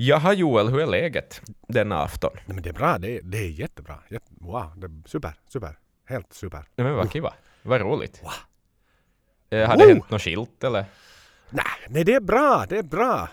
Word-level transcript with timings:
Jaha 0.00 0.32
Joel, 0.32 0.68
hur 0.68 0.80
är 0.80 0.86
läget 0.86 1.42
denna 1.68 2.02
afton? 2.02 2.30
Nej, 2.34 2.54
men 2.54 2.62
det 2.62 2.68
är 2.68 2.72
bra, 2.72 2.98
det 2.98 3.18
är, 3.18 3.22
det 3.22 3.38
är 3.38 3.48
jättebra. 3.48 3.98
Jätte, 4.08 4.26
wow, 4.30 4.72
det 4.76 4.86
är 4.86 5.08
super, 5.08 5.32
super. 5.48 5.78
Helt 6.04 6.32
super. 6.32 6.58
Nej 6.58 6.86
men 6.86 6.94
vad 6.94 7.12
kiva. 7.12 7.34
Vad 7.62 7.80
roligt. 7.80 8.22
Wow. 8.22 8.30
Eh, 9.50 9.68
har 9.68 9.76
det 9.76 9.84
Woo! 9.84 9.92
hänt 9.92 10.10
något 10.10 10.22
skilt 10.22 10.64
eller? 10.64 10.84
Nej, 11.50 11.64
nej, 11.88 12.04
det 12.04 12.14
är 12.14 12.20
bra, 12.20 12.66
det 12.68 12.78
är 12.78 12.82
bra. 12.82 13.28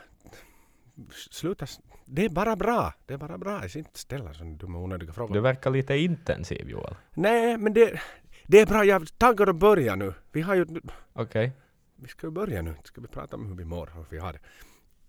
Sluta, 1.32 1.66
det 2.06 2.26
är 2.26 2.30
bara 2.30 2.56
bra. 2.56 2.94
Det 3.06 3.14
är 3.14 3.18
bara 3.18 3.38
bra. 3.38 3.62
Jag 3.62 3.70
ska 3.70 3.80
inte 3.80 4.00
ställa 4.00 4.34
sådana 4.34 4.56
dumma 4.56 4.80
onödiga 4.80 5.14
frågor. 5.14 5.34
Du 5.34 5.42
verkar 5.42 5.72
lite 5.72 5.98
intensiv 5.98 6.70
Joel. 6.70 6.96
Nej, 7.14 7.58
men 7.58 7.74
det, 7.74 8.02
det 8.48 8.60
är 8.60 8.66
bra. 8.66 8.86
Jag 8.86 9.18
taggar 9.18 9.48
att 9.48 9.56
börja 9.56 9.96
nu. 9.96 10.14
Vi 10.32 10.42
har 10.42 10.56
ju... 10.56 10.66
Okej. 11.14 11.52
Vi 11.96 12.08
ska 12.08 12.28
ju 12.28 12.32
börja 12.32 12.62
nu. 12.62 12.76
Ska 12.84 13.02
vi 13.02 13.08
prata 13.08 13.36
om 13.36 13.46
hur 13.48 13.56
vi 13.56 13.66
mår 13.66 13.88
och 13.88 13.96
hur 13.96 14.06
vi 14.10 14.18
har 14.18 14.34
det. 14.34 14.40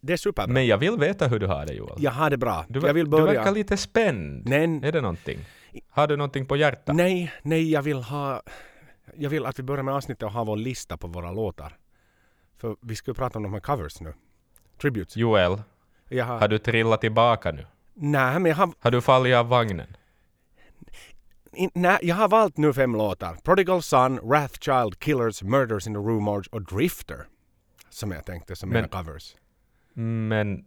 Det 0.00 0.12
är 0.12 0.16
superbra. 0.16 0.52
Men 0.52 0.66
jag 0.66 0.78
vill 0.78 0.96
veta 0.98 1.28
hur 1.28 1.38
du 1.38 1.46
har 1.46 1.66
det 1.66 1.72
Joel. 1.74 1.94
Jag 1.98 2.10
har 2.10 2.30
det 2.30 2.36
bra. 2.36 2.64
Du, 2.68 2.80
jag 2.80 2.94
vill 2.94 3.04
du 3.04 3.10
börja. 3.10 3.24
verkar 3.26 3.52
lite 3.52 3.76
spänd. 3.76 4.48
Nej, 4.48 4.80
Är 4.82 4.92
det 4.92 5.00
någonting? 5.00 5.38
Har 5.90 6.06
du 6.06 6.16
någonting 6.16 6.46
på 6.46 6.56
hjärtat? 6.56 6.96
nej, 6.96 7.32
nej, 7.42 7.70
jag 7.72 7.82
vill 7.82 8.02
ha... 8.02 8.42
Jag 9.16 9.30
vill 9.30 9.46
att 9.46 9.58
vi 9.58 9.62
börjar 9.62 9.82
med 9.82 9.94
avsnittet 9.94 10.22
och 10.22 10.32
ha 10.32 10.44
vår 10.44 10.56
lista 10.56 10.96
på 10.96 11.06
våra 11.06 11.32
låtar. 11.32 11.76
För 12.58 12.76
vi 12.82 12.96
ska 12.96 13.10
ju 13.10 13.14
prata 13.14 13.38
om 13.38 13.42
de 13.42 13.52
här 13.52 13.60
covers 13.60 14.00
nu. 14.00 14.14
Tributes. 14.80 15.16
Joel, 15.16 15.62
Jag 16.08 16.24
har... 16.24 16.38
har 16.40 16.48
du 16.48 16.58
trillat 16.58 17.00
tillbaka 17.00 17.52
nu? 17.52 17.66
Nej, 17.94 18.38
men 18.40 18.46
jag 18.50 18.56
har... 18.56 18.72
Har 18.80 18.90
du 18.90 19.00
fallit 19.00 19.34
av 19.36 19.48
vagnen? 19.48 19.96
Nej, 21.74 21.98
jag 22.02 22.16
har 22.16 22.28
valt 22.28 22.56
nu 22.56 22.72
fem 22.72 22.92
låtar. 22.92 23.36
Prodigal 23.44 23.82
Son, 23.82 24.20
Wrathchild, 24.22 24.98
Killers, 25.00 25.42
Murders 25.42 25.86
in 25.86 25.94
the 25.94 26.00
Morgue 26.00 26.48
och 26.52 26.62
Drifter. 26.62 27.26
Som 27.90 28.10
jag 28.12 28.24
tänkte 28.26 28.56
som 28.56 28.68
Men- 28.68 28.76
mina 28.76 28.88
covers. 29.04 29.34
Men 29.98 30.64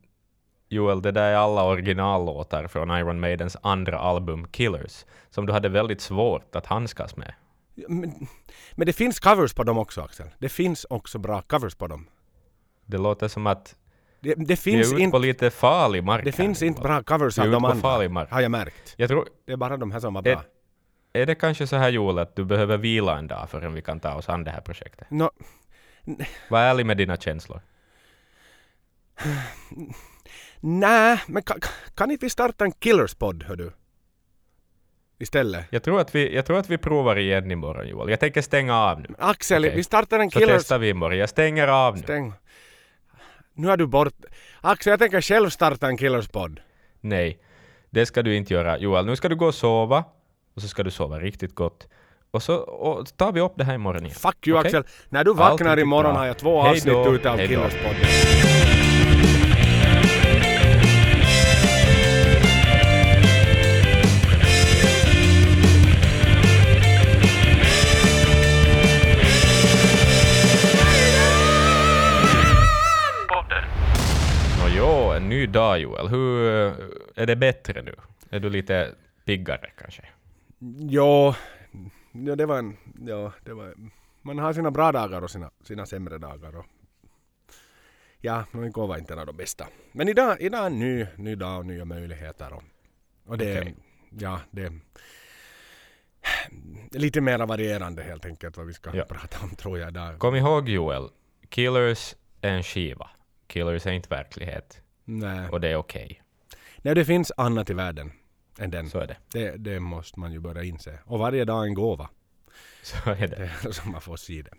Joel, 0.70 1.02
det 1.02 1.12
där 1.12 1.32
är 1.32 1.36
alla 1.36 1.64
originallåtar 1.64 2.68
från 2.68 2.92
Iron 2.92 3.20
Maidens 3.20 3.58
andra 3.62 4.00
album 4.00 4.48
Killers, 4.52 5.06
som 5.30 5.46
du 5.46 5.54
hade 5.54 5.70
väldigt 5.70 6.02
svårt 6.02 6.56
att 6.56 6.66
handskas 6.66 7.16
med. 7.16 7.34
Men, 7.88 8.28
men 8.76 8.86
det 8.86 8.94
finns 8.94 9.20
covers 9.20 9.54
på 9.54 9.64
dem 9.64 9.78
också 9.78 10.02
Axel. 10.02 10.28
Det 10.40 10.50
finns 10.50 10.86
också 10.90 11.18
bra 11.20 11.42
covers 11.42 11.76
på 11.76 11.88
dem. 11.88 12.08
Det 12.86 12.98
låter 12.98 13.28
som 13.28 13.48
att 13.48 13.76
Det, 14.20 14.34
det 14.36 14.46
vi 14.46 14.56
finns 14.56 14.92
är 14.92 14.94
ute 14.96 15.04
inte... 15.04 15.12
på 15.12 15.20
lite 15.20 15.50
farlig 15.50 16.04
mark 16.04 16.24
Det 16.26 16.32
här, 16.38 16.44
finns 16.44 16.62
inte 16.62 16.82
bra 16.82 17.04
covers 17.04 17.38
Vi 17.38 17.42
är 17.42 17.46
av 17.46 17.52
de 17.52 17.62
på 17.62 17.68
andra. 17.68 17.82
farlig 17.82 18.12
mark. 18.12 18.32
Har 18.32 18.42
jag 18.42 18.52
märkt. 18.52 18.94
Jag 18.98 19.10
tror, 19.10 19.28
Det 19.46 19.54
är 19.54 19.58
bara 19.58 19.78
de 19.78 19.92
här 19.92 20.00
som 20.00 20.14
var 20.14 20.28
Är- 20.28 20.36
bra. 20.36 20.44
är 21.14 21.26
det 21.26 21.36
kanske 21.36 21.68
så 21.68 21.76
här 21.76 21.90
Joel 21.90 22.20
att 22.20 22.36
du 22.36 22.46
behöver 22.46 22.78
vila 22.78 23.18
en 23.18 23.28
dag 23.28 23.50
förrän 23.50 23.74
vi 23.74 23.82
kan 23.82 24.00
ta 24.00 24.14
oss 24.14 24.30
an 24.30 24.44
det 24.44 24.52
här 24.52 24.62
projektet? 24.62 25.08
Nå, 25.12 25.32
Var 26.50 26.60
ärlig 26.60 26.86
med 26.86 26.98
dina 26.98 27.18
känslor. 27.18 27.62
Nej, 30.60 31.20
men 31.28 31.44
kan, 31.44 31.60
kan 31.96 32.12
inte 32.12 32.26
vi 32.26 32.30
starta 32.30 32.66
en 32.66 32.72
Killers-podd, 32.72 33.44
hör 33.44 33.56
du? 33.56 33.72
Istället. 35.20 35.66
Jag 35.70 35.84
tror, 35.84 36.00
att 36.00 36.16
vi, 36.16 36.36
jag 36.36 36.46
tror 36.46 36.58
att 36.58 36.70
vi 36.70 36.78
provar 36.78 37.16
igen 37.16 37.52
imorgon 37.52 37.88
Joel. 37.88 38.10
Jag 38.10 38.20
tänker 38.20 38.42
stänga 38.42 38.78
av 38.78 39.02
nu. 39.02 39.08
Axel, 39.18 39.66
Okej. 39.66 39.76
vi 39.76 39.84
startar 39.84 40.20
en 40.20 40.32
Så 40.32 40.40
Killers... 40.40 40.58
testar 40.58 40.80
vi 40.80 40.90
imorgon. 40.90 41.18
Jag 41.18 41.30
stänger 41.30 41.68
av 41.68 41.96
nu. 41.96 42.02
Stäng. 42.04 42.34
Nu 43.54 43.68
har 43.68 43.78
du 43.78 43.88
bort... 43.88 44.14
Axel, 44.62 44.92
jag 44.92 45.00
tänker 45.00 45.22
själv 45.22 45.50
starta 45.50 45.88
en 45.88 45.98
Killers-podd. 45.98 46.60
Nej, 47.02 47.40
det 47.90 48.06
ska 48.06 48.22
du 48.22 48.36
inte 48.36 48.54
göra. 48.54 48.78
Joel, 48.78 49.06
nu 49.06 49.16
ska 49.16 49.30
du 49.30 49.36
gå 49.36 49.46
och 49.46 49.56
sova. 49.56 50.04
Och 50.56 50.62
så 50.62 50.68
ska 50.68 50.84
du 50.84 50.92
sova 50.92 51.20
riktigt 51.20 51.56
gott. 51.56 51.88
Och 52.32 52.44
så 52.44 52.56
och 52.58 53.18
tar 53.18 53.32
vi 53.32 53.42
upp 53.42 53.54
det 53.56 53.64
här 53.64 53.74
imorgon 53.74 54.06
igen. 54.06 54.16
Fuck 54.16 54.48
you 54.48 54.60
Okej? 54.60 54.68
Axel. 54.68 54.84
När 55.10 55.24
du 55.24 55.32
Allt 55.32 55.40
vaknar 55.40 55.70
riktigt 55.70 55.86
imorgon 55.86 56.16
har 56.16 56.26
jag 56.26 56.38
två 56.38 56.62
avsnitt 56.62 57.08
ute 57.08 57.32
av. 57.32 57.38
Killers-podden. 57.38 58.59
En 75.34 75.38
ny 75.38 75.48
dag 75.48 75.80
Joel. 75.80 76.08
Hur 76.08 76.50
eh, 76.50 76.74
är 77.16 77.26
det 77.26 77.36
bättre 77.36 77.82
nu? 77.82 77.96
Är 78.30 78.40
du 78.40 78.50
lite 78.50 78.96
piggare 79.26 79.72
kanske? 79.78 80.06
Jo, 80.80 81.34
ja, 82.12 82.36
det 82.36 82.46
var 82.46 82.58
en... 82.60 82.78
Ja, 83.08 83.34
det 83.46 83.54
var... 83.54 83.74
Man 84.22 84.40
har 84.40 84.54
sina 84.54 84.72
bra 84.72 84.92
dagar 84.92 85.22
och 85.22 85.32
sina, 85.32 85.52
sina 85.64 85.86
sämre 85.86 86.18
dagar. 86.18 86.56
Och, 86.56 86.66
ja, 88.22 88.46
no, 88.52 88.66
igår 88.66 88.88
var 88.88 88.98
inte 88.98 89.14
en 89.14 89.20
av 89.20 89.26
de 89.26 89.38
bästa. 89.38 89.68
Men 89.92 90.08
idag, 90.08 90.42
idag 90.42 90.62
är 90.62 90.66
en 90.66 90.80
ny, 90.80 91.06
ny 91.16 91.36
dag 91.36 91.60
och 91.60 91.66
nya 91.66 91.86
möjligheter. 91.86 92.54
Och, 92.54 92.64
och 93.26 93.38
det. 93.38 93.60
Okej. 93.62 93.76
Ja, 94.10 94.40
det 94.52 94.72
lite 96.92 97.22
mer 97.22 97.46
varierande 97.46 98.04
helt 98.04 98.26
enkelt 98.26 98.58
vad 98.58 98.66
vi 98.68 98.74
ska 98.74 98.96
Ja. 98.96 99.06
prata 99.06 99.38
om 99.44 99.56
tror 99.56 99.80
jag 99.80 99.90
idag. 99.90 100.20
Kom 100.20 100.36
ihåg 100.36 100.70
Joel, 100.70 101.10
Killers 101.50 102.16
är 102.42 102.52
en 102.54 102.64
skiva. 102.64 103.10
Killers 103.48 103.86
är 103.86 103.92
inte 103.92 104.10
verklighet. 104.10 104.82
Nej. 105.12 105.50
Och 105.50 105.62
det 105.62 105.68
är 105.68 105.76
okej. 105.76 106.22
Nej, 106.78 106.96
det 106.96 107.06
finns 107.06 107.32
annat 107.38 107.70
i 107.70 107.74
världen 107.74 108.12
än 108.60 108.72
den. 108.72 108.90
Så 108.90 109.00
är 109.00 109.08
det. 109.08 109.18
Det, 109.34 109.58
det 109.58 109.80
måste 109.80 110.20
man 110.20 110.32
ju 110.32 110.40
börja 110.40 110.64
inse. 110.64 111.00
Och 111.06 111.20
varje 111.20 111.46
dag 111.46 111.66
en 111.68 111.74
gåva. 111.74 112.10
Så 112.84 113.10
är 113.10 113.28
det. 113.28 113.52
Det 113.64 113.74
som 113.74 113.92
man 113.92 114.02
får 114.02 114.18
se 114.18 114.42
det. 114.42 114.52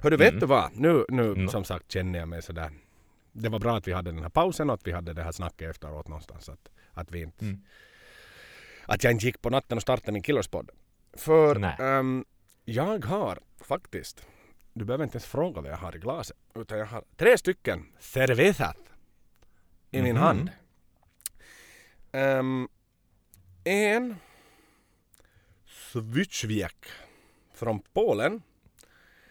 Hördu, 0.00 0.16
vet 0.16 0.28
Mm. 0.28 0.40
du 0.40 0.46
vad? 0.46 0.70
Nu, 0.76 1.04
nu 1.08 1.22
Mm. 1.22 1.48
som 1.48 1.64
sagt 1.64 1.92
känner 1.92 2.18
jag 2.18 2.28
mig 2.28 2.42
sådär. 2.42 2.70
Det 3.32 3.48
var 3.48 3.58
bra 3.58 3.76
att 3.76 3.88
vi 3.88 3.92
hade 3.92 4.10
den 4.12 4.22
här 4.22 4.28
pausen 4.28 4.70
och 4.70 4.74
att 4.74 4.86
vi 4.86 4.92
hade 4.92 5.12
det 5.12 5.22
här 5.22 5.32
snacket 5.32 5.70
efteråt 5.70 6.08
någonstans. 6.08 6.48
Att, 6.48 6.68
att 6.92 7.10
vi 7.10 7.22
inte... 7.22 7.44
Mm. 7.44 7.62
Att 8.86 9.04
jag 9.04 9.12
inte 9.12 9.26
gick 9.26 9.42
på 9.42 9.50
natten 9.50 9.78
och 9.78 9.82
startade 9.82 10.12
min 10.12 10.22
killerspodd. 10.22 10.70
För 11.12 11.80
ehm, 11.80 12.24
jag 12.64 13.04
har 13.04 13.38
faktiskt... 13.60 14.26
Du 14.74 14.84
behöver 14.84 15.04
inte 15.04 15.16
ens 15.16 15.26
fråga 15.26 15.60
vad 15.60 15.70
jag 15.70 15.76
har 15.76 15.96
i 15.96 15.98
glaset. 15.98 16.36
Utan 16.54 16.78
jag 16.78 16.86
har 16.86 17.04
tre 17.16 17.38
stycken 17.38 17.86
cervezas 17.98 18.76
i 19.92 20.02
min 20.02 20.14
Mhm. 20.16 20.22
hand. 20.22 20.50
Ehm, 22.12 22.68
en 23.64 24.16
Swycwiek 25.66 26.86
från 27.54 27.80
Polen. 27.92 28.42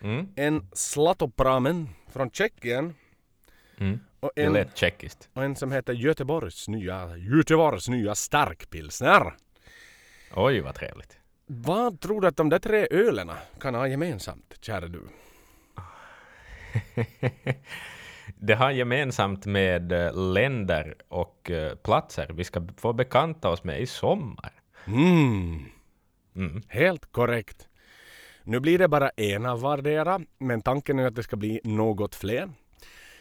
Mm. 0.02 0.28
En 0.36 0.68
Slatopramen 0.74 1.90
från 2.08 2.32
Tjeckien. 2.32 2.96
Mm. 3.78 4.00
Och 4.20 4.32
Det 4.36 4.44
en, 4.44 4.54
lät 4.54 4.78
tjeckiskt. 4.78 5.30
och 5.34 5.44
en 5.44 5.56
som 5.56 5.72
heter 5.72 5.94
Göteborgs 5.94 6.68
nya, 6.68 7.18
Göteborgs 7.18 7.88
nya 7.90 8.16
starkpilsner. 8.16 9.34
Oj, 10.36 10.60
vad 10.60 10.76
trevligt. 10.76 11.18
Vad 11.46 12.00
tror 12.02 12.22
du 12.22 12.28
att 12.28 12.38
de 12.38 12.50
där 12.50 12.60
tre 12.60 12.88
ölerna 12.92 13.38
kan 13.60 13.76
ha 13.76 13.88
gemensamt, 13.88 14.54
kära 14.62 14.88
du? 14.88 15.02
det 18.41 18.53
har 18.56 18.72
gemensamt 18.72 19.46
med 19.46 19.91
eh, 19.91 20.13
länder 20.34 20.96
och 21.07 21.52
eh, 21.52 21.75
platser 21.75 22.28
vi 22.34 22.44
ska 22.44 22.68
få 22.78 22.94
bekanta 22.94 23.50
oss 23.50 23.63
med 23.63 23.81
i 23.81 23.85
sommar. 23.88 24.52
Mm, 24.88 25.66
Mm. 26.35 26.62
helt 26.68 27.12
korrekt. 27.12 27.68
Nu 28.44 28.59
blir 28.59 28.80
det 28.80 28.88
bara 28.88 29.09
en 29.09 29.46
av 29.46 29.62
vardera, 29.62 30.19
men 30.38 30.62
tanken 30.62 31.00
är 31.00 31.07
att 31.07 31.16
det 31.16 31.24
ska 31.24 31.35
bli 31.35 31.62
något 31.63 32.16
fler. 32.16 32.50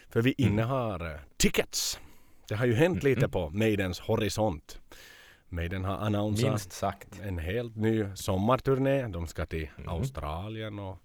För 0.09 0.21
vi 0.21 0.33
innehar 0.37 1.05
eh, 1.13 1.19
tickets. 1.37 1.99
Det 2.47 2.55
har 2.55 2.65
ju 2.65 2.73
hänt 2.73 3.03
lite 3.03 3.29
på 3.29 3.49
Maidens 3.49 3.99
horisont. 3.99 4.79
Maiden 5.49 5.85
har 5.85 5.97
annonsat 5.97 6.61
sagt. 6.73 7.19
en 7.23 7.37
helt 7.37 7.75
ny 7.75 8.05
sommarturné. 8.15 9.07
De 9.07 9.27
ska 9.27 9.45
till 9.45 9.69
Australien 9.87 10.79
och, 10.79 10.97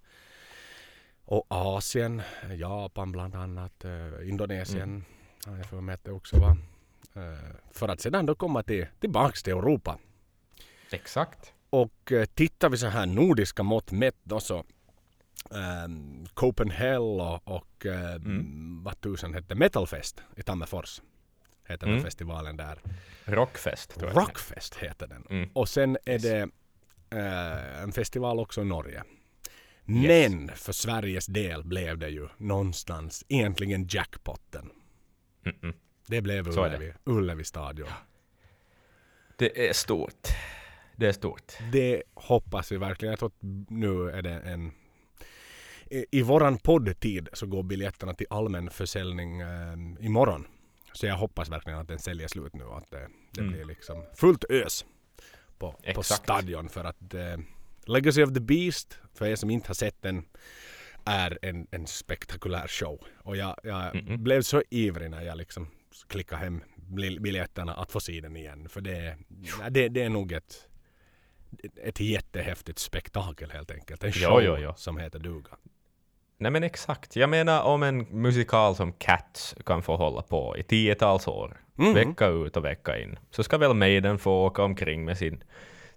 och 1.29 1.45
Asien, 1.49 2.21
Japan 2.55 3.11
bland 3.11 3.35
annat, 3.35 3.85
eh, 3.85 4.29
Indonesien 4.29 5.05
har 5.45 5.57
jag 5.57 5.65
för 5.65 5.81
mig 5.81 5.95
att 5.95 6.03
det 6.03 6.11
också 6.11 6.37
var. 6.39 6.49
Eh, 7.23 7.39
för 7.71 7.87
att 7.87 8.01
sedan 8.01 8.25
då 8.25 8.35
komma 8.35 8.63
till, 8.63 8.87
tillbaks 8.99 9.43
till 9.43 9.53
Europa. 9.53 9.97
Exakt. 10.91 11.53
Och 11.69 12.11
eh, 12.11 12.25
tittar 12.25 12.69
vi 12.69 12.77
så 12.77 12.87
här 12.87 13.05
nordiska 13.05 13.63
mått 13.63 13.91
mätt 13.91 14.15
då 14.23 14.39
så 14.39 14.63
um, 15.85 16.25
Copenhagen 16.33 16.97
och, 17.21 17.47
och 17.47 17.85
eh, 17.85 18.11
Mm. 18.15 18.83
vad 18.83 19.01
tusan 19.01 19.33
hette 19.33 19.55
Metalfest 19.55 20.21
i 20.35 20.41
Tammerfors. 20.43 21.01
Heter 21.67 21.85
den 21.85 21.93
Mm. 21.95 22.03
festivalen 22.05 22.57
där. 22.57 22.79
Rockfest. 23.25 23.93
Rockfest 24.01 24.75
heter 24.75 25.07
den. 25.07 25.25
Mm. 25.29 25.49
Och 25.53 25.69
sen 25.69 25.97
är 26.05 26.11
Yes. 26.13 26.21
det 26.21 26.49
eh, 27.17 27.81
en 27.83 27.91
festival 27.91 28.39
också 28.39 28.61
i 28.61 28.65
Norge. 28.65 29.03
Yes. 29.89 30.31
Men 30.31 30.55
för 30.55 30.73
Sveriges 30.73 31.25
del 31.25 31.63
blev 31.63 31.97
det 31.97 32.09
ju 32.09 32.27
någonstans 32.37 33.25
egentligen 33.27 33.87
jackpotten. 33.89 34.69
Mm-mm. 35.43 35.73
Det 36.07 36.21
blev 36.21 36.47
är 36.47 36.51
det. 36.51 36.61
Ullevi, 36.61 36.93
Ullevi 37.03 37.43
stadion. 37.43 37.87
Det 39.37 39.69
är 39.69 39.73
stort. 39.73 40.27
Det 40.95 41.07
är 41.07 41.11
stort. 41.13 41.53
Det 41.71 42.03
hoppas 42.13 42.71
vi 42.71 42.77
verkligen. 42.77 43.09
Jag 43.11 43.19
tror 43.19 43.29
att 43.29 43.41
nu 43.69 44.09
är 44.09 44.21
det 44.21 44.33
en... 44.39 44.71
I, 45.89 46.21
våran 46.21 46.57
poddtid 46.57 47.29
så 47.33 47.45
går 47.47 47.63
biljetterna 47.63 48.13
till 48.13 48.27
allmän 48.29 48.69
försäljning 48.69 49.41
eh, 49.41 49.73
imorgon. 49.99 50.47
Så 50.93 51.05
jag 51.05 51.15
hoppas 51.15 51.49
verkligen 51.49 51.79
att 51.79 51.87
den 51.87 51.99
säljer 51.99 52.27
slut 52.27 52.53
nu 52.53 52.63
att 52.63 52.91
det, 52.91 53.07
det 53.31 53.41
Mm. 53.41 53.53
blir 53.53 53.65
liksom 53.65 54.05
fullt 54.15 54.43
ös 54.49 54.85
på, 55.57 55.75
på 55.95 56.03
stadion 56.03 56.69
för 56.69 56.83
att 56.83 57.13
eh, 57.13 57.37
Legacy 57.87 58.23
of 58.23 58.33
the 58.33 58.39
Beast, 58.39 58.99
för 59.13 59.25
er 59.25 59.35
som 59.35 59.49
inte 59.49 59.69
har 59.69 59.73
sett 59.75 60.01
den, 60.01 60.25
är 61.05 61.39
en, 61.41 61.67
en 61.71 61.87
spektakulär 61.87 62.67
show. 62.67 62.99
Och 63.23 63.37
jag, 63.37 63.55
jag 63.63 63.95
Mhm. 63.95 64.23
blev 64.23 64.41
så 64.41 64.63
ivrig 64.69 65.09
när 65.11 65.21
jag 65.21 65.37
liksom 65.37 65.67
klickade 66.07 66.41
hem 66.41 66.61
bil- 66.75 67.21
biljetterna 67.21 67.73
att 67.73 67.91
få 67.91 67.99
se 67.99 68.21
den 68.21 68.35
igen. 68.37 68.69
För 68.69 68.81
det, 68.81 69.17
det, 69.69 69.87
det 69.89 70.01
är 70.03 70.09
nog 70.09 70.31
ett, 70.31 70.67
ett 71.83 71.99
jättehäftigt 71.99 72.79
spektakel 72.79 73.51
helt 73.51 73.71
enkelt. 73.71 74.03
En 74.03 74.11
Jo, 74.15 74.29
show 74.29 74.41
jo, 74.43 74.57
jo. 74.57 74.73
som 74.75 74.97
heter 74.97 75.19
duga. 75.19 75.49
Nej 76.39 76.51
men 76.51 76.63
exakt. 76.63 77.15
Jag 77.15 77.29
menar 77.29 77.61
om 77.63 77.83
en 77.83 77.97
musikal 78.21 78.75
som 78.75 78.93
Cats 78.93 79.55
kan 79.65 79.81
få 79.83 79.95
hålla 79.95 80.21
på 80.21 80.57
i 80.57 80.63
tiotals 80.63 81.27
år, 81.27 81.61
Mhm. 81.75 81.93
vecka 81.93 82.27
ut 82.27 82.57
och 82.57 82.65
vecka 82.65 82.99
in, 82.99 83.19
så 83.31 83.43
ska 83.43 83.57
väl 83.57 83.73
Maiden 83.73 84.19
få 84.19 84.45
åka 84.45 84.63
omkring 84.63 85.05
med 85.05 85.17
sin, 85.17 85.43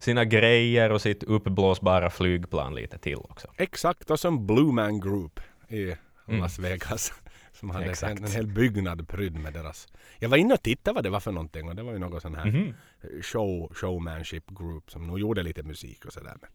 sina 0.01 0.25
grejer 0.25 0.91
och 0.93 1.03
sitt 1.03 1.23
uppblåsbara 1.23 2.11
flygplan 2.11 2.75
lite 2.75 2.99
till 2.99 3.17
också. 3.17 3.49
Exakt, 3.57 4.11
och 4.11 4.21
som 4.21 4.47
Blue 4.47 4.73
Man 4.73 5.01
Group 5.01 5.41
i 5.69 5.95
Mm. 6.29 6.41
Las 6.43 6.59
Vegas. 6.59 7.13
Som 7.53 7.71
hade 7.71 7.85
Exakt. 7.91 8.19
en, 8.19 8.25
en 8.25 8.31
hel 8.31 8.47
byggnad 8.47 9.09
prydd 9.09 9.37
med 9.39 9.53
deras... 9.53 9.89
Jag 10.19 10.29
var 10.29 10.37
inne 10.37 10.55
och 10.55 10.63
tittade 10.63 10.95
vad 10.95 11.05
det 11.05 11.11
var 11.11 11.21
för 11.21 11.33
någonting 11.33 11.69
och 11.69 11.77
det 11.77 11.83
var 11.83 11.93
ju 11.93 11.99
något 11.99 12.23
sån 12.23 12.35
här 12.35 12.47
Mhm. 12.47 12.75
show, 13.23 13.73
showmanship 13.75 14.45
group 14.51 14.91
som 14.91 15.07
nog 15.07 15.21
gjorde 15.21 15.43
lite 15.43 15.63
musik 15.63 16.05
och 16.05 16.13
sådär. 16.13 16.35
Men 16.41 16.51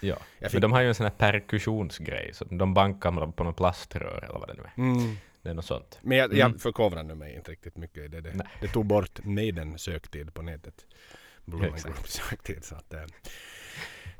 Ja. 0.00 0.08
Jag 0.08 0.18
Men 0.40 0.50
fick- 0.50 0.60
de 0.60 0.72
har 0.72 0.80
ju 0.80 0.88
en 0.88 0.94
sån 0.94 1.04
här 1.04 1.10
perkussionsgrej, 1.18 2.30
så 2.34 2.44
de 2.44 2.74
bankar 2.74 3.32
på 3.32 3.44
något 3.44 3.56
plaströr 3.56 4.24
eller 4.28 4.38
vad 4.38 4.48
det 4.48 4.54
nu 4.54 4.62
är. 4.62 4.72
Mm. 4.90 5.16
Det 5.42 5.50
är 5.50 5.54
något 5.54 5.64
sånt. 5.64 5.98
Men 6.02 6.18
jag, 6.18 6.24
Mm. 6.24 6.38
jag 6.38 6.60
förkovrade 6.60 7.14
mig 7.14 7.34
inte 7.34 7.50
riktigt 7.50 7.76
mycket 7.76 8.04
i 8.04 8.08
det. 8.08 8.20
Det, 8.20 8.46
det 8.60 8.68
tog 8.68 8.86
bort 8.86 9.24
Maiden 9.24 9.78
söktid 9.78 10.34
på 10.34 10.42
nätet. 10.42 10.86
Group 11.46 12.08
söktid. 12.08 12.64
Så 12.64 12.74
att, 12.74 12.94
ähm, 12.94 13.08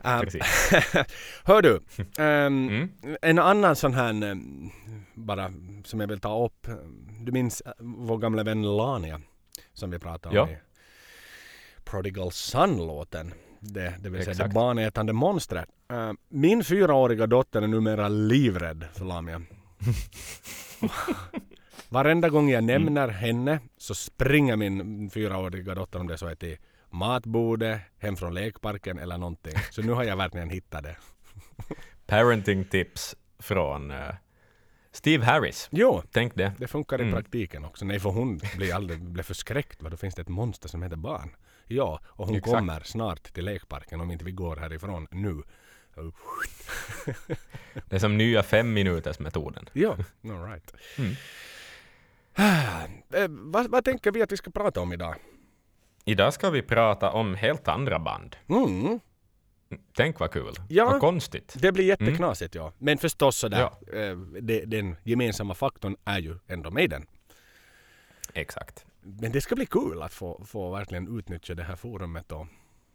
Precis. 0.20 0.42
hör 1.44 1.62
du, 1.62 1.80
ehm, 2.18 2.68
Mm. 2.68 2.88
en 3.22 3.38
annan 3.38 3.76
sån 3.76 3.94
här 3.94 4.08
ehm, 4.24 4.70
bara 5.14 5.52
som 5.84 6.00
jag 6.00 6.06
vill 6.08 6.20
ta 6.20 6.44
upp. 6.44 6.66
Du 7.20 7.32
minns 7.32 7.60
eh, 7.60 7.72
vår 7.78 8.18
gamla 8.18 8.42
vän 8.44 8.62
Lania 8.76 9.20
som 9.72 9.90
vi 9.90 9.98
pratade 9.98 10.40
om 10.40 10.48
Ja. 10.48 10.54
i 10.54 10.58
Prodigal 11.84 12.32
Son-låten. 12.32 13.34
Det, 13.60 13.94
det 14.00 14.10
vill 14.10 14.24
säga 14.24 14.46
det 14.46 14.54
barnätande 14.54 15.12
monstret. 15.12 15.68
Eh, 15.92 16.12
min 16.28 16.64
fyraåriga 16.64 17.26
dotter 17.26 17.62
är 17.62 17.66
numera 17.66 18.08
livrädd 18.08 18.84
för 18.94 19.04
Lamia. 19.04 19.42
Varenda 21.88 22.28
gång 22.28 22.50
jag 22.50 22.64
nämner 22.64 23.08
henne 23.08 23.60
så 23.78 23.94
springer 23.94 24.56
min 24.56 25.10
fyraåriga 25.10 25.74
dotter 25.74 25.98
om 26.00 26.06
det 26.06 26.18
så 26.18 26.26
är 26.26 26.34
till 26.34 26.56
matbordet, 26.96 27.80
hem 27.98 28.16
från 28.16 28.34
lekparken 28.34 28.98
eller 28.98 29.18
någonting. 29.18 29.54
Så 29.70 29.82
nu 29.82 29.92
har 29.92 30.04
jag 30.04 30.16
verkligen 30.16 30.50
hittat 30.50 30.82
det. 30.82 30.96
Parenting 32.06 32.64
tips 32.64 33.16
från 33.38 33.90
eh, 33.90 34.14
Steve 34.92 35.24
Harris. 35.24 35.68
Jo, 35.72 36.02
Tänk 36.12 36.34
det. 36.34 36.52
det 36.58 36.66
funkar 36.68 36.98
i 37.00 37.02
Mm. 37.02 37.14
praktiken 37.14 37.64
också. 37.64 37.84
Nej, 37.84 38.00
för 38.00 38.10
hon 38.10 38.40
blir 38.56 38.74
aldrig 38.74 39.00
blir 39.02 39.22
förskräckt. 39.24 39.82
Va? 39.82 39.90
Då 39.90 39.96
finns 39.96 40.14
det 40.14 40.22
ett 40.22 40.28
monster 40.28 40.68
som 40.68 40.82
heter 40.82 40.96
barn. 40.96 41.30
Ja, 41.64 42.00
och 42.06 42.26
hon 42.26 42.36
Exakt. 42.36 42.54
kommer 42.54 42.80
snart 42.80 43.22
till 43.32 43.44
lekparken 43.44 44.00
om 44.00 44.10
inte 44.10 44.24
vi 44.24 44.32
går 44.32 44.56
härifrån 44.56 45.06
nu. 45.10 45.42
Det 47.88 47.96
är 47.96 47.98
som 47.98 48.18
nya 48.18 48.42
fem 48.42 48.72
minuters 48.72 49.18
metoden. 49.18 49.68
Ja, 49.72 49.96
all 50.24 50.44
right. 50.50 50.72
Mm. 50.98 51.14
Eh, 53.12 53.26
vad, 53.28 53.70
vad 53.70 53.84
tänker 53.84 54.12
vi 54.12 54.22
att 54.22 54.32
vi 54.32 54.36
ska 54.36 54.50
prata 54.50 54.80
om 54.80 54.92
idag? 54.92 55.14
Idag 56.08 56.34
ska 56.34 56.50
vi 56.50 56.62
prata 56.62 57.10
om 57.10 57.34
helt 57.34 57.68
andra 57.68 57.98
band. 57.98 58.36
Mm, 58.48 59.00
Tänk 59.96 60.20
vad 60.20 60.30
kul. 60.30 60.54
Ja. 60.68 60.84
Vad 60.84 61.00
konstigt. 61.00 61.56
det 61.60 61.72
blir 61.72 61.84
jätteknasigt 61.84 62.54
ja. 62.54 62.72
Men 62.78 62.98
förstås 62.98 63.36
sådär, 63.36 63.60
Ja. 63.60 63.98
eh, 63.98 64.16
det, 64.18 64.64
den 64.64 64.96
gemensamma 65.04 65.54
faktorn 65.54 65.96
är 66.04 66.18
ju 66.18 66.38
ändå 66.48 66.70
Maiden. 66.70 67.06
Exakt. 68.34 68.86
Men 69.02 69.32
det 69.32 69.40
ska 69.40 69.54
bli 69.54 69.66
kul 69.66 70.02
att 70.02 70.12
få, 70.12 70.44
få 70.46 70.70
verkligen 70.70 71.18
utnyttja 71.18 71.54
det 71.54 71.62
här 71.62 71.76
forumet 71.76 72.32
och, 72.32 72.46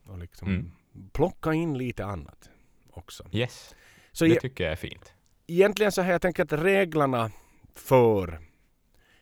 och 0.05 0.17
liksom 0.19 0.47
Mm. 0.47 0.71
plocka 1.11 1.53
in 1.53 1.77
lite 1.77 2.05
annat 2.05 2.49
också. 2.91 3.23
Yes. 3.31 3.75
Så 4.11 4.25
det 4.25 4.35
e- 4.35 4.39
tycker 4.39 4.63
jag 4.63 4.71
är 4.73 4.77
fint. 4.77 5.13
egentligen 5.47 5.91
så 5.91 6.01
här, 6.01 6.11
jag 6.11 6.21
tänker 6.21 6.43
att 6.43 6.53
reglerna 6.53 7.31
för 7.75 8.39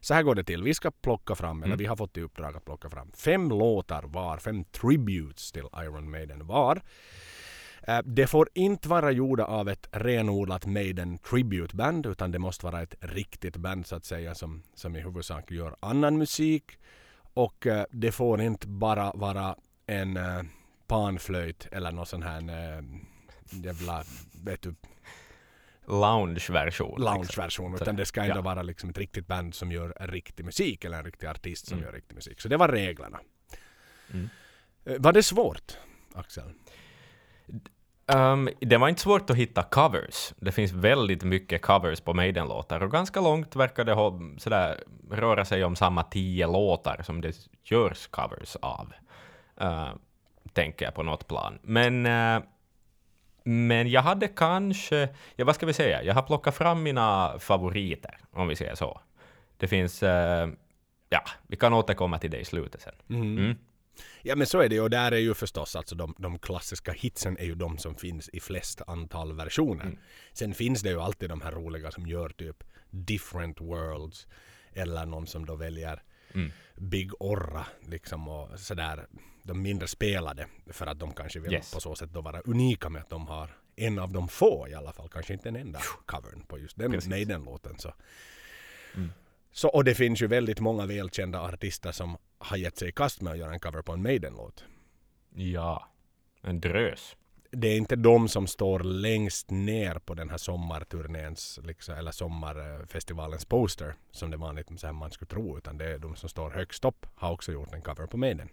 så 0.02 0.14
här 0.14 0.24
går 0.24 0.36
det 0.36 0.44
till. 0.44 0.64
Vi 0.64 0.74
ska 0.74 0.92
plocka 0.92 1.36
fram, 1.36 1.58
eller 1.58 1.66
Mm. 1.74 1.78
vi 1.78 1.86
har 1.86 1.96
fått 1.96 2.18
i 2.18 2.22
uppdrag 2.22 2.56
att 2.58 2.66
plocka 2.66 2.90
fram 2.90 3.12
fem 3.12 3.50
låtar 3.50 4.04
var, 4.04 4.38
fem 4.38 4.64
tributes 4.64 5.52
till 5.52 5.64
Iron 5.78 6.12
Maiden 6.12 6.48
var. 6.48 6.82
Eh, 7.88 8.00
Det 8.06 8.28
får 8.28 8.50
inte 8.54 8.90
vara 8.90 9.12
gjorda 9.12 9.46
av 9.46 9.70
ett 9.70 9.88
renodlat 9.92 10.66
Maiden 10.66 11.18
Tribute 11.18 11.76
Band 11.76 12.06
utan 12.06 12.32
det 12.32 12.40
måste 12.40 12.66
vara 12.66 12.82
ett 12.82 12.96
riktigt 13.00 13.58
band 13.58 13.88
så 13.88 13.96
att 13.96 14.06
säga 14.06 14.36
som, 14.36 14.64
som 14.74 14.96
i 14.96 15.02
huvudsak 15.02 15.52
gör 15.52 15.76
annan 15.80 16.18
musik. 16.18 16.78
Och 17.34 17.68
eh, 17.68 17.86
det 17.92 18.12
får 18.12 18.42
inte 18.42 18.68
bara 18.68 19.12
vara 19.16 19.56
en 19.86 20.18
eh, 20.18 20.42
panflöjt 20.88 21.68
eller 21.72 21.92
någon 21.92 22.06
sån 22.06 22.24
här 22.24 22.42
jävla, 23.52 24.04
vet 24.44 24.62
du, 24.62 24.76
Lounge-version. 25.90 27.02
liksom. 27.02 27.76
utan 27.76 27.96
det 27.96 28.06
ska 28.06 28.22
ändå 28.22 28.36
Ja. 28.38 28.42
vara 28.42 28.62
liksom 28.62 28.90
ett 28.90 28.98
riktigt 28.98 29.28
band 29.28 29.56
som 29.56 29.72
gör 29.72 29.94
riktig 30.00 30.46
musik 30.46 30.86
eller 30.86 30.98
en 30.98 31.06
riktig 31.06 31.28
artist 31.28 31.68
som 31.68 31.78
Mm. 31.78 31.86
gör 31.88 31.94
riktig 31.94 32.16
musik. 32.16 32.42
Så 32.42 32.48
det 32.48 32.58
var 32.58 32.68
reglerna. 32.68 33.20
Mm. 34.14 34.30
Eh, 34.86 34.96
Var 35.00 35.14
det 35.14 35.24
svårt, 35.24 35.78
Axel? 36.16 36.44
Um, 38.16 38.50
det 38.62 38.78
var 38.78 38.90
inte 38.90 39.02
svårt 39.02 39.30
att 39.30 39.36
hitta 39.36 39.64
covers. 39.64 40.34
Det 40.38 40.52
finns 40.52 40.72
väldigt 40.72 41.24
mycket 41.24 41.62
covers 41.62 42.02
på 42.02 42.14
Maiden-låtar 42.14 42.84
och 42.84 42.92
ganska 42.92 43.22
långt 43.22 43.56
verkar 43.56 43.84
det 43.86 43.94
ha, 43.94 44.20
sådär, 44.38 44.84
röra 45.12 45.46
sig 45.46 45.64
om 45.64 45.76
samma 45.76 46.04
tio 46.04 46.48
låtar 46.48 47.02
som 47.04 47.22
det 47.22 47.36
görs 47.64 48.08
covers 48.08 48.56
av. 48.56 48.94
Uh, 49.62 49.90
tänker 50.54 50.86
jag 50.86 50.96
på 50.96 51.04
något 51.04 51.28
plan. 51.28 51.60
Men, 51.62 52.06
eh, 52.06 52.42
men 53.50 53.90
jag 53.90 54.02
hade 54.02 54.28
kanske, 54.28 55.10
ja 55.36 55.46
vad 55.46 55.56
ska 55.56 55.66
vi 55.66 55.74
säga, 55.74 56.04
jag 56.04 56.14
har 56.14 56.22
plockat 56.22 56.56
fram 56.56 56.84
mina 56.84 57.40
favoriter, 57.40 58.18
om 58.32 58.48
vi 58.48 58.56
säger 58.56 58.76
så. 58.76 59.02
Det 59.58 59.68
finns, 59.68 60.04
eh, 60.04 60.50
ja, 61.10 61.22
vi 61.48 61.58
kan 61.58 61.74
återkomma 61.74 62.20
till 62.20 62.32
det 62.32 62.38
i 62.38 62.46
slutet 62.46 62.82
sen. 62.82 62.94
Mm. 63.10 63.56
Ja 64.22 64.36
men 64.36 64.48
så 64.48 64.60
är 64.60 64.70
det 64.70 64.76
ju 64.76 64.82
och 64.82 64.90
där 64.90 65.12
är 65.12 65.18
ju 65.18 65.34
förstås 65.34 65.76
alltså 65.76 65.96
de, 65.96 66.16
de 66.18 66.40
klassiska 66.40 66.92
hitsen 66.92 67.38
är 67.38 67.46
ju 67.46 67.56
de 67.56 67.78
som 67.78 67.96
finns 67.96 68.30
i 68.30 68.40
flest 68.40 68.82
antal 68.88 69.34
versioner. 69.34 69.86
Mm. 69.86 69.98
Sen 70.34 70.54
finns 70.54 70.82
det 70.82 70.90
ju 70.90 71.02
alltid 71.02 71.30
de 71.30 71.42
här 71.42 71.52
roliga 71.52 71.92
som 71.92 72.08
gör 72.08 72.30
typ 72.30 72.64
different 72.90 73.62
worlds 73.62 74.28
eller 74.74 75.06
någon 75.06 75.28
som 75.28 75.46
då 75.46 75.56
väljer 75.56 76.04
Mm. 76.34 76.52
Big 76.76 77.12
Orra 77.22 77.66
liksom 77.82 78.28
och 78.28 78.60
sådär 78.60 79.08
de 79.44 79.62
mindre 79.62 79.88
spelade 79.88 80.48
för 80.68 80.88
att 80.88 81.00
de 81.00 81.14
kanske 81.14 81.40
vill 81.40 81.54
Yes. 81.54 81.74
på 81.74 81.80
så 81.80 81.96
sätt 81.96 82.10
då 82.14 82.22
vara 82.22 82.42
unika 82.42 82.90
med 82.90 83.02
att 83.02 83.10
de 83.10 83.28
har 83.28 83.50
en 83.76 84.00
av 84.00 84.12
de 84.12 84.28
få 84.28 84.68
i 84.68 84.74
alla 84.74 84.94
fall, 84.94 85.10
kanske 85.10 85.34
inte 85.34 85.50
en 85.50 85.56
enda 85.56 85.80
covern 86.06 86.42
på 86.48 86.60
just 86.60 86.78
den. 86.78 87.02
Maiden-låten. 87.08 87.78
Så. 87.80 87.94
Mm. 88.96 89.10
Så, 89.52 89.70
och 89.70 89.84
det 89.84 89.96
finns 89.96 90.22
ju 90.22 90.28
väldigt 90.28 90.60
många 90.60 90.86
välkända 90.86 91.42
artister 91.42 91.92
som 91.92 92.18
har 92.38 92.58
gett 92.58 92.78
sig 92.78 92.90
i 92.90 92.92
kast 92.92 93.22
med 93.22 93.34
att 93.34 93.40
göra 93.40 93.54
en 93.54 93.60
cover 93.60 93.82
på 93.82 93.92
en 93.92 94.02
Maiden-låt. 94.02 94.64
Ja, 95.36 95.90
en 96.42 96.60
drös. 96.62 97.16
Det 97.52 97.68
är 97.68 97.78
inte 97.78 97.96
de 97.96 98.28
som 98.28 98.48
står 98.48 98.80
längst 98.80 99.52
ner 99.52 100.00
på 100.00 100.14
den 100.14 100.30
här 100.30 100.38
sommarturnéns 100.38 101.60
liksom, 101.64 101.96
eller 101.96 102.12
sommarfestivalens 102.12 103.46
poster 103.46 103.96
som 104.12 104.32
det 104.32 104.38
vanligt 104.38 104.68
så 104.80 104.94
man 104.94 105.12
skulle 105.12 105.30
tro 105.30 105.58
utan 105.58 105.78
det 105.78 105.86
är 105.86 105.98
de 105.98 106.16
som 106.16 106.30
står 106.30 106.50
högst 106.50 106.86
upp 106.86 107.06
har 107.16 107.32
också 107.32 107.52
gjort 107.52 107.74
en 107.74 107.82
cover 107.82 108.06
på 108.06 108.18
Maiden. 108.18 108.50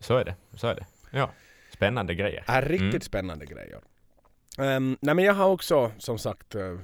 Så 0.00 0.16
är 0.16 0.24
det, 0.24 0.36
så 0.54 0.66
är 0.66 0.74
det. 0.74 0.86
Ja, 1.10 1.30
spännande 1.72 2.14
grejer. 2.14 2.44
är 2.46 2.62
riktigt 2.62 2.90
Mm. 2.90 3.00
spännande 3.00 3.46
grejer. 3.46 3.80
Um, 4.58 4.98
nej 5.00 5.14
men 5.14 5.24
jag 5.24 5.34
har 5.34 5.48
också 5.48 5.92
som 5.98 6.18
sagt 6.18 6.54
eh, 6.54 6.78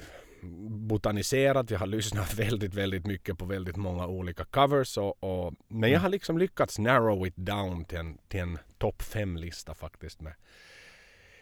botaniserat, 0.68 1.70
jag 1.70 1.78
har 1.78 1.86
lyssnat 1.86 2.34
väldigt, 2.38 2.74
väldigt 2.74 3.06
mycket 3.06 3.38
på 3.38 3.44
väldigt 3.44 3.76
många 3.76 4.06
olika 4.06 4.44
covers 4.44 4.98
och, 4.98 5.24
och 5.24 5.54
men 5.68 5.90
jag 5.90 6.00
har 6.00 6.08
liksom 6.08 6.38
lyckats 6.38 6.78
narrow 6.78 7.26
it 7.26 7.36
down 7.36 7.84
till 7.84 7.98
en, 7.98 8.18
till 8.28 8.40
en 8.40 8.58
topp 8.78 9.02
fem 9.02 9.36
lista 9.36 9.74
faktiskt 9.74 10.20
med 10.20 10.32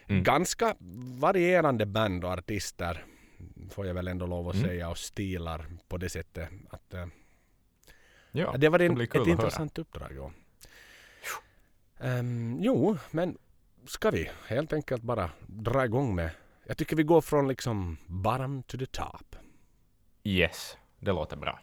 Mm. 0.09 0.23
ganska 0.23 0.75
varierande 1.19 1.85
band 1.85 2.23
och 2.25 2.31
artister 2.31 3.05
får 3.69 3.87
jag 3.87 3.93
väl 3.93 4.07
ändå 4.07 4.25
lov 4.25 4.49
att 4.49 4.55
Mm. 4.55 4.67
säga 4.67 4.89
och 4.89 4.97
stilar 4.97 5.65
på 5.87 5.97
det 5.97 6.09
sättet 6.09 6.49
att 6.69 6.93
eh, 6.93 7.05
Ja, 8.31 8.55
det 8.57 8.69
var 8.69 8.79
det 8.79 8.85
en, 8.85 9.07
kul 9.07 9.21
ett 9.21 9.27
intressant 9.27 9.77
uppdrag. 9.79 10.11
Ja. 10.15 10.31
Ehm, 11.99 12.57
jo, 12.59 12.97
men 13.11 13.37
ska 13.87 14.11
vi 14.11 14.29
helt 14.47 14.73
enkelt 14.73 15.01
bara 15.03 15.31
dra 15.47 15.85
igång 15.85 16.15
med... 16.15 16.29
Jag 16.65 16.77
tycker 16.77 16.95
vi 16.95 17.03
går 17.03 17.21
från 17.21 17.47
liksom 17.47 17.97
bottom 18.05 18.63
to 18.63 18.77
the 18.77 18.85
top. 18.85 19.35
Yes, 20.23 20.77
det 20.99 21.11
låter 21.11 21.37
bra. 21.37 21.59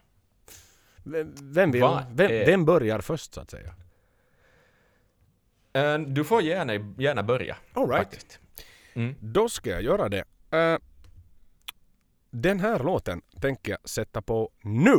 Vem, 1.04 1.34
vem, 1.42 1.70
vill, 1.70 1.82
vem, 2.10 2.28
vem 2.28 2.64
börjar 2.64 3.00
först 3.00 3.34
så 3.34 3.40
att 3.40 3.50
säga? 3.50 3.74
Eh, 5.76 5.98
Du 5.98 6.24
får 6.24 6.42
gärna, 6.42 6.72
gärna 7.02 7.22
börja. 7.22 7.56
All 7.72 7.88
right. 7.88 8.38
Mm. 8.94 9.14
Då 9.20 9.48
ska 9.48 9.70
jag 9.70 9.82
göra 9.82 10.08
det. 10.08 10.24
Eh, 10.50 10.78
den 12.30 12.60
här 12.60 12.78
låten 12.78 13.22
tänker 13.40 13.72
jag 13.72 13.88
sätta 13.88 14.22
på 14.22 14.50
nu. 14.62 14.96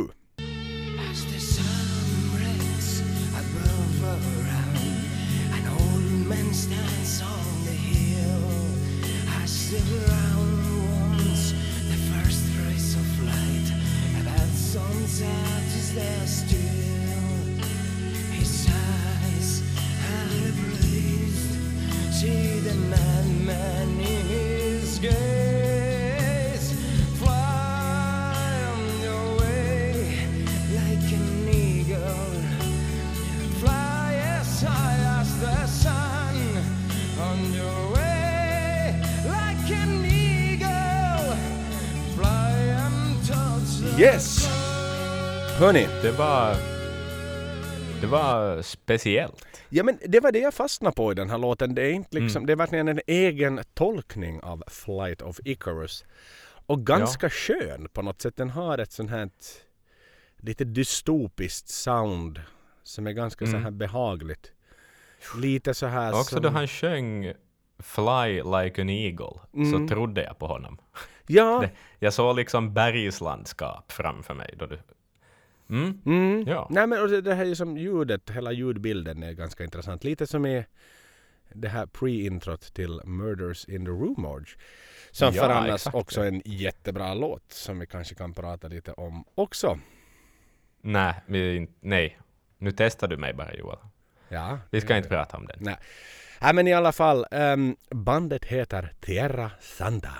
As 1.10 1.24
the 1.32 1.40
sun 1.40 2.30
breaks 2.36 3.02
see 22.20 22.58
the 22.58 22.74
madman 22.74 23.88
in 24.00 24.26
his 24.26 24.98
gaze. 24.98 26.72
Fly 27.20 28.52
on 28.74 28.82
your 29.06 29.38
way 29.38 30.18
like 30.74 31.12
an 31.12 31.48
eagle. 31.48 32.32
Fly 33.60 34.14
as 34.36 34.62
high 34.62 35.20
as 35.20 35.40
the 35.40 35.66
sun 35.66 36.36
on 37.20 37.38
your 37.54 37.92
way 37.94 39.00
like 39.24 39.70
an 39.70 40.04
eagle. 40.04 41.36
Fly 42.16 42.50
and 42.82 43.26
touch 43.28 43.70
the 43.80 44.02
Yes! 44.02 44.48
Hörni, 45.58 45.86
Det 46.02 46.12
var... 46.18 46.56
Det 48.00 48.06
var 48.06 48.62
speciellt. 48.62 49.47
Ja 49.68 49.84
men 49.84 49.98
det 50.06 50.20
var 50.20 50.32
det 50.32 50.38
jag 50.38 50.54
fastnade 50.54 50.94
på 50.96 51.12
i 51.12 51.14
den 51.14 51.30
här 51.30 51.38
låten. 51.38 51.74
Det 51.74 51.82
är 51.82 51.90
inte 51.92 52.18
liksom, 52.18 52.40
Mm. 52.40 52.46
det 52.46 52.52
är 52.52 52.56
verkligen 52.56 52.88
en 52.88 53.00
egen 53.06 53.60
tolkning 53.74 54.40
av 54.40 54.64
Flight 54.66 55.22
of 55.22 55.40
Icarus. 55.44 56.04
Och 56.66 56.86
ganska 56.86 57.30
skön 57.30 57.88
på 57.92 58.02
något 58.02 58.22
sätt. 58.22 58.36
Den 58.36 58.50
har 58.50 58.78
ett 58.78 58.92
sånt 58.92 59.10
här 59.10 59.30
lite 60.36 60.64
dystopiskt 60.64 61.68
sound 61.68 62.40
som 62.82 63.06
är 63.06 63.12
ganska 63.12 63.44
så 63.46 63.50
Mm. 63.50 63.62
här 63.64 63.70
behagligt. 63.70 64.52
Lite 65.36 65.74
så 65.74 65.86
här 65.86 66.12
Också 66.12 66.24
som... 66.24 66.42
då 66.42 66.48
han 66.48 66.68
sjöng 66.68 67.32
Fly 67.78 68.34
like 68.42 68.82
an 68.82 68.90
eagle 68.90 69.40
Mm. 69.54 69.72
så 69.72 69.94
trodde 69.94 70.24
jag 70.24 70.38
på 70.38 70.46
honom. 70.46 70.78
Ja, 71.26 71.58
Det, 71.60 71.70
jag 71.98 72.12
såg 72.12 72.36
liksom 72.36 72.74
bergslandskap 72.74 73.92
framför 73.92 74.34
mig. 74.34 74.54
Då 74.58 74.66
du... 74.66 74.78
mm. 75.70 76.00
Mm. 76.06 76.44
Ja. 76.46 76.66
Nej 76.70 76.86
men 76.86 77.02
och 77.02 77.08
det, 77.08 77.20
det 77.20 77.34
här 77.34 77.46
är 77.46 77.54
som 77.54 77.76
ljudet, 77.76 78.30
hela 78.30 78.52
ljudbilden 78.52 79.22
är 79.22 79.32
ganska 79.32 79.64
intressant. 79.64 80.04
Lite 80.04 80.26
som 80.26 80.46
i 80.46 80.64
det 81.52 81.68
här 81.68 81.86
pre-introt 81.86 82.72
till 82.74 83.00
Murders 83.04 83.64
in 83.64 83.84
the 83.84 83.90
Rue 83.90 84.14
Morgue. 84.16 84.54
Som 85.10 85.34
Ja, 85.34 85.42
för 85.42 85.50
annars 85.50 85.74
exakt. 85.74 85.96
också 85.96 86.22
en 86.24 86.42
jättebra 86.44 87.14
låt 87.14 87.52
som 87.52 87.78
vi 87.78 87.86
kanske 87.86 88.14
kan 88.14 88.34
prata 88.34 88.68
lite 88.68 88.92
om 88.92 89.24
också. 89.34 89.78
Nej, 90.80 91.14
vi, 91.26 91.68
nej. 91.80 92.18
Nu 92.58 92.72
testar 92.72 93.08
du 93.08 93.16
mig 93.16 93.34
bara 93.34 93.54
Joel. 93.54 93.78
Ja. 94.28 94.58
Vi 94.70 94.80
ska 94.80 94.96
inte 94.96 95.08
prata 95.08 95.36
om 95.36 95.46
den. 95.46 95.58
Nej. 95.60 95.76
Nej 96.40 96.54
men 96.54 96.66
i 96.68 96.72
alla 96.72 96.92
fall, 96.92 97.26
ehm, 97.30 97.76
bandet 97.90 98.44
heter 98.44 98.92
Tierra 99.00 99.50
Santa. 99.60 100.12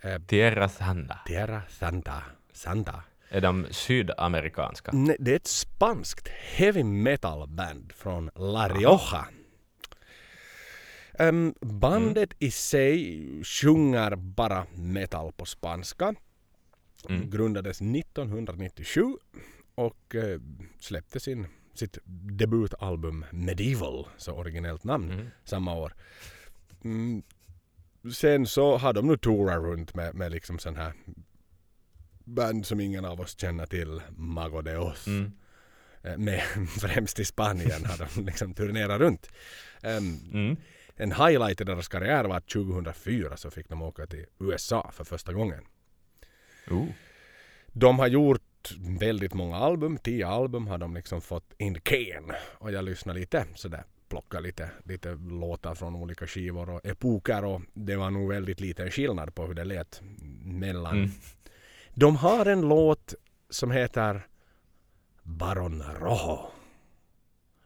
Eh, 0.00 0.18
Tierra 0.22 0.68
Sanda. 0.68 1.18
Tierra 1.26 1.62
Santa. 1.68 2.22
Santa. 2.52 3.02
Är 3.32 3.40
de 3.40 3.66
sydamerikanska? 3.70 4.90
Nej, 4.94 5.16
det 5.18 5.32
är 5.32 5.36
ett 5.36 5.46
spanskt 5.46 6.28
heavy 6.28 6.84
metal 6.84 7.48
band 7.48 7.92
från 7.92 8.30
La 8.34 8.68
Rioja. 8.68 9.26
Ehm, 11.18 11.54
bandet 11.60 12.30
i 12.38 12.50
sig 12.50 13.20
sjunger 13.44 14.16
bara 14.16 14.66
metal 14.74 15.32
på 15.32 15.44
spanska. 15.44 16.14
Mm. 17.08 17.30
Grundades 17.30 17.80
1997 17.80 19.04
och 19.74 20.14
eh, 20.14 20.40
släppte 20.78 21.20
sin, 21.20 21.46
sitt 21.74 21.98
debutalbum 22.38 23.24
Medieval, 23.30 24.06
så 24.16 24.32
originellt 24.32 24.84
namn, 24.84 25.10
Mm. 25.12 25.26
samma 25.44 25.74
år. 25.74 25.94
Mm. 26.84 27.22
Sen 28.14 28.46
så 28.46 28.76
har 28.76 28.92
de 28.92 29.06
nu 29.06 29.16
tourat 29.16 29.62
runt 29.62 29.94
med, 29.94 30.14
med 30.14 30.32
liksom 30.32 30.58
sån 30.58 30.76
här 30.76 30.92
band 32.24 32.66
som 32.66 32.80
ingen 32.80 33.04
av 33.04 33.20
oss 33.20 33.38
känner 33.40 33.66
till, 33.66 34.02
Mago 34.16 34.60
de 34.62 34.76
Oz. 34.76 35.06
Mm. 35.06 35.32
Eh, 36.02 36.16
Med, 36.18 36.42
främst 36.80 37.18
i 37.18 37.24
Spanien 37.24 37.84
har 37.84 38.08
de 38.16 38.24
liksom 38.26 38.54
turnerat 38.54 39.00
runt. 39.00 39.30
Ehm, 39.82 40.18
Mm. 40.32 40.56
en 40.96 41.12
highlight 41.12 41.60
i 41.60 41.64
deras 41.64 41.88
karriär 41.88 42.24
var 42.24 42.36
att 42.36 42.48
2004 42.48 43.36
så 43.36 43.50
fick 43.50 43.68
de 43.68 43.82
åka 43.82 44.06
till 44.06 44.26
USA 44.38 44.90
för 44.92 45.04
första 45.04 45.32
gången. 45.32 45.64
Oh. 46.70 46.86
De 47.72 47.98
har 47.98 48.06
gjort 48.06 48.70
väldigt 48.78 49.34
många 49.34 49.56
album, 49.56 49.98
tio 49.98 50.26
album 50.26 50.66
har 50.66 50.78
de 50.78 50.94
liksom 50.94 51.20
fått 51.20 51.52
in 51.58 51.80
can. 51.80 52.32
Och 52.58 52.72
jag 52.72 52.84
lyssnade 52.84 53.20
lite 53.20 53.46
sådär, 53.54 53.84
plockade 54.08 54.42
lite, 54.42 54.70
lite 54.84 55.14
låtar 55.30 55.74
från 55.74 55.94
olika 55.96 56.26
skivor 56.26 56.70
och 56.70 56.80
epoker 56.86 57.44
och 57.44 57.62
det 57.74 57.96
var 57.96 58.10
nog 58.10 58.28
väldigt 58.28 58.60
liten 58.60 58.90
skillnad 58.90 59.34
på 59.34 59.46
hur 59.46 59.54
det 59.54 59.64
lät 59.64 60.00
mellan. 60.44 60.96
Mm. 60.96 61.10
De 61.94 62.16
har 62.16 62.46
en 62.46 62.60
låt 62.60 63.14
som 63.50 63.70
heter 63.70 64.26
Baron 65.22 65.82
Rojo. 66.00 66.38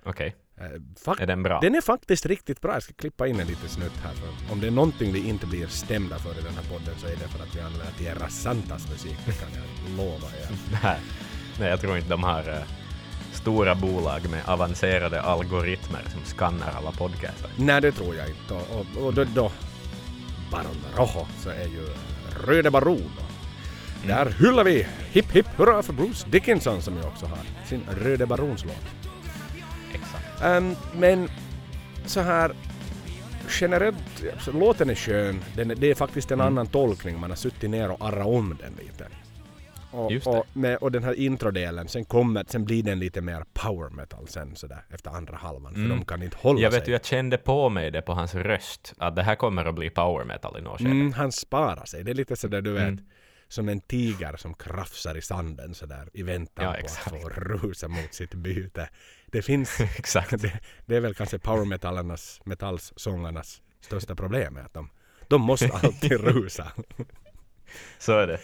Okej. 0.04 0.37
Eh, 0.57 0.64
fak- 1.04 1.21
Är 1.23 1.26
den 1.26 1.43
bra? 1.43 1.61
Den 1.61 1.75
är 1.75 1.81
faktiskt 1.81 2.26
riktigt 2.26 2.61
bra. 2.61 2.73
Jag 2.73 2.83
ska 2.83 2.93
klippa 2.95 3.26
in 3.26 3.40
en 3.40 3.47
liten 3.47 3.69
snutt 3.69 3.97
här. 4.04 4.14
För 4.14 4.52
om 4.52 4.61
det 4.61 4.66
är 4.66 4.71
någonting 4.71 5.12
vi 5.12 5.28
inte 5.28 5.47
blir 5.47 5.66
stämda 5.66 6.19
för 6.19 6.31
i 6.38 6.43
den 6.43 6.54
här 6.54 6.62
podden 6.78 6.95
så 6.99 7.07
är 7.07 7.11
det 7.11 7.28
för 7.28 7.43
att 7.45 7.57
vi 7.57 7.61
använder 7.61 7.93
Tierra 7.99 8.28
Santas 8.28 8.90
musik. 8.90 9.16
Det 9.26 9.33
kan 9.33 9.49
jag 9.54 9.97
lova 9.97 10.28
er. 10.28 10.49
Nej. 10.83 11.00
Nej, 11.61 11.69
jag 11.69 11.81
tror 11.81 11.97
inte 11.97 12.09
de 12.09 12.23
har 12.25 12.49
eh, 12.49 12.62
stora 13.33 13.75
bolag 13.75 14.31
med 14.31 14.43
avancerade 14.49 15.21
algoritmer 15.23 16.02
som 16.12 16.21
skannar 16.25 16.73
alla 16.73 16.93
podcaster. 16.93 17.50
Nej, 17.59 17.81
det 17.81 17.93
tror 17.93 18.14
jag 18.14 18.28
inte. 18.28 18.54
Och, 18.54 18.71
och, 18.97 19.07
och 19.07 19.14
då, 19.14 19.25
då 19.25 19.52
Baron 20.52 20.76
Rojo 20.97 21.26
så 21.38 21.50
är 21.50 21.64
ju 21.66 21.88
Röde 22.47 22.71
Baron. 22.71 23.11
Där 24.07 24.27
hyllar 24.39 24.65
vi 24.65 24.87
hipp 25.13 25.31
hipp 25.33 25.47
hurra 25.57 25.83
för 25.83 25.93
Bruce 25.93 26.27
Dickinson 26.31 26.83
som 26.83 26.95
ju 26.97 27.03
också 27.03 27.27
har 27.27 27.39
sin 27.67 27.81
Röde 28.03 28.27
Barons-låt. 28.27 28.85
Exakt. 29.95 30.43
Ehm, 30.43 30.75
men 30.97 31.29
så 32.07 32.21
här 32.21 32.53
generellt, 33.61 33.97
låten 34.55 34.91
är 34.91 34.95
skön. 34.95 35.41
Den, 35.57 35.69
det 35.77 35.91
är 35.91 35.95
faktiskt 35.95 36.31
en 36.31 36.41
Mm. 36.41 36.47
annan 36.53 36.67
tolkning. 36.67 37.21
Man 37.21 37.31
har 37.31 37.37
suttit 37.37 37.71
ner 37.71 37.91
och 37.91 38.07
arrat 38.07 38.27
om 38.27 38.57
den 38.61 38.73
lite. 38.79 39.07
Och, 39.91 40.13
Just 40.13 40.25
det. 40.25 40.31
och, 40.31 40.45
med, 40.53 40.77
och 40.77 40.93
den 40.93 41.05
här 41.05 41.15
introdelen, 41.15 41.89
sen, 41.89 42.05
kommer, 42.05 42.45
sen 42.49 42.65
blir 42.65 42.83
den 42.83 42.99
lite 42.99 43.21
mer 43.21 43.45
power 43.53 43.91
metal 43.91 44.29
sen 44.29 44.57
sådär 44.57 44.85
efter 44.91 45.11
andra 45.11 45.37
halvan. 45.37 45.73
För 45.73 45.81
Mm. 45.81 45.99
de 45.99 46.05
kan 46.05 46.23
inte 46.23 46.37
hålla 46.41 46.61
Jag 46.61 46.71
vet 46.71 46.81
sig. 46.85 46.89
ju, 46.89 46.93
jag 46.93 47.05
kände 47.05 47.37
på 47.39 47.69
mig 47.69 47.91
det 47.91 48.03
på 48.03 48.13
hans 48.13 48.35
röst, 48.35 48.95
att 48.99 49.17
det 49.17 49.23
här 49.23 49.35
kommer 49.35 49.65
att 49.65 49.75
bli 49.75 49.91
power 49.91 50.25
metal 50.25 50.57
i 50.59 50.63
något 50.63 50.79
skede. 50.79 50.91
Mm, 50.91 51.13
han 51.13 51.33
sparar 51.33 51.85
sig. 51.85 52.05
Det 52.05 52.11
är 52.11 52.15
lite 52.15 52.37
sådär 52.37 52.61
du 52.61 52.73
vet, 52.73 52.83
Mm. 52.83 52.99
Som 53.49 53.69
en 53.69 53.81
tiger 53.81 54.37
som 54.37 54.55
krafsar 54.55 55.17
i 55.17 55.23
sanden 55.23 55.75
sådär 55.75 56.09
i 56.13 56.23
väntan 56.23 56.65
Ja, 56.65 56.73
på 56.73 56.79
exakt. 56.79 57.07
att 57.07 57.23
få 57.23 57.29
rusa 57.29 57.89
mot 57.89 58.15
sitt 58.15 58.35
byte. 58.35 58.89
Det 59.27 59.43
finns, 59.43 59.81
Exakt. 59.99 60.31
det, 60.43 60.61
det 60.87 60.97
är 60.97 61.01
väl 61.01 61.15
kanske 61.15 61.39
power 61.39 61.65
metallernas, 61.65 62.41
metallsångarnas 62.45 63.63
största 63.81 64.15
problem 64.15 64.57
är 64.57 64.61
att 64.61 64.75
de, 64.75 64.91
de 65.29 65.41
måste 65.41 65.69
alltid 65.83 66.13
rusa. 66.13 66.73
Så 67.99 68.19
är 68.19 68.27
det. 68.27 68.41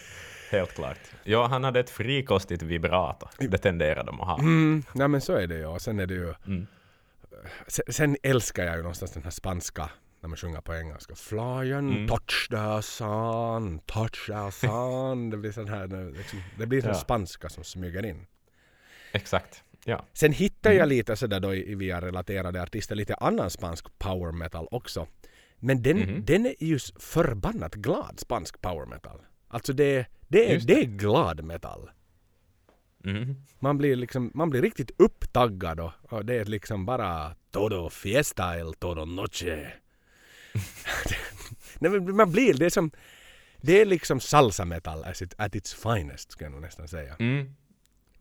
Helt 0.50 0.74
klart. 0.74 0.98
Ja, 1.24 1.46
han 1.46 1.64
hade 1.64 1.80
ett 1.80 1.90
frikostigt 1.90 2.62
vibrato. 2.62 3.28
Det 3.38 3.58
tenderar 3.58 4.04
de 4.04 4.20
att 4.20 4.26
ha. 4.26 4.38
Mm, 4.38 4.82
nej 4.92 5.08
men 5.08 5.20
så 5.20 5.32
är 5.32 5.46
det 5.46 5.54
ju. 5.56 5.66
Och 5.66 5.82
sen 5.82 5.98
är 6.00 6.06
det 6.06 6.14
ju, 6.14 6.34
Mm. 6.46 6.66
sen, 7.66 7.84
sen 7.88 8.16
älskar 8.22 8.64
jag 8.64 8.76
ju 8.76 8.82
någonstans 8.82 9.12
den 9.12 9.22
här 9.22 9.30
spanska 9.30 9.90
när 10.20 10.28
man 10.28 10.36
sjunger 10.36 10.60
på 10.60 10.74
engelska. 10.74 11.14
Fly 11.14 11.72
and 11.72 11.90
Mm. 11.90 12.08
touch 12.08 12.48
the 12.50 12.82
sun, 12.82 13.78
touch 13.78 14.26
the 14.26 14.50
sun. 14.66 15.30
Det 15.30 15.36
blir 15.36 15.52
sån 15.52 15.68
här, 15.68 16.12
liksom, 16.16 16.38
det 16.58 16.66
blir 16.66 16.80
sån 16.80 16.88
Ja. 16.90 16.94
spanska 16.94 17.48
som 17.48 17.64
smyger 17.64 18.04
in. 18.06 18.26
Exakt. 19.12 19.64
Ja. 19.84 20.04
Sen 20.12 20.32
hittar 20.32 20.70
Mm. 20.70 20.78
jag 20.80 20.88
lite 20.88 21.16
sådär 21.16 21.40
då 21.40 21.54
i, 21.54 21.74
via 21.74 22.00
relaterade 22.00 22.62
artister 22.62 22.94
lite 22.96 23.14
annan 23.14 23.50
spansk 23.50 23.98
power 23.98 24.32
metal 24.32 24.68
också. 24.70 25.06
Men 25.56 25.82
den, 25.82 25.98
Mhm. 25.98 26.24
den 26.24 26.46
är 26.46 26.54
just 26.58 27.02
förbannat 27.02 27.74
glad 27.74 28.20
spansk 28.20 28.60
power 28.60 28.86
metal. 28.86 29.20
Alltså 29.48 29.72
det, 29.72 30.06
det, 30.28 30.50
är, 30.50 30.54
Just 30.54 30.66
det 30.66 30.74
är 30.80 30.84
glad 30.84 31.44
metal. 31.44 31.90
Mm. 33.04 33.36
Man 33.58 33.78
blir 33.78 33.96
liksom, 33.96 34.30
man 34.34 34.50
blir 34.50 34.62
riktigt 34.62 34.90
upptaggad 34.98 35.80
och, 35.80 35.92
och 36.08 36.24
det 36.24 36.34
är 36.34 36.44
liksom 36.44 36.86
bara 36.86 37.34
todo 37.50 37.90
fiesta 37.90 38.58
el 38.58 38.74
todo 38.74 39.04
noche. 39.04 39.72
Nej, 41.78 42.00
man 42.00 42.32
blir, 42.32 42.54
det 42.54 42.66
är 42.66 42.70
som, 42.70 42.90
det 43.56 43.80
är 43.80 43.84
liksom 43.84 44.20
salsa 44.20 44.64
metal 44.64 45.04
at, 45.04 45.22
it, 45.22 45.34
at 45.38 45.54
its 45.54 45.74
finest 45.74 46.32
skulle 46.32 46.46
jag 46.46 46.52
nog 46.52 46.62
nästan 46.62 46.88
säga. 46.88 47.16
Mm. 47.18 47.54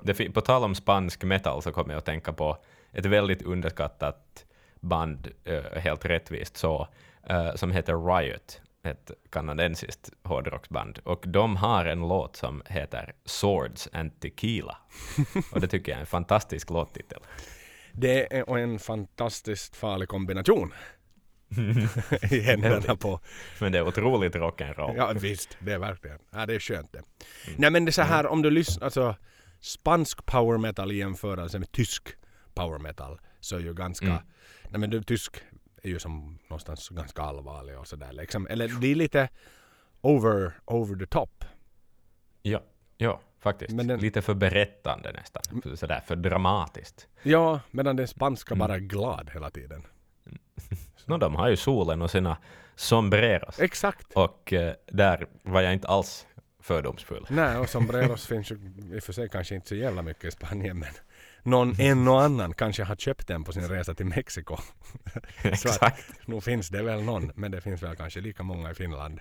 Det, 0.03 0.33
på 0.33 0.41
tal 0.41 0.63
om 0.63 0.75
spansk 0.75 1.23
metal 1.23 1.61
så 1.61 1.71
kommer 1.71 1.93
jag 1.93 1.97
att 1.97 2.05
tänka 2.05 2.33
på 2.33 2.57
ett 2.91 3.05
väldigt 3.05 3.41
underskattat 3.41 4.45
band, 4.79 5.27
eh, 5.43 5.63
helt 5.63 6.05
rättvist 6.05 6.57
så, 6.57 6.87
eh, 7.29 7.55
som 7.55 7.71
heter 7.71 8.17
Riot, 8.17 8.61
ett 8.83 9.11
kanadensiskt 9.29 10.09
hårdrocksband. 10.23 10.99
Och 11.03 11.23
de 11.27 11.55
har 11.55 11.85
en 11.85 11.99
låt 11.99 12.35
som 12.35 12.61
heter 12.65 13.13
Swords 13.25 13.89
and 13.93 14.19
Tequila. 14.19 14.77
Och 15.51 15.61
det 15.61 15.67
tycker 15.67 15.91
jag 15.91 15.97
är 15.97 16.01
en 16.01 16.07
fantastisk 16.07 16.69
låttitel. 16.69 17.19
Det 17.91 18.33
är 18.37 18.57
en 18.57 18.79
fantastiskt 18.79 19.75
farlig 19.75 20.09
kombination. 20.09 20.73
I 22.31 22.39
händerna 22.39 22.95
på. 22.95 23.19
Men 23.59 23.71
det 23.71 23.77
är 23.77 23.87
otroligt 23.87 24.35
rock'n'roll. 24.35 24.93
Ja 24.97 25.13
visst, 25.15 25.57
det 25.59 25.71
är 25.73 25.77
verkligen. 25.79 26.19
Ja, 26.31 26.45
det 26.45 26.55
är 26.55 26.59
skönt 26.59 26.91
det. 26.93 27.01
Nej 27.57 27.71
men 27.71 27.85
det 27.85 27.89
är 27.89 27.93
så 27.93 28.01
här 28.01 28.25
om 28.27 28.41
du 28.41 28.49
lyssnar, 28.51 28.85
alltså 28.85 29.15
spansk 29.59 30.25
power 30.25 30.57
metal 30.57 30.91
i 30.91 30.95
jämförelse 30.95 31.59
med 31.59 31.71
tysk 31.71 32.07
power 32.53 32.79
metal 32.79 33.19
så 33.39 33.55
är 33.55 33.59
ju 33.59 33.73
ganska, 33.73 34.05
Mm. 34.05 34.21
nej 34.69 34.79
men 34.79 34.89
du, 34.89 35.03
tysk 35.03 35.37
är 35.83 35.89
ju 35.89 35.99
som 35.99 36.39
någonstans 36.49 36.89
ganska 36.89 37.21
allvarlig 37.21 37.77
och 37.79 37.87
sådär 37.87 38.11
liksom. 38.13 38.47
Eller 38.47 38.67
det 38.67 38.87
är 38.91 38.95
lite 38.95 39.29
over, 40.01 40.51
over 40.65 40.95
the 40.95 41.05
top. 41.05 41.45
Ja, 42.41 42.63
ja 42.97 43.21
faktiskt. 43.39 43.77
Den- 43.77 43.99
Lite 43.99 44.21
för 44.21 44.33
berättande 44.33 45.11
nästan. 45.11 45.61
För- 45.61 45.75
Sådär, 45.75 46.01
för 46.07 46.15
dramatiskt. 46.15 47.07
Ja, 47.23 47.59
medan 47.71 47.95
den 47.95 48.07
spanska 48.07 48.53
Mm. 48.53 48.59
bara 48.67 48.75
är 48.75 48.79
glad 48.79 49.29
hela 49.33 49.49
tiden. 49.49 49.83
No, 51.09 51.17
de 51.17 51.35
har 51.35 51.49
ju 51.49 51.55
solen 51.57 52.01
och 52.01 52.11
sina 52.11 52.37
sombreros. 52.75 53.59
Exakt. 53.59 54.13
Och 54.13 54.53
eh, 54.53 54.73
där 54.87 55.27
var 55.43 55.61
jag 55.61 55.73
inte 55.73 55.87
alls 55.87 56.27
fördomsfull. 56.61 57.27
Nej, 57.29 57.57
och 57.57 57.69
sombreros 57.69 58.27
finns 58.27 58.51
ju 58.51 58.55
i 58.93 58.99
och 58.99 59.03
för 59.03 59.13
sig 59.13 59.29
kanske 59.29 59.55
inte 59.55 59.67
så 59.67 59.75
jävla 59.75 60.01
mycket 60.01 60.25
i 60.25 60.31
Spanien 60.31 60.79
men 60.79 60.89
någon 61.43 61.75
en 61.79 62.07
och 62.07 62.21
annan 62.21 62.53
kanske 62.53 62.83
har 62.83 62.95
köpt 62.95 63.27
den 63.27 63.43
på 63.43 63.53
sin 63.53 63.67
resa 63.67 63.93
till 63.93 64.05
Mexiko. 64.05 64.57
Så 65.05 65.17
att, 65.17 65.45
Exakt. 65.45 66.27
nog 66.27 66.43
finns 66.43 66.69
det 66.69 66.83
väl 66.83 67.03
någon, 67.03 67.31
men 67.35 67.51
det 67.51 67.61
finns 67.61 67.83
väl 67.83 67.95
kanske 67.95 68.21
lika 68.21 68.43
många 68.43 68.71
i 68.71 68.75
Finland. 68.75 69.19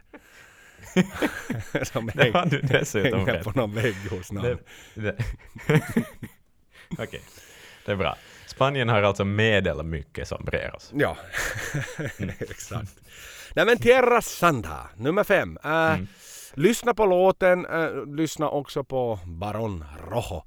som 1.83 2.09
har 2.09 2.51
du 2.51 2.61
dessutom 2.61 3.19
hänger 3.19 3.33
rätt. 3.33 3.45
på 3.45 3.51
någon 3.51 3.75
vägg 3.75 3.97
hos 4.11 4.33
någon. 4.33 4.45
Det, 4.45 4.59
det. 4.95 5.17
Okej, 6.99 7.21
det 7.87 7.93
är 7.93 7.97
bra. 7.97 8.17
Spanien 8.59 8.89
har 8.89 9.03
alltså 9.03 9.25
medelmycket 9.25 10.29
sombreros. 10.29 10.93
Ja, 10.95 11.17
exakt. 12.39 13.01
Nej 13.55 13.67
men 13.67 13.79
Tierra 13.79 14.23
Santa, 14.23 14.89
nummer 14.97 15.25
fem. 15.25 15.59
Äh, 15.65 15.71
Mm. 15.71 16.07
Lyssna 16.55 16.95
på 16.95 17.07
låten, 17.07 17.67
äh, 17.67 18.07
lyssna 18.17 18.49
också 18.49 18.85
på 18.85 19.19
Baron 19.27 19.85
Rojo. 20.11 20.43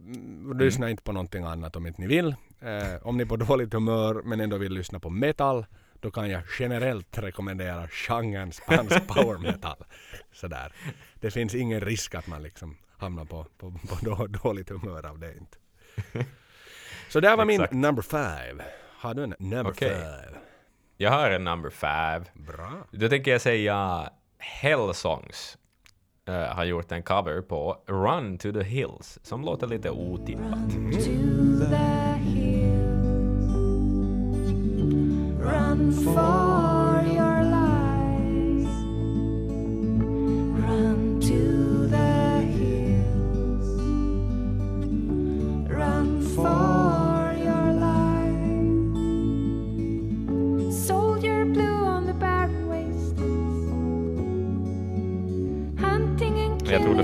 Mm, 0.00 0.58
Lyssna 0.58 0.90
inte 0.90 1.02
på 1.02 1.12
någonting 1.12 1.44
annat 1.44 1.76
om 1.76 1.86
inte 1.86 2.00
ni 2.00 2.06
vill. 2.06 2.28
Äh, 2.60 3.06
om 3.06 3.16
ni 3.16 3.22
är 3.22 3.26
på 3.26 3.36
dåligt 3.46 3.72
humör 3.72 4.22
men 4.24 4.40
ändå 4.40 4.56
vill 4.58 4.72
lyssna 4.72 5.00
på 5.00 5.10
metal 5.10 5.66
då 6.00 6.10
kan 6.10 6.30
jag 6.30 6.42
generellt 6.58 7.18
rekommendera 7.18 7.88
genren 7.88 8.52
spansk 8.52 9.06
power 9.08 9.38
metal. 9.38 9.84
Sådär. 10.32 10.72
Det 11.14 11.30
finns 11.30 11.54
ingen 11.54 11.80
risk 11.80 12.14
att 12.14 12.26
man 12.26 12.42
liksom 12.42 12.76
hamnar 12.98 13.24
på, 13.24 13.46
på, 13.58 13.70
på 13.70 13.96
då, 14.02 14.26
dåligt 14.26 14.68
humör 14.70 15.06
av 15.06 15.18
det 15.18 15.32
inte. 15.32 15.58
Så 17.08 17.20
där 17.20 17.36
var 17.36 17.44
min 17.44 17.60
Exakt. 17.60 17.72
number 17.72 18.02
five. 18.02 18.64
Har 18.98 19.14
du 19.14 19.22
en 19.22 19.34
number 19.38 19.70
Okej. 19.72 19.88
five? 19.90 20.38
Jag 20.96 21.10
har 21.10 21.30
en 21.30 21.44
number 21.44 21.70
five. 21.70 22.24
Bra. 22.34 22.72
Då 22.90 23.08
tänker 23.08 23.30
jag 23.30 23.40
säga 23.40 24.10
Hellsongs 24.38 25.58
eh, 26.28 26.34
har 26.34 26.64
gjort 26.64 26.92
en 26.92 27.02
cover 27.02 27.40
på 27.40 27.76
Run 27.86 28.38
to 28.38 28.52
the 28.52 28.62
Hills 28.62 29.18
som 29.22 29.42
låter 29.44 29.66
lite 29.66 29.90
otippat. 29.90 30.70
to 30.92 31.66
the 31.70 32.18
hills. 32.22 32.76
Run 35.40 35.92
for 36.04 36.45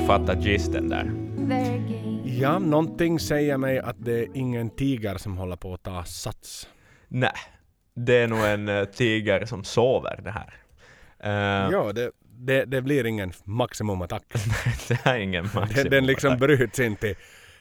fattar 0.07 0.37
gisten 0.37 0.89
där. 0.89 1.11
Ja, 2.25 2.59
någonting 2.59 3.21
säger 3.21 3.57
mig 3.57 3.79
att 3.79 3.97
det 3.99 4.19
är 4.21 4.27
ingen 4.35 4.71
tiger 4.71 5.17
som 5.19 5.37
håller 5.37 5.57
på 5.57 5.75
att 5.75 5.83
ta 5.83 6.05
sats. 6.05 6.69
Nej, 7.09 7.33
det 7.95 8.17
är 8.17 8.29
nog 8.29 8.39
en 8.45 8.69
eh, 8.69 8.85
tiger 8.85 9.45
som 9.45 9.65
sover 9.65 10.21
det 10.25 10.31
här. 10.31 10.55
Eh, 11.21 11.73
Ja, 11.73 11.93
det, 11.93 12.11
det, 12.21 12.65
det 12.65 12.83
blir 12.83 13.07
ingen 13.07 13.33
maximumattack. 13.45 14.23
det 14.89 14.99
är 15.07 15.19
ingen 15.19 15.45
Den, 15.45 15.53
maximum. 15.63 15.91
den 15.91 16.07
liksom 16.07 16.37
bryts 16.39 16.81
inte 16.81 17.09
i, 17.09 17.15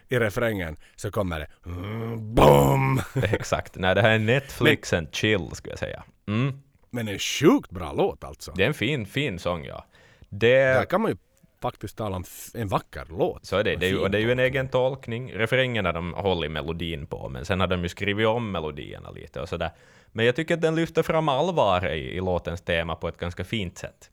i 0.09 0.19
refrängen. 0.19 0.75
Så 0.95 1.11
kommer 1.11 1.39
det 1.39 1.47
mm, 1.65 2.35
BOOM! 2.35 3.01
Exakt. 3.23 3.75
Nej, 3.75 3.95
det 3.95 4.01
här 4.01 4.09
är 4.09 4.19
Netflix 4.33 4.93
and 4.93 5.07
chill, 5.11 5.49
skulle 5.53 5.71
jag 5.71 5.79
säga. 5.79 6.03
Mm. 6.27 6.61
Men 6.89 7.07
en 7.07 7.19
sjukt 7.19 7.71
bra 7.71 7.93
låt 7.93 8.23
alltså. 8.23 8.51
Det 8.55 8.63
är 8.63 8.67
en 8.67 8.73
fin, 8.73 9.05
fin 9.05 9.39
sång, 9.39 9.65
ja. 9.65 9.85
Där 10.29 10.79
Det, 10.79 10.85
kan 10.89 11.01
man 11.01 11.11
ju 11.11 11.17
faktiskt 11.61 11.97
tala 11.97 12.15
om 12.15 12.23
en 12.53 12.67
vacker 12.67 13.05
låt. 13.09 13.45
så 13.45 13.57
är 13.57 13.63
det. 13.63 13.75
Det 13.75 13.85
är, 13.85 13.89
ju, 13.89 14.07
det 14.07 14.17
är 14.17 14.21
ju 14.21 14.31
en 14.31 14.39
egen 14.39 14.67
tolkning. 14.67 15.33
Refrängerna 15.33 15.91
de 15.91 16.13
hållit 16.13 16.51
melodin 16.51 17.05
på, 17.07 17.29
men 17.29 17.45
sen 17.45 17.59
har 17.59 17.67
de 17.67 17.83
ju 17.83 17.89
skrivit 17.89 18.27
om 18.27 18.51
melodierna 18.51 19.11
lite 19.11 19.41
och 19.41 19.49
sådär. 19.49 19.69
Men 20.11 20.25
jag 20.25 20.35
tycker 20.35 20.53
att 20.53 20.61
den 20.61 20.75
lyfter 20.75 21.03
fram 21.03 21.29
allvar 21.29 21.87
i, 21.93 22.15
i 22.17 22.19
låtens 22.19 22.61
tema 22.61 22.95
på 22.95 23.07
ett 23.07 23.17
ganska 23.17 23.43
fint 23.43 23.77
sätt. 23.77 24.09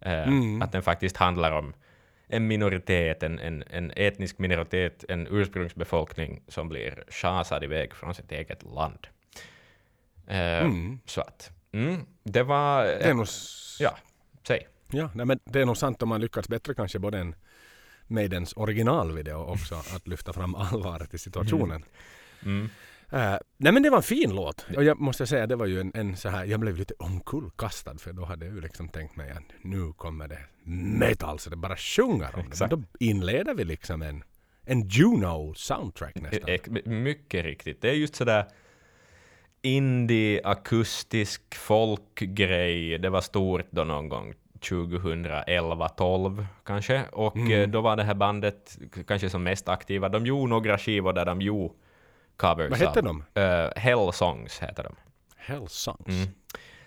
Eh, 0.00 0.22
Mm. 0.28 0.62
Att 0.62 0.72
den 0.72 0.82
faktiskt 0.82 1.16
handlar 1.16 1.52
om 1.52 1.74
en 2.28 2.46
minoritet, 2.46 3.22
en, 3.22 3.38
en, 3.38 3.64
en 3.70 3.92
etnisk 3.96 4.38
minoritet, 4.38 5.04
en 5.08 5.26
ursprungsbefolkning 5.30 6.42
som 6.48 6.68
blir 6.68 7.04
chasad 7.08 7.64
iväg 7.64 7.94
från 7.94 8.14
sitt 8.14 8.32
eget 8.32 8.62
land. 8.62 9.06
Eh, 10.26 10.60
Mm. 10.60 10.98
Så 11.06 11.20
att, 11.20 11.50
mm, 11.72 12.06
det 12.22 12.42
var... 12.42 12.84
Det 12.84 12.90
är 13.04 13.14
nog, 13.14 13.24
s- 13.24 13.76
Ja, 13.80 13.96
säg. 14.46 14.66
Ja, 14.90 15.10
nej, 15.14 15.26
men 15.26 15.38
det 15.44 15.60
är 15.60 15.66
nog 15.66 15.76
sant 15.76 16.02
om 16.02 16.08
man 16.08 16.20
lyckats 16.20 16.48
bättre 16.48 16.74
kanske 16.74 16.98
både 16.98 17.18
än 17.18 17.34
Maidens 18.06 18.52
originalvideo 18.56 19.36
också 19.36 19.74
att 19.74 20.08
lyfta 20.08 20.32
fram 20.32 20.54
allvaret 20.54 21.14
i 21.14 21.18
situationen. 21.18 21.84
Mm. 22.44 22.68
Eh, 23.10 23.38
nej 23.56 23.72
men 23.72 23.82
det 23.82 23.90
var 23.90 23.96
en 23.96 24.02
fin 24.02 24.34
låt. 24.34 24.66
Och 24.76 24.84
jag 24.84 25.00
måste 25.00 25.26
säga 25.26 25.46
det 25.46 25.56
var 25.56 25.66
ju 25.66 25.80
en, 25.80 25.92
en 25.94 26.16
så 26.16 26.28
här, 26.28 26.44
jag 26.44 26.60
blev 26.60 26.76
lite 26.76 26.94
omkullkastad 26.98 27.98
för 27.98 28.12
då 28.12 28.24
hade 28.24 28.46
jag 28.46 28.54
ju 28.54 28.60
liksom 28.60 28.88
tänkt 28.88 29.16
mig 29.16 29.30
att 29.30 29.52
nu 29.62 29.92
kommer 29.92 30.28
det 30.28 30.38
metal 30.98 31.38
så 31.38 31.50
det 31.50 31.56
bara 31.56 31.76
sjunger 31.76 32.36
om 32.36 32.50
det. 32.50 32.60
Men 32.60 32.68
då 32.70 32.82
inleder 33.00 33.54
vi 33.54 33.64
liksom 33.64 34.02
en, 34.02 34.24
en 34.64 34.88
Juno 34.88 35.54
soundtrack 35.54 36.14
nästan. 36.14 36.48
Ex- 36.48 36.70
mycket 36.84 37.44
riktigt. 37.44 37.82
Det 37.82 37.90
är 37.90 37.94
just 37.94 38.14
sådär 38.14 38.46
indie, 39.62 40.40
akustisk 40.44 41.54
folkgrej. 41.54 42.98
Det 42.98 43.10
var 43.10 43.20
stort 43.20 43.66
då 43.70 43.84
någon 43.84 44.08
gång 44.08 44.34
2011, 44.68 45.88
12 45.88 46.46
kanske. 46.64 47.02
Och 47.12 47.36
Mm. 47.36 47.52
eh, 47.62 47.68
då 47.68 47.80
var 47.80 47.96
det 47.96 48.04
här 48.04 48.14
bandet 48.14 48.78
kanske 49.06 49.30
som 49.30 49.42
mest 49.42 49.68
aktiva. 49.68 50.08
De 50.08 50.26
gjorde 50.26 50.50
några 50.50 50.78
skivor 50.78 51.12
där 51.12 51.24
de 51.24 51.40
gjorde 51.40 51.74
covers. 52.36 52.70
Vad 52.70 52.78
hette 52.78 53.02
de? 53.02 53.24
Eh, 53.34 53.68
Hell 53.76 54.12
Songs 54.12 54.58
heter 54.58 54.82
de. 54.82 54.94
Hell 55.36 55.68
Songs. 55.68 56.08
Mm. 56.08 56.28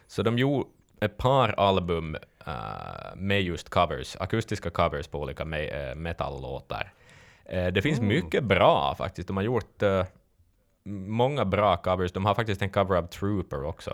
Så 0.07 0.23
de 0.23 0.37
gjorde 0.37 0.69
ett 1.01 1.17
par 1.17 1.49
album 1.57 2.15
eh, 2.47 2.53
med 3.15 3.41
just 3.41 3.69
covers, 3.69 4.15
akustiska 4.19 4.69
covers 4.69 5.07
på 5.07 5.19
olika 5.21 5.43
me- 5.43 5.89
uh, 5.91 5.95
metallåtar. 5.95 6.93
Eh, 7.45 7.67
det 7.67 7.81
finns 7.81 8.01
mycket 8.01 8.43
bra 8.43 8.95
faktiskt. 8.95 9.27
De 9.27 9.37
har 9.37 9.43
gjort 9.43 9.83
många 11.07 11.45
bra 11.45 11.77
covers. 11.77 12.11
De 12.11 12.25
har 12.25 12.35
faktiskt 12.35 12.61
en 12.61 12.69
cover 12.69 12.95
av 12.97 13.07
Trooper 13.07 13.63
också. 13.63 13.93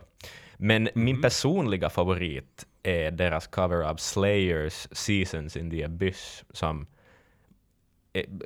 Men 0.58 0.90
min 0.96 1.22
personliga 1.22 1.90
favorit 1.90 2.66
är 2.88 3.12
deras 3.12 3.48
cover 3.48 3.82
av 3.82 3.96
Slayers 3.96 4.88
Seasons 4.92 5.58
in 5.58 5.72
the 5.72 5.84
Abyss 5.84 6.44
som 6.50 6.88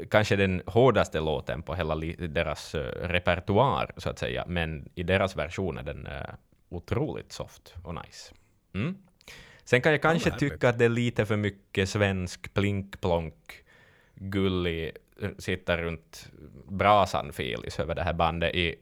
kanske 0.09 0.35
den 0.35 0.61
hårdaste 0.65 1.19
låten 1.19 1.61
på 1.63 1.75
hela 1.75 1.95
deras 2.17 2.75
uh, 2.75 2.81
repertoar, 2.81 3.91
så 3.97 4.09
att 4.09 4.19
säga. 4.19 4.45
Men 4.47 4.89
i 4.95 5.03
deras 5.03 5.37
version 5.37 5.77
är 5.77 5.83
den 5.83 6.07
uh, 6.07 6.13
otroligt 6.69 7.31
soft 7.31 7.75
och 7.83 7.95
nice. 7.95 8.33
Mm. 8.73 8.97
Sen 9.63 9.81
kan 9.81 9.91
jag 9.91 10.01
kanske 10.01 10.31
tycka 10.31 10.69
att 10.69 10.79
det 10.79 10.85
är 10.85 10.89
lite 10.89 11.25
för 11.25 11.37
mycket 11.37 11.89
svensk 11.89 12.53
plink-plonk, 12.53 13.63
gullig, 14.15 14.91
eh, 15.21 15.29
sitta 15.37 15.77
runt 15.77 16.29
brasan-filis 16.67 17.79
över 17.79 17.95
det 17.95 18.03
här 18.03 18.13
bandet 18.13 18.55
i, 18.55 18.75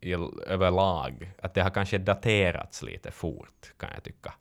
i, 0.00 0.12
överlag. 0.46 1.30
Att 1.42 1.54
det 1.54 1.62
har 1.62 1.70
kanske 1.70 1.98
daterats 1.98 2.82
lite 2.82 3.10
fort, 3.10 3.72
kan 3.76 3.90
jag 3.94 4.04
tycka. 4.04 4.34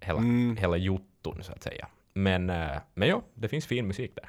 Hela, 0.00 0.18
Mm. 0.18 0.56
hela 0.56 0.76
jotton, 0.76 1.42
så 1.42 1.52
att 1.52 1.62
säga. 1.62 1.88
Men, 2.14 2.50
eh, 2.50 2.76
men 2.94 3.08
ja, 3.08 3.22
det 3.34 3.48
finns 3.48 3.66
fin 3.66 3.86
musik 3.86 4.12
där. 4.14 4.28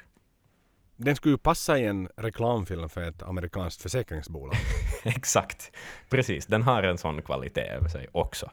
den 1.00 1.16
skulle 1.16 1.32
ju 1.34 1.38
passa 1.38 1.78
i 1.78 1.86
en 1.86 2.08
reklamfilm 2.16 2.88
för 2.88 3.02
ett 3.02 3.22
amerikanskt 3.22 3.82
försäkringsbolag. 3.82 4.54
Exakt. 5.04 5.72
Precis, 6.10 6.46
den 6.46 6.62
har 6.62 6.82
en 6.82 6.98
sån 6.98 7.22
kvalitet 7.22 7.60
över 7.68 7.88
sig 7.88 8.06
också. 8.12 8.50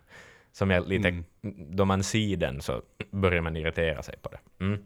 Som 0.51 0.69
jag 0.69 0.87
lite, 0.87 1.07
Mm. 1.07 1.23
då 1.75 1.85
man 1.85 2.03
ser 2.03 2.37
den 2.37 2.61
så 2.61 2.81
börjar 3.11 3.41
man 3.41 3.55
irritera 3.57 4.03
sig 4.03 4.15
på 4.21 4.29
det. 4.29 4.63
Mm. 4.65 4.83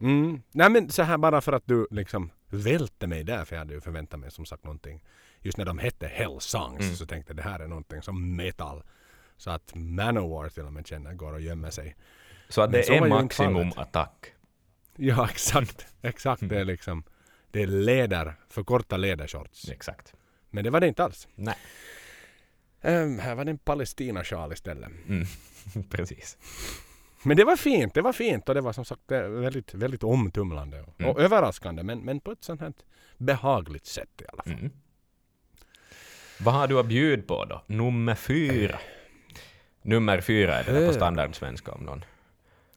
Mm. 0.00 0.42
Nej 0.52 0.70
men 0.70 0.90
så 0.90 1.02
här 1.02 1.18
bara 1.18 1.40
för 1.40 1.52
att 1.52 1.66
du 1.66 1.86
liksom 1.90 2.30
välte 2.46 3.06
mig 3.06 3.24
där 3.24 3.44
för 3.44 3.56
jag 3.56 3.58
hade 3.60 3.74
ju 3.74 3.80
förväntat 3.80 4.20
mig 4.20 4.30
som 4.30 4.46
sagt 4.46 4.64
någonting. 4.64 5.02
Just 5.40 5.58
när 5.58 5.64
de 5.64 5.78
hette 5.78 6.06
Hell 6.06 6.40
Songs 6.40 6.80
Mm. 6.84 6.94
så 6.96 7.06
tänkte 7.06 7.30
jag 7.30 7.36
det 7.36 7.42
här 7.42 7.60
är 7.60 7.68
någonting 7.68 8.02
som 8.02 8.36
metal. 8.36 8.82
Så 9.40 9.50
att 9.50 9.74
Manowar 9.74 10.48
till 10.48 10.62
och 10.62 10.72
med 10.72 10.86
känner 10.86 11.14
går 11.14 11.32
och 11.32 11.40
gömmer 11.40 11.70
sig. 11.70 11.96
Så 12.48 12.60
att 12.60 12.70
Men 12.70 12.80
det 12.80 12.86
så 12.86 12.92
är 12.92 13.08
maximum 13.08 13.72
attack. 13.76 14.34
Ja 14.96 15.28
exakt. 15.30 15.86
Exakt 16.02 16.48
det 16.48 16.60
är 16.60 16.64
liksom. 16.64 17.04
Det 17.50 17.62
är 17.62 17.66
leder, 17.66 18.34
för 18.48 18.64
korta 18.64 18.96
ledershorts. 18.96 19.68
Exakt. 19.70 20.14
Men 20.50 20.64
det 20.64 20.70
var 20.70 20.80
det 20.80 20.88
inte 20.88 21.04
alls. 21.04 21.28
Nej. 21.34 21.56
Ehm, 22.80 23.18
här 23.18 23.34
var 23.34 23.44
det 23.44 23.50
en 23.50 23.58
Palestina-sjal 23.58 24.52
istället. 24.52 24.90
Mm. 25.08 25.26
Precis. 25.90 26.38
Men 27.22 27.36
det 27.36 27.44
var 27.44 27.56
fint, 27.56 27.94
det 27.94 28.02
var 28.02 28.12
fint 28.12 28.48
och 28.48 28.54
det 28.54 28.60
var 28.60 28.72
som 28.72 28.84
sagt 28.84 29.10
eh, 29.12 29.20
väldigt, 29.20 29.74
väldigt 29.74 30.02
omtumlande 30.02 30.80
och, 30.80 31.00
Mm. 31.00 31.10
och 31.10 31.20
överraskande 31.20 31.82
men, 31.82 31.98
men 32.00 32.20
på 32.20 32.32
ett 32.32 32.44
sånt 32.44 32.60
här 32.60 32.72
behagligt 33.18 33.86
sätt 33.86 34.22
i 34.22 34.24
alla 34.32 34.42
fall. 34.42 34.52
Mm. 34.52 34.70
Vad 36.40 36.54
har 36.54 36.68
du 36.68 36.78
att 36.78 36.86
bjuda 36.86 37.22
på 37.22 37.44
då? 37.44 37.62
Nummer 37.66 38.14
fyra. 38.14 38.78
Nummer 39.90 40.20
fyra 40.20 40.54
är 40.58 40.64
det 40.64 40.72
där 40.72 40.78
på 40.80 40.84
Hör. 40.86 40.92
standardsvenska 40.92 41.72
om 41.72 41.84
någon 41.84 42.04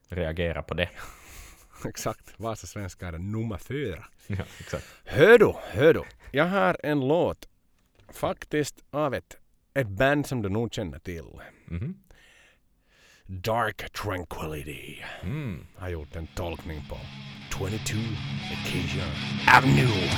reagerar 0.09 0.61
på 0.61 0.73
det. 0.73 0.89
Exakt, 1.85 2.33
Vasasvenska 2.39 3.07
är 3.07 3.11
det 3.11 3.17
nummer 3.17 3.57
fyra. 3.57 4.05
Ja, 4.27 4.43
exakt. 4.59 4.85
Hör 5.05 5.37
du, 5.37 5.53
hör 5.71 5.93
du. 5.93 6.03
Jag 6.31 6.45
har 6.45 6.77
en 6.83 7.07
låt 7.07 7.47
faktiskt 8.13 8.75
av 8.91 9.13
ett, 9.13 9.37
ett 9.73 9.87
band 9.87 10.25
som 10.27 10.41
du 10.41 10.49
nog 10.49 10.73
känner 10.73 10.99
till. 10.99 11.25
Mhm. 11.65 11.95
Dark 13.25 13.91
Tranquility 13.91 15.01
Mm. 15.23 15.67
har 15.77 15.89
gjort 15.89 16.15
en 16.15 16.27
tolkning 16.27 16.81
på 16.89 16.97
22 17.51 17.69
Acacia 18.53 19.05
Avenue. 19.57 20.09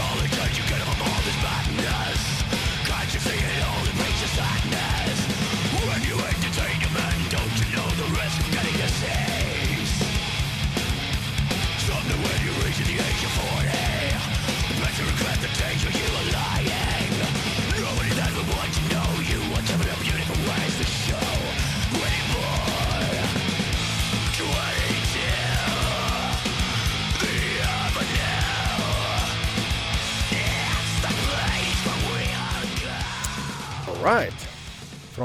Alright. 0.00 0.95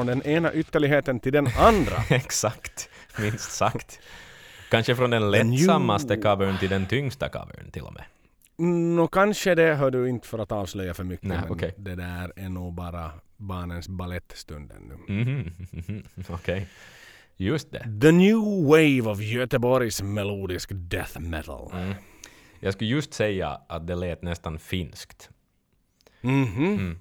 Från 0.02 0.08
den 0.08 0.22
ena 0.24 0.54
ytterligheten 0.54 1.20
till 1.20 1.34
den 1.34 1.48
andra. 1.58 1.96
Exakt, 2.10 2.90
minst 3.20 3.52
sagt. 3.52 4.00
Kanske 4.70 4.96
från 4.96 5.10
den 5.10 5.32
lättsammaste 5.32 6.18
covern 6.18 6.58
till 6.58 6.70
den 6.70 6.86
tyngsta 6.86 7.30
covern 7.30 7.72
till 7.72 7.82
och 7.82 7.94
med. 7.94 8.04
Nå 8.96 9.08
kanske 9.08 9.56
det 9.56 9.76
hör 9.76 9.92
du 9.92 10.10
inte 10.10 10.28
för 10.28 10.40
att 10.40 10.52
avslöja 10.52 10.94
för 10.94 11.04
mycket 11.04 11.28
Nej, 11.28 11.40
men 11.42 11.52
okej. 11.52 11.74
det 11.78 11.96
där 11.96 12.34
är 12.36 12.50
nog 12.50 12.74
bara 12.74 13.12
barnens 13.38 13.90
balettstunden 13.90 14.82
nu. 15.08 15.14
Mhm, 15.14 15.52
mhm, 15.72 16.04
Okej. 16.30 16.68
Just 17.38 17.72
det. 17.72 18.00
The 18.02 18.12
new 18.12 18.66
wave 18.66 19.02
of 19.02 19.22
Göteborgs 19.22 20.02
melodisk 20.02 20.70
death 20.74 21.20
metal. 21.20 21.72
Mm. 21.74 21.94
Jag 22.60 22.74
skulle 22.74 22.90
just 22.90 23.14
säga 23.14 23.62
att 23.70 23.88
det 23.88 23.96
lät 23.96 24.22
nästan 24.22 24.60
finskt. 24.60 25.30
Mhm. 26.22 26.66
Mm. 26.66 27.00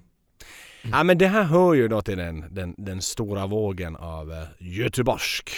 Ja 0.83 1.03
men 1.03 1.17
det 1.17 1.27
här 1.27 1.43
hör 1.43 1.73
ju 1.73 1.87
då 1.87 2.01
till 2.01 2.17
den, 2.17 2.45
den, 2.53 2.75
den 2.77 3.01
stora 3.01 3.47
vågen 3.47 3.95
av 3.95 4.31
uh, 4.31 4.43
göteborgsk 4.59 5.49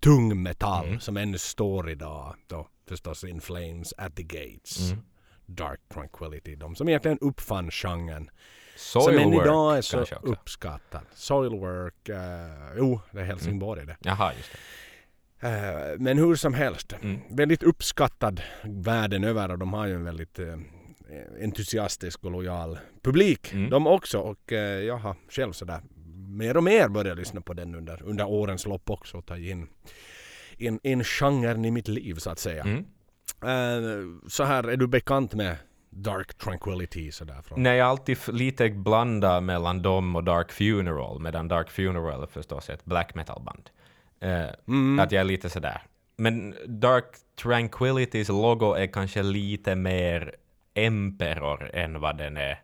tung 0.00 0.42
metall 0.42 0.86
Mm. 0.86 1.00
som 1.00 1.16
ännu 1.16 1.38
står 1.38 1.90
idag. 1.90 2.34
Då 2.46 2.68
förstås 2.88 3.24
In 3.24 3.40
Flames, 3.40 3.94
At 3.98 4.16
the 4.16 4.22
Gates, 4.22 4.90
Mm. 4.92 5.04
Dark 5.46 5.80
Tranquility. 5.94 6.54
De 6.56 6.74
som 6.74 6.88
egentligen 6.88 7.18
uppfann 7.20 7.70
genren. 7.70 8.30
som 8.76 9.00
än 9.00 9.06
Soilwork 9.18 9.42
idag 9.44 9.78
är 9.78 9.82
så 9.82 10.04
uppskattad. 10.22 11.02
Soilwork, 11.14 12.08
uh, 12.08 12.16
jo 12.78 13.00
det 13.10 13.20
är 13.20 13.24
Helsingborg 13.24 13.86
det. 13.86 13.96
Jaha, 14.00 14.32
just 14.36 14.52
det. 14.52 14.58
Eh, 15.48 15.98
men 15.98 16.18
hur 16.18 16.34
som 16.34 16.54
helst, 16.54 16.92
Mm. 17.02 17.20
väldigt 17.30 17.62
uppskattad 17.62 18.42
världen 18.64 19.24
över 19.24 19.50
och 19.50 19.58
de 19.58 19.72
har 19.72 19.86
ju 19.86 19.94
en 19.94 20.04
väldigt 20.04 20.38
eh, 20.38 20.56
entusiastisk 21.42 22.24
och 22.24 22.30
lojal 22.30 22.78
publik. 23.02 23.52
Mm. 23.52 23.70
De 23.70 23.86
också 23.86 24.18
och 24.18 24.52
eh, 24.52 24.80
jag 24.80 24.96
har 24.96 25.16
själv 25.28 25.52
sådär 25.52 25.80
mer 26.28 26.56
och 26.56 26.64
mer 26.64 26.88
börjat 26.88 27.18
lyssna 27.18 27.40
på 27.40 27.54
den 27.54 27.74
under, 27.74 28.02
under 28.02 28.28
årens 28.28 28.66
lopp 28.66 28.90
också 28.90 29.16
och 29.16 29.26
ta 29.26 29.36
in, 29.36 29.68
in, 30.56 30.80
in 30.82 31.04
genren 31.04 31.64
i 31.64 31.70
mitt 31.70 31.88
liv 31.88 32.14
så 32.14 32.30
att 32.30 32.38
säga. 32.38 32.62
Mm. 32.62 32.84
Eh, 33.42 34.28
så 34.28 34.44
här, 34.44 34.64
är 34.64 34.76
du 34.76 34.86
bekant 34.86 35.34
med 35.34 35.56
Dark 35.90 36.34
Tranquility 36.34 37.12
sådär? 37.12 37.42
Från? 37.42 37.62
Nej, 37.62 37.78
jag 37.78 37.88
alltid 37.88 38.18
lite 38.28 38.68
blandat 38.68 39.42
mellan 39.42 39.82
dem 39.82 40.16
och 40.16 40.24
Dark 40.24 40.52
Funeral, 40.52 41.20
medan 41.20 41.48
Dark 41.48 41.70
Funeral 41.70 42.22
är 42.22 42.26
förstås 42.26 42.70
ett 42.70 42.84
black 42.84 43.14
metal-band. 43.14 43.70
Eh, 44.20 44.46
Mm. 44.68 44.98
Att 44.98 45.12
jag 45.12 45.20
är 45.20 45.24
lite 45.24 45.50
sådär. 45.50 45.82
Men 46.16 46.54
Dark 46.66 47.04
Tranquilitys 47.42 48.28
logo 48.28 48.74
är 48.74 48.86
kanske 48.86 49.22
lite 49.22 49.74
mer 49.74 50.34
Emperor 50.74 51.70
än 51.74 52.00
vad 52.00 52.18
den 52.18 52.36
är 52.36 52.60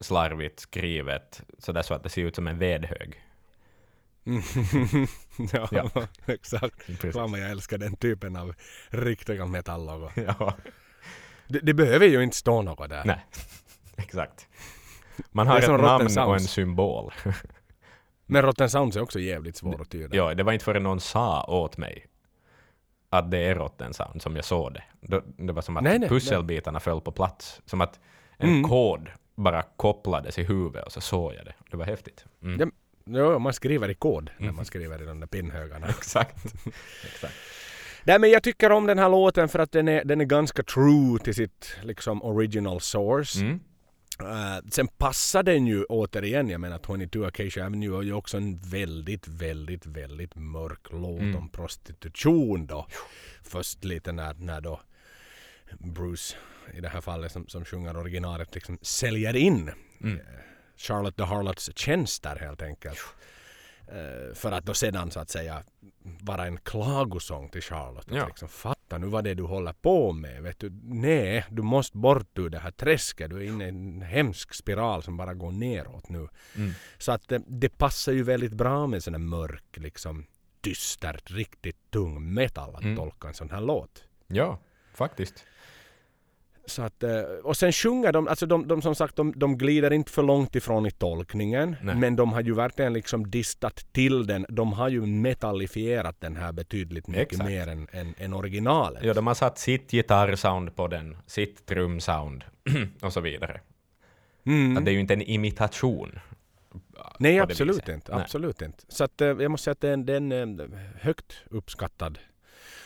slarvigt 0.00 0.60
skrivet, 0.60 1.42
sådär 1.58 1.82
så 1.82 1.94
att 1.94 2.02
det 2.02 2.08
ser 2.08 2.22
ut 2.22 2.34
som 2.36 2.48
en 2.48 2.58
vedhög. 2.58 3.14
ja, 5.52 5.68
Ja. 5.70 5.90
exakt. 6.26 6.86
Precis. 6.86 7.12
Fan 7.14 7.30
vad 7.32 7.40
jag 7.40 7.50
älskar 7.50 7.78
den 7.78 7.96
typen 7.96 8.36
av 8.36 8.54
riktiga 8.88 9.46
metalllogo. 9.46 10.08
Ja, 10.38 10.54
Det, 11.48 11.58
det 11.60 11.74
behöver 11.74 12.06
ju 12.06 12.22
inte 12.22 12.36
stå 12.36 12.62
något 12.62 12.88
där. 12.90 13.02
nej. 13.04 13.26
Exakt. 13.96 14.48
Man 15.30 15.46
har 15.46 15.58
ett 15.58 15.68
namn 15.68 15.82
och 15.94 16.00
en 16.02 16.10
Sounds. 16.10 16.50
symbol. 16.50 17.12
Men 18.26 18.42
Rotten 18.42 18.70
Sounds 18.70 18.96
är 18.96 19.00
också 19.00 19.20
jävligt 19.20 19.56
svår 19.56 19.82
att 19.82 19.90
tyda. 19.90 20.16
Ja, 20.16 20.34
det 20.34 20.42
var 20.42 20.52
inte 20.52 20.64
förrän 20.64 20.82
någon 20.82 21.00
sa 21.00 21.44
åt 21.44 21.76
mig 21.76 22.06
att 23.12 23.30
det 23.30 23.38
är 23.38 23.54
Rotten 23.54 23.94
Sound 23.94 24.22
som 24.22 24.36
jag 24.36 24.44
såg 24.44 24.74
det. 24.74 24.82
Då- 25.00 25.22
Det 25.36 25.52
var 25.52 25.62
som 25.62 25.76
att 25.76 25.82
Nej, 25.84 25.98
nej, 25.98 26.08
pusselbitarna 26.08 26.80
föll 26.80 27.00
på 27.00 27.12
plats. 27.12 27.60
Som 27.66 27.80
att 27.80 28.00
en 28.38 28.48
Mm. 28.48 28.68
kod 28.68 29.08
bara 29.34 29.62
kopplades 29.62 30.38
i 30.38 30.42
huvudet 30.44 30.86
och 30.86 30.92
så 30.92 31.00
såg 31.00 31.34
jag 31.34 31.44
det. 31.44 31.54
Det 31.70 31.76
var 31.76 31.84
häftigt. 31.84 32.24
Mm. 32.42 32.72
Jo, 33.04 33.38
man 33.38 33.52
skriver 33.52 33.88
i 33.88 33.94
kod 33.94 34.30
när 34.36 34.44
Mm. 34.44 34.56
man 34.56 34.64
skriver 34.64 35.02
i 35.02 35.06
de 35.06 35.20
där 35.20 35.26
pinnhögarna. 35.26 35.86
Exakt. 35.98 36.44
Exakt. 37.06 37.34
Nej 38.04 38.18
men 38.18 38.30
jag 38.30 38.42
tycker 38.42 38.72
om 38.72 38.86
den 38.86 38.98
här 38.98 39.08
låten 39.08 39.48
för 39.48 39.58
att 39.58 39.72
den 39.72 39.88
är, 39.88 40.04
den 40.04 40.20
är 40.20 40.24
ganska 40.24 40.62
true 40.62 41.18
till 41.24 41.34
sitt 41.34 41.76
liksom 41.82 42.22
original 42.22 42.80
source. 42.80 43.40
Mm. 43.40 43.60
Eh, 44.26 44.58
sen 44.70 44.88
passar 44.88 45.42
den 45.42 45.66
ju 45.66 45.84
återigen, 45.84 46.48
jag 46.48 46.60
menar 46.60 46.78
22 46.86 47.24
Acacia 47.24 47.66
Avenue 47.66 47.98
är 47.98 48.02
ju 48.02 48.12
också 48.12 48.36
en 48.36 48.58
väldigt, 48.58 49.28
väldigt, 49.28 49.86
väldigt 49.86 50.34
mörk 50.34 50.86
låt 50.90 51.20
Mm. 51.20 51.36
om 51.36 51.48
prostitution 51.48 52.66
då. 52.66 52.86
Först 53.42 53.84
lite 53.84 54.12
när, 54.12 54.34
när 54.34 54.60
då 54.60 54.80
Bruce 55.78 56.36
i 56.74 56.80
det 56.80 56.88
här 56.88 57.00
fallet 57.00 57.32
som, 57.32 57.48
som 57.48 57.64
sjunger 57.64 57.96
originalet 57.96 58.54
liksom 58.54 58.78
säljer 58.82 59.36
in 59.36 59.70
Mm. 60.00 60.16
eh, 60.18 60.22
Charlotte 60.76 61.16
the 61.16 61.22
Harlots 61.22 61.70
tjänster 61.76 62.36
helt 62.36 62.62
enkelt. 62.62 62.98
Eh, 63.88 64.34
för 64.34 64.52
att 64.52 64.64
då 64.66 64.74
sedan 64.74 65.10
så 65.10 65.20
att 65.20 65.30
säga 65.30 65.62
vara 66.20 66.46
en 66.46 66.56
klagosång 66.56 67.48
till 67.48 67.62
Charlotte. 67.62 68.08
Att 68.10 68.16
Ja. 68.16 68.26
Liksom, 68.26 68.48
fatta 68.48 68.80
nu 68.98 69.06
vad 69.06 69.24
det 69.24 69.30
är 69.30 69.34
du 69.34 69.42
håller 69.42 69.72
på 69.72 70.12
med. 70.12 70.42
Vet 70.42 70.58
du? 70.58 70.70
Nej, 70.84 71.44
du 71.50 71.62
måste 71.62 71.98
bort 71.98 72.38
ur 72.38 72.48
det 72.50 72.58
här 72.58 72.70
träsket. 72.70 73.30
Du 73.30 73.36
är 73.36 73.42
inne 73.48 73.64
i 73.64 73.68
en 73.68 74.02
hemsk 74.02 74.54
spiral 74.54 75.02
som 75.02 75.16
bara 75.16 75.34
går 75.34 75.50
neråt 75.50 76.08
nu. 76.08 76.28
Mm. 76.56 76.72
Så 76.98 77.12
att 77.12 77.28
det, 77.28 77.42
det 77.46 77.68
passar 77.78 78.12
ju 78.12 78.22
väldigt 78.22 78.52
bra 78.52 78.86
med 78.86 79.02
sån 79.02 79.14
här 79.14 79.18
mörk, 79.18 79.64
liksom 79.76 80.26
dystert, 80.60 81.30
riktigt 81.30 81.90
tung 81.90 82.34
metal 82.34 82.74
att 82.76 82.82
Mm. 82.82 82.96
tolka 82.96 83.28
en 83.28 83.34
sån 83.34 83.50
här 83.50 83.60
låt. 83.60 84.04
Ja, 84.26 84.58
faktiskt. 84.94 85.44
Så 86.66 86.82
att, 86.82 87.02
eh, 87.02 87.20
och 87.42 87.56
sen 87.56 87.72
sjunger 87.72 88.12
de, 88.12 88.28
alltså 88.28 88.46
de, 88.46 88.68
de 88.68 88.82
som 88.82 88.94
sagt 88.94 89.16
de, 89.16 89.32
de 89.36 89.58
glider 89.58 89.92
inte 89.92 90.12
för 90.12 90.22
långt 90.22 90.56
ifrån 90.56 90.86
i 90.86 90.90
tolkningen. 90.90 91.76
Nej. 91.82 91.94
Men 91.94 92.16
de 92.16 92.32
har 92.32 92.40
ju 92.40 92.54
verkligen 92.54 92.92
liksom 92.92 93.30
distat 93.30 93.86
till 93.92 94.26
den. 94.26 94.46
De 94.48 94.72
har 94.72 94.88
ju 94.88 95.06
metallifierat 95.06 96.20
den 96.20 96.36
här 96.36 96.52
betydligt 96.52 97.06
mycket 97.06 97.32
Exakt. 97.32 97.48
mer 97.48 97.66
än, 97.68 97.88
än, 97.92 98.14
än 98.18 98.34
originalet. 98.34 99.04
Ja, 99.04 99.14
de 99.14 99.26
har 99.26 99.34
satt 99.34 99.58
sitt 99.58 99.90
gitarrsound 99.90 100.76
på 100.76 100.88
den, 100.88 101.16
sitt 101.26 101.66
trumsound 101.66 102.44
och 103.02 103.12
så 103.12 103.20
vidare. 103.20 103.60
Mm. 104.46 104.76
Att 104.76 104.84
det 104.84 104.90
är 104.90 104.92
ju 104.92 105.00
inte 105.00 105.14
en 105.14 105.22
imitation. 105.22 106.18
Nej, 107.18 107.38
absolut 107.38 107.76
viset. 107.76 107.88
inte. 107.88 108.12
Nej. 108.12 108.22
Absolut 108.22 108.62
inte. 108.62 108.84
Så 108.88 109.04
att, 109.04 109.20
eh, 109.20 109.28
jag 109.28 109.50
måste 109.50 109.64
säga 109.64 109.72
att 109.72 109.80
det 109.80 109.88
är 109.88 109.92
en, 109.92 110.06
det 110.06 110.12
är 110.12 110.42
en 110.42 110.60
eh, 110.60 110.66
högt 111.00 111.42
uppskattad 111.50 112.18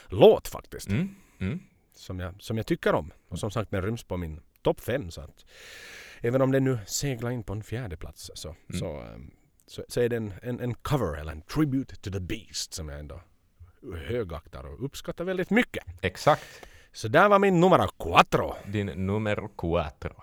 låt 0.09 0.49
faktiskt. 0.49 0.89
Mm. 0.89 1.15
Mm. 1.41 1.61
Som, 1.97 2.21
jag, 2.21 2.35
som 2.39 2.57
jag 2.57 2.67
tycker 2.67 2.95
om. 2.95 3.13
Och 3.29 3.39
som 3.39 3.51
sagt 3.51 3.71
den 3.71 3.83
ryms 3.83 4.05
på 4.05 4.17
min 4.17 4.41
topp 4.63 4.81
fem. 4.81 5.11
Så 5.11 5.21
att, 5.21 5.45
även 6.21 6.43
om 6.43 6.53
den 6.53 6.65
nu 6.65 6.79
seglar 6.87 7.31
in 7.31 7.43
på 7.43 7.53
en 7.53 7.63
fjärde 7.63 7.97
plats 7.97 8.31
så, 8.35 8.49
Mm. 8.49 8.79
så, 8.81 9.01
eh, 9.01 9.19
så, 9.67 9.85
så 9.89 10.01
är 10.01 10.09
det 10.09 10.17
en, 10.17 10.35
en, 10.43 10.61
en 10.61 10.75
cover 10.75 11.17
eller 11.21 11.33
en 11.33 11.43
tribute 11.43 11.97
to 11.97 12.11
the 12.11 12.21
beast 12.21 12.75
som 12.75 12.89
jag 12.89 12.99
ändå 13.01 13.21
högaktar 14.07 14.65
och 14.67 14.85
uppskattar 14.85 15.25
väldigt 15.25 15.51
mycket. 15.51 15.85
Exakt. 16.03 16.67
Så 16.93 17.09
där 17.09 17.29
var 17.29 17.39
min 17.39 17.61
nummer 17.61 17.89
quattro. 17.99 18.55
Din 18.67 18.87
nummer 18.87 19.49
quattro. 19.59 20.23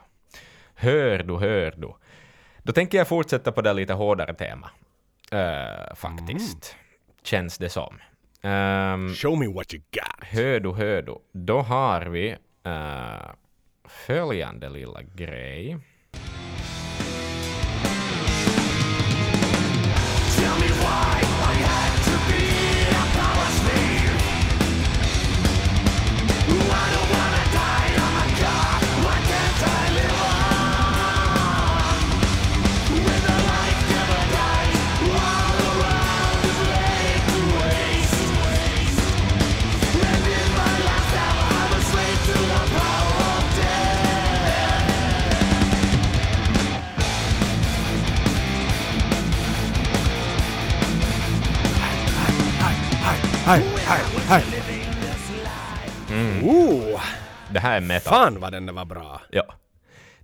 Hör 0.75 1.23
du, 1.23 1.37
hör 1.37 1.71
du. 1.77 1.93
Då 2.63 2.73
tänker 2.73 2.97
jag 2.97 3.07
fortsätta 3.07 3.51
på 3.51 3.61
det 3.61 3.73
lite 3.73 3.93
hårdare 3.93 4.33
tema. 4.33 4.69
Eh, 5.31 5.95
faktiskt. 5.95 6.75
Känns 7.23 7.57
det 7.57 7.69
som. 7.69 7.99
Ehm, 8.43 9.13
Show 9.15 9.35
me 9.35 9.47
what 9.47 9.73
you 9.73 9.81
got. 9.91 10.23
hör 10.73 11.01
du. 11.01 11.15
Då 11.31 11.61
har 11.61 12.01
vi 12.01 12.29
eh, 12.65 13.31
följande 14.05 14.69
lilla 14.69 15.01
grej. 15.15 15.77
Hej, 20.37 21.22
här 57.63 57.77
är 57.77 57.81
metal. 57.81 58.13
fan 58.13 58.39
vad 58.39 58.51
den 58.51 58.75
var 58.75 58.85
bra. 58.85 59.21
Ja. 59.29 59.43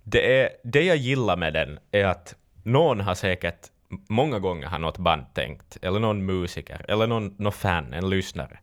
Det, 0.02 0.40
är, 0.40 0.50
det 0.64 0.82
jag 0.82 0.96
gillar 0.96 1.36
med 1.36 1.52
den 1.52 1.78
är 1.90 2.04
att 2.04 2.34
någon 2.62 3.00
har 3.00 3.14
säkert 3.14 3.70
många 4.08 4.38
gånger 4.38 4.66
har 4.66 4.78
något 4.78 4.98
band 4.98 5.34
tänkt, 5.34 5.78
eller 5.82 6.00
någon 6.00 6.26
musiker, 6.26 6.84
eller 6.88 7.06
någon, 7.06 7.34
någon 7.38 7.52
fan, 7.52 7.92
en 7.92 8.10
lyssnare. 8.10 8.58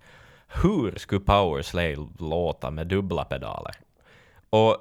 Hur 0.63 0.96
skulle 0.98 1.22
Powerslay 1.22 1.98
låta 2.20 2.72
med 2.72 2.88
dubbla 2.88 3.26
pedaler? 3.26 3.76
Och 4.50 4.78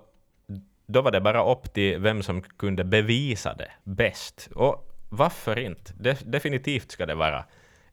då 0.87 1.02
var 1.02 1.11
det 1.11 1.20
bara 1.20 1.52
upp 1.52 1.74
till 1.74 1.98
vem 1.98 2.22
som 2.22 2.42
kunde 2.42 2.85
bevisa 2.85 3.54
det 3.54 3.70
bäst. 3.85 4.48
Och 4.54 4.96
varför 5.09 5.59
inte? 5.59 5.92
De, 5.96 6.14
definitivt 6.24 6.90
ska 6.90 7.06
det 7.06 7.14
vara 7.14 7.44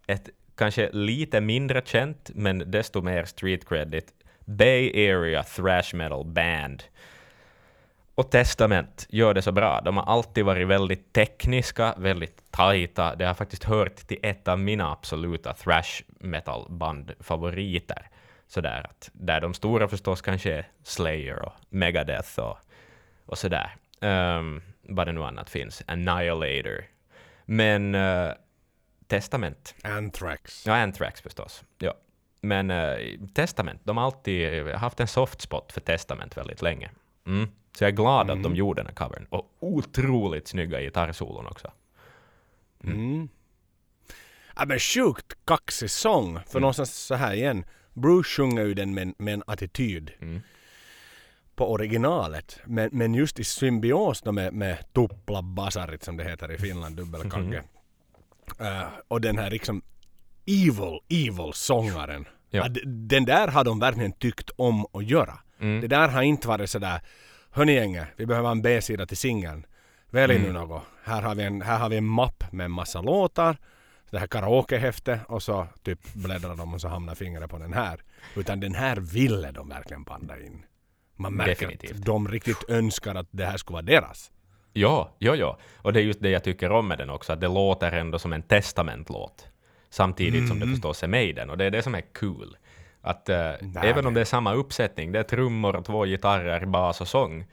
ett 0.08 0.30
kanske 0.56 0.90
lite 0.92 1.42
mindre 1.42 1.82
känt, 1.86 2.32
men 2.36 2.72
desto 2.72 3.02
mer 3.02 3.26
street 3.26 3.70
credit 3.70 4.14
Bay 4.46 5.10
Area 5.12 5.44
thrash 5.44 5.96
metal 5.96 6.26
band. 6.26 6.84
Och 8.16 8.32
Testament 8.32 9.06
gör 9.10 9.34
det 9.34 9.42
så 9.42 9.52
bra. 9.52 9.82
De 9.82 9.98
har 9.98 10.04
alltid 10.04 10.46
varit 10.46 10.68
väldigt 10.68 11.14
tekniska, 11.14 11.96
väldigt 11.98 12.52
tajta. 12.52 13.16
Det 13.16 13.26
har 13.26 13.34
faktiskt 13.34 13.64
hört 13.64 13.96
till 13.96 14.20
ett 14.24 14.48
av 14.48 14.60
mina 14.60 14.92
absoluta 14.92 15.54
thrash 15.54 16.04
metal 16.20 16.66
band 16.70 17.12
favoriter. 17.20 18.10
Sådär 18.48 18.86
att, 18.90 19.10
där 19.14 19.42
de 19.42 19.54
stora 19.54 19.88
förstås 19.88 20.22
kanske 20.22 20.54
är 20.54 20.68
Slayer 20.84 21.42
och 21.42 21.54
Megadeth 21.70 22.40
och, 22.40 22.58
och 23.26 23.38
sådär. 23.38 23.76
Um, 24.00 24.62
vad 24.82 25.08
det 25.08 25.12
nu 25.12 25.24
annat 25.24 25.50
finns. 25.50 25.84
Annihilator. 25.88 26.86
Men 27.46 27.96
eh, 27.96 28.32
Testament 29.08 29.76
Anthrax. 29.84 30.66
Ja, 30.66 30.76
Anthrax 30.76 31.22
förstås. 31.22 31.64
Ja. 31.78 31.94
Men 32.46 32.72
eh, 32.72 32.98
Testament, 33.34 33.82
de 33.84 33.98
har 33.98 34.06
alltid 34.06 34.68
haft 34.68 35.00
en 35.00 35.08
soft 35.08 35.42
spot 35.42 35.72
för 35.72 35.82
Testament 35.82 36.38
väldigt 36.38 36.62
länge. 36.62 36.92
Mm. 37.28 37.48
Så 37.78 37.84
jag 37.84 37.92
är 37.92 37.96
glad 37.96 38.32
att 38.32 38.44
de 38.44 38.56
gjorde 38.56 38.80
den 38.82 38.88
här 38.88 38.96
covern. 38.96 39.26
Och 39.30 39.58
otroligt 39.60 40.48
snygga 40.48 40.82
gitarrsolon 40.82 41.48
också. 41.48 41.72
Mm. 42.84 43.30
Ja 44.56 44.66
men 44.66 44.80
sjukt 44.80 45.46
kaxig 45.46 45.90
sång. 45.90 46.30
Mm. 46.30 46.44
För 46.48 46.60
någonstans 46.60 46.94
så 46.94 47.16
här 47.16 47.34
igen. 47.34 47.66
Bruce 47.94 48.30
sjunger 48.30 48.66
ju 48.66 48.74
den 48.74 48.94
med, 48.94 49.14
med 49.18 49.34
en 49.34 49.44
attityd. 49.48 50.12
Mm. 50.20 50.42
På 51.56 51.72
originalet. 51.72 52.60
Men, 52.66 52.90
men 52.92 53.14
just 53.14 53.40
i 53.40 53.44
symbios 53.44 54.26
med, 54.26 54.54
med 54.54 54.94
Tupla 54.94 55.42
Basarit 55.42 56.04
som 56.04 56.18
det 56.18 56.24
heter 56.24 56.52
i 56.52 56.58
Finland, 56.58 56.96
dubbelkagge. 56.96 57.64
Mm. 58.60 58.78
Eh, 58.78 58.88
och 59.08 59.22
den 59.22 59.38
här 59.38 59.50
liksom 59.50 59.82
evil, 60.46 61.00
evil 61.10 61.54
sångaren. 61.54 62.26
Ja. 62.50 62.68
Den 62.86 63.26
där 63.26 63.48
har 63.48 63.64
de 63.64 63.80
verkligen 63.80 64.12
tyckt 64.12 64.50
om 64.56 64.86
att 64.94 65.04
göra. 65.06 65.40
Mm. 65.60 65.82
Det 65.82 65.88
där 65.88 66.08
har 66.08 66.22
inte 66.22 66.48
varit 66.48 66.70
sådär 66.70 67.02
Hörni 67.52 67.74
gänget, 67.74 68.08
vi 68.16 68.26
behöver 68.26 68.52
en 68.52 68.62
B-sida 68.62 69.06
till 69.06 69.18
singeln. 69.18 69.66
Välj 70.10 70.36
Mm. 70.36 70.48
nu 70.48 70.54
något. 70.60 70.84
Här 71.04 71.22
har, 71.22 71.36
vi 71.36 71.44
en, 71.44 71.62
här 71.62 71.80
har 71.80 71.90
vi 71.90 71.98
en 71.98 72.06
mapp 72.06 72.52
med 72.52 72.66
en 72.66 72.72
massa 72.72 73.02
låtar. 73.02 73.58
Det 74.12 74.20
här 74.20 74.28
karaokehäfte 74.28 75.20
och 75.28 75.44
så 75.44 75.68
typ 75.84 76.14
bläddrar 76.14 76.56
de 76.56 76.74
och 76.74 76.82
så 76.82 76.88
hamnar 76.88 77.16
fingret 77.16 77.50
på 77.50 77.58
den 77.58 77.74
här. 77.74 78.00
Utan 78.36 78.60
den 78.60 78.76
här 78.76 78.96
ville 78.96 79.52
de 79.52 79.70
verkligen 79.70 80.06
panda 80.06 80.40
in. 80.40 80.66
Man 81.16 81.34
märker 81.34 81.52
Definitivt. 81.52 81.92
att 81.92 82.06
de 82.06 82.28
riktigt 82.28 82.70
önskar 82.70 83.16
att 83.16 83.28
det 83.32 83.46
här 83.46 83.58
skulle 83.58 83.74
vara 83.74 83.82
deras. 83.86 84.32
Ja, 84.74 85.16
ja, 85.20 85.36
ja. 85.36 85.58
Och 85.78 85.94
det 85.94 86.00
är 86.00 86.04
just 86.04 86.22
det 86.22 86.30
jag 86.30 86.44
tycker 86.44 86.72
om 86.72 86.88
med 86.88 86.98
den 86.98 87.10
också, 87.10 87.34
att 87.34 87.42
det 87.42 87.48
låter 87.48 87.92
ändå 87.92 88.20
som 88.20 88.34
en 88.34 88.42
testamentlåt. 88.42 89.48
Samtidigt 89.94 90.48
som 90.48 90.60
det 90.60 90.68
förstås 90.68 91.04
är 91.04 91.08
Maiden, 91.08 91.50
och 91.50 91.58
det 91.58 91.66
är 91.66 91.72
det 91.72 91.84
som 91.84 91.96
är 91.96 92.02
kul. 92.02 92.58
Att 93.02 93.30
eh, 93.30 93.54
även 93.82 94.06
om 94.06 94.14
det 94.14 94.22
är 94.22 94.26
samma 94.26 94.54
uppsättning, 94.54 95.12
det 95.12 95.20
är 95.20 95.24
trummor, 95.24 95.84
två 95.86 96.06
gitarrer, 96.06 96.66
bas 96.66 97.02
och 97.02 97.08
sång, 97.08 97.46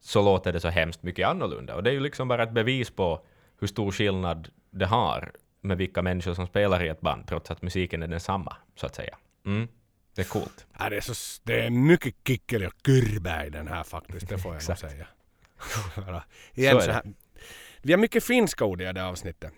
så 0.00 0.22
låter 0.22 0.52
det 0.52 0.60
så 0.60 0.68
hemskt 0.68 1.02
mycket 1.02 1.28
annorlunda. 1.28 1.74
Och 1.74 1.82
det 1.82 1.90
är 1.90 1.94
ju 1.94 2.00
liksom 2.00 2.28
bara 2.28 2.42
ett 2.42 2.52
bevis 2.52 2.90
på 2.90 3.20
hur 3.60 3.66
stor 3.66 3.92
skillnad 3.92 4.48
det 4.70 4.86
har 4.86 5.32
med 5.60 5.78
vilka 5.78 6.02
människor 6.02 6.34
som 6.34 6.46
spelar 6.46 6.84
i 6.84 6.88
ett 6.88 7.00
band, 7.00 7.26
trots 7.26 7.50
att 7.50 7.62
musiken 7.62 8.02
är 8.02 8.08
densamma, 8.08 8.56
så 8.74 8.86
att 8.86 8.94
säga. 8.94 9.16
Mm. 9.46 9.68
Det 10.14 10.22
är 10.22 10.26
coolt. 10.26 10.66
Ja, 10.78 10.90
det, 10.90 10.96
är 10.96 11.00
så, 11.00 11.40
det 11.44 11.60
är 11.60 11.70
mycket 11.70 12.14
kickeli 12.26 12.66
och 12.66 12.74
kyrba 12.86 13.44
i 13.44 13.50
den 13.50 13.68
här 13.68 13.82
faktiskt, 13.82 14.28
det 14.28 14.38
får 14.38 14.54
jag 14.54 14.68
nog 14.68 14.78
säga. 14.78 15.06
Igen, 16.54 16.74
Så 16.74 16.80
så 16.80 16.90
här. 16.90 17.02
Vi 17.82 17.92
har 17.92 17.98
mycket 17.98 18.24
finska 18.24 18.64
ord 18.64 18.80
i 18.80 18.84
det 18.84 19.00
här 19.00 19.08
avsnittet. 19.08 19.52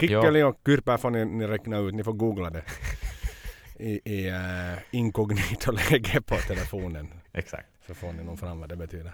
Kickeli 0.00 0.42
och 0.42 0.60
kyrpa 0.66 0.98
får 0.98 1.10
ni, 1.10 1.24
ni 1.24 1.46
räkna 1.46 1.78
ut, 1.78 1.94
ni 1.94 2.04
får 2.04 2.12
googla 2.12 2.50
det. 2.50 2.62
I, 3.78 4.00
i 4.04 4.30
uh, 4.30 4.78
inkognito-läge 4.90 6.20
på 6.20 6.36
telefonen. 6.36 7.08
Exakt. 7.32 7.68
Så 7.86 7.94
får 7.94 8.12
ni 8.12 8.24
nog 8.24 8.38
fram 8.38 8.60
vad 8.60 8.68
det 8.68 8.76
betyder. 8.76 9.12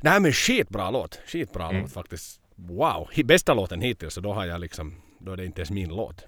Det 0.00 0.08
här 0.08 0.20
med 0.20 0.34
skitbra 0.34 0.90
låt. 0.90 1.20
Skitbra 1.26 1.68
Mm. 1.68 1.82
låt 1.82 1.92
faktiskt. 1.92 2.40
Wow! 2.54 3.08
Bästa 3.24 3.54
låten 3.54 3.80
hittills 3.80 4.14
så 4.14 4.20
då 4.20 4.32
har 4.32 4.46
jag 4.46 4.60
liksom, 4.60 4.94
då 5.18 5.32
är 5.32 5.36
det 5.36 5.44
inte 5.44 5.60
ens 5.60 5.70
min 5.70 5.88
låt. 5.88 6.26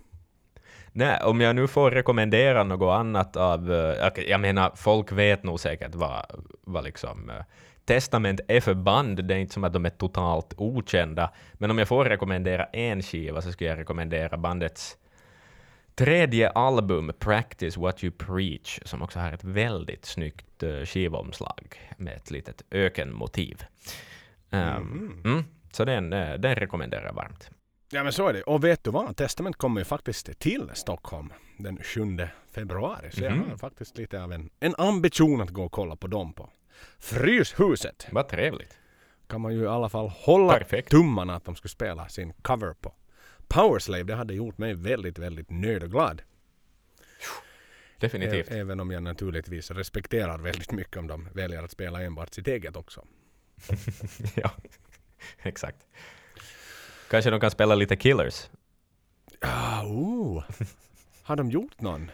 Nej, 0.92 1.20
om 1.22 1.40
jag 1.40 1.56
nu 1.56 1.68
får 1.68 1.90
rekommendera 1.90 2.64
något 2.64 2.92
annat 2.92 3.36
av... 3.36 3.72
eh, 3.72 4.24
jag 4.28 4.40
menar, 4.40 4.72
folk 4.76 5.12
vet 5.12 5.42
nog 5.42 5.60
säkert 5.60 5.94
vad, 5.94 6.44
vad 6.60 6.84
liksom... 6.84 7.32
eh, 7.80 7.84
Testament 7.94 8.40
är 8.48 8.60
för 8.60 8.74
band, 8.74 9.24
det 9.24 9.34
är 9.34 9.38
inte 9.38 9.52
som 9.54 9.64
att 9.64 9.72
de 9.72 9.86
är 9.86 9.90
totalt 9.90 10.54
okända. 10.56 11.32
Men 11.54 11.70
om 11.70 11.78
jag 11.78 11.88
får 11.88 12.04
rekommendera 12.04 12.64
en 12.64 13.02
skiva 13.02 13.42
så 13.42 13.52
skulle 13.52 13.70
jag 13.70 13.78
rekommendera 13.78 14.36
bandets 14.36 14.96
tredje 15.94 16.50
album, 16.50 17.12
Practice 17.18 17.76
What 17.76 18.04
You 18.04 18.12
Preach, 18.12 18.78
som 18.84 19.02
också 19.02 19.18
har 19.18 19.32
ett 19.32 19.44
väldigt 19.44 20.04
snyggt 20.04 20.62
uh, 20.62 20.84
skivomslag 20.84 21.76
med 21.96 22.16
ett 22.16 22.30
litet 22.30 22.62
ökenmotiv. 22.70 23.64
Um, 24.50 25.22
mm, 25.24 25.44
så 25.72 25.84
den, 25.84 26.12
eh, 26.12 26.34
den 26.34 26.54
rekommenderar 26.54 27.06
jag 27.06 27.12
varmt. 27.12 27.50
Ja 27.92 28.02
men 28.04 28.12
så 28.12 28.28
är 28.28 28.32
det. 28.32 28.42
Och 28.42 28.64
vet 28.64 28.84
du 28.84 28.90
vad? 28.90 29.16
Testament 29.16 29.56
kommer 29.56 29.80
ju 29.80 29.84
faktiskt 29.84 30.38
till 30.38 30.70
Stockholm 30.74 31.32
den 31.58 31.78
7 31.82 32.00
februari. 32.54 33.10
Så 33.12 33.24
jag 33.24 33.32
Mhm. 33.32 33.50
har 33.50 33.56
faktiskt 33.56 33.98
lite 33.98 34.22
av 34.22 34.32
en, 34.32 34.50
en 34.60 34.74
ambition 34.78 35.40
att 35.40 35.50
gå 35.50 35.64
och 35.64 35.72
kolla 35.72 35.96
på 35.96 36.06
dem 36.06 36.32
på, 36.32 36.48
Fryshuset 36.98 38.08
Vad 38.12 38.28
trevligt. 38.28 38.78
kan 39.26 39.40
man 39.40 39.54
ju 39.54 39.62
i 39.62 39.66
alla 39.66 39.88
fall 39.88 40.08
hålla 40.08 40.52
Perfekt. 40.52 40.90
tummarna 40.90 41.34
att 41.34 41.44
de 41.44 41.56
skulle 41.56 41.70
spela 41.70 42.08
sin 42.08 42.32
cover 42.32 42.74
på. 42.80 42.94
Powerslave, 43.48 44.02
det 44.04 44.14
hade 44.14 44.34
gjort 44.34 44.58
mig 44.58 44.74
väldigt, 44.74 45.18
väldigt 45.18 45.50
nöjd 45.50 45.82
och 45.82 45.90
glad. 45.90 46.22
Definitivt. 47.98 48.50
Ä- 48.50 48.58
Även 48.60 48.80
om 48.80 48.90
jag 48.90 49.02
naturligtvis 49.02 49.70
respekterar 49.70 50.38
väldigt 50.38 50.72
mycket 50.72 50.96
om 50.96 51.06
de 51.06 51.28
väljer 51.34 51.62
att 51.62 51.70
spela 51.70 52.02
enbart 52.02 52.34
sitt 52.34 52.48
eget 52.48 52.76
också. 52.76 53.04
ja, 54.34 54.50
exakt. 55.42 55.86
Kanske 57.10 57.30
de 57.30 57.40
kan 57.40 57.50
spela 57.50 57.74
lite 57.74 57.96
Killers. 57.96 58.50
Ah, 59.40 59.82
oh. 59.84 60.44
Har 61.22 61.36
de 61.36 61.50
gjort 61.50 61.80
någon? 61.80 62.10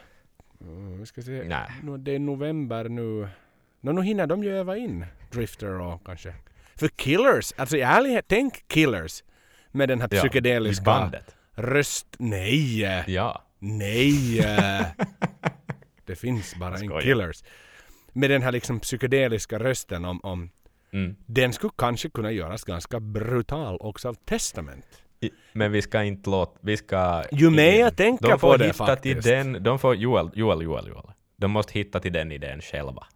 Mm, 0.60 0.98
vi 0.98 1.06
ska 1.06 1.22
se. 1.22 1.64
Nå, 1.82 1.96
det 1.96 2.12
är 2.14 2.18
november 2.18 2.88
nu. 2.88 3.28
Nå, 3.86 3.92
nu 3.92 4.02
hinner 4.02 4.26
de 4.26 4.44
ju 4.44 4.56
öva 4.58 4.76
in 4.76 5.06
Drifter 5.32 5.80
och 5.80 6.06
kanske... 6.06 6.34
För 6.76 6.88
Killers, 6.88 7.52
alltså 7.56 7.76
i 7.76 7.80
ärlighet, 7.80 8.24
tänk 8.28 8.68
Killers 8.68 9.24
med 9.72 9.88
den 9.88 10.00
här 10.00 10.08
Ja, 10.12 10.18
psykedeliska 10.20 10.84
bandet. 10.84 11.36
röst... 11.54 12.06
Nej! 12.18 13.04
Ja. 13.06 13.42
Nej! 13.58 14.40
det 16.06 16.16
finns 16.16 16.54
bara 16.54 16.76
en. 16.76 17.00
Killers. 17.00 17.44
Med 18.12 18.30
den 18.30 18.42
här 18.42 18.52
liksom 18.52 18.80
psykedeliska 18.80 19.58
rösten 19.58 20.04
om, 20.04 20.20
om 20.22 20.50
Mm. 20.92 21.16
den 21.26 21.52
skulle 21.52 21.72
kanske 21.78 22.08
kunna 22.10 22.30
göras 22.32 22.64
ganska 22.64 23.00
brutal 23.00 23.76
också 23.80 24.08
av 24.08 24.14
Testament. 24.14 24.86
I- 25.20 25.30
Men 25.52 25.72
vi 25.72 25.82
ska 25.82 26.02
inte 26.02 26.30
låta... 26.30 26.58
Vi 26.62 26.76
ska... 26.76 27.22
Ju 27.32 27.50
mer 27.50 27.80
jag 27.80 27.96
tänker 27.96 28.28
de 28.28 28.38
får 28.38 28.50
på 28.52 28.56
det 28.56 28.64
hitta 28.64 28.96
till 28.96 29.14
faktiskt. 29.14 29.28
den... 29.28 29.62
De 29.62 29.78
får... 29.78 29.94
Joel, 29.96 30.30
Joel, 30.34 30.62
Joel, 30.62 30.86
Joel. 30.88 31.06
De 31.36 31.50
måste 31.50 31.72
hitta 31.72 32.00
till 32.00 32.12
den 32.12 32.32
idén 32.32 32.60
själva. 32.60 33.06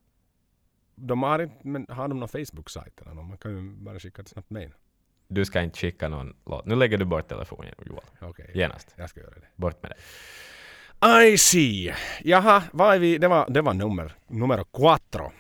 De 1.06 1.22
har 1.22 1.38
inte, 1.38 1.56
men 1.62 1.86
har 1.88 2.08
de 2.08 2.20
någon 2.20 2.28
Facebook-sajt 2.28 3.00
eller 3.00 3.14
någon? 3.14 3.28
Man 3.28 3.38
kan 3.38 3.50
ju 3.50 3.70
bara 3.70 3.98
skicka 3.98 4.22
ett 4.22 4.28
snabbt 4.28 4.50
mejl. 4.50 4.74
Du 5.28 5.44
ska 5.44 5.62
inte 5.62 5.78
skicka 5.78 6.08
någon 6.08 6.36
låt. 6.46 6.66
Nu 6.66 6.74
lägger 6.74 6.98
du 6.98 7.04
bort 7.04 7.28
telefonen, 7.28 7.74
Joel. 7.86 8.00
Okej, 8.20 8.50
Genast. 8.54 8.94
jag 8.96 9.10
ska 9.10 9.20
göra 9.20 9.34
det. 9.34 9.46
Bort 9.56 9.82
med 9.82 9.92
det. 9.92 9.96
I 11.26 11.38
see. 11.38 11.94
Jaha, 12.22 12.62
vad 12.72 12.94
är 12.94 12.98
vi? 12.98 13.18
Det 13.18 13.28
var, 13.28 13.46
det 13.48 13.62
var 13.62 13.74
nummer, 13.74 14.12
nummer 14.26 14.64
quattro. 14.72 15.32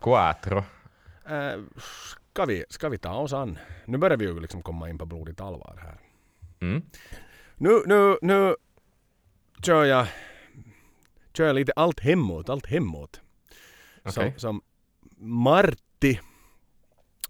Quattro. 0.00 0.58
Uh, 1.30 1.64
ska, 2.32 2.44
vi, 2.44 2.64
ska 2.68 2.88
vi 2.88 2.98
ta 2.98 3.14
oss 3.14 3.32
an? 3.32 3.58
Nu 3.84 3.98
börjar 3.98 4.16
vi 4.16 4.24
ju 4.24 4.40
liksom 4.40 4.62
komma 4.62 4.90
in 4.90 4.98
på 4.98 5.06
blodigt 5.06 5.40
allvar 5.40 5.78
här. 5.82 5.98
Mm. 6.60 6.82
Nu, 7.56 7.82
nu, 7.86 8.18
nu 8.22 8.56
kör 9.62 9.84
jag, 9.84 10.06
kör 11.36 11.46
jag 11.46 11.54
lite 11.54 11.72
allt 11.76 12.00
hemåt, 12.00 12.48
allt 12.48 12.66
hemåt. 12.66 13.20
Okej. 14.04 14.12
Som, 14.12 14.38
som 14.38 14.62
Martti, 15.16 16.20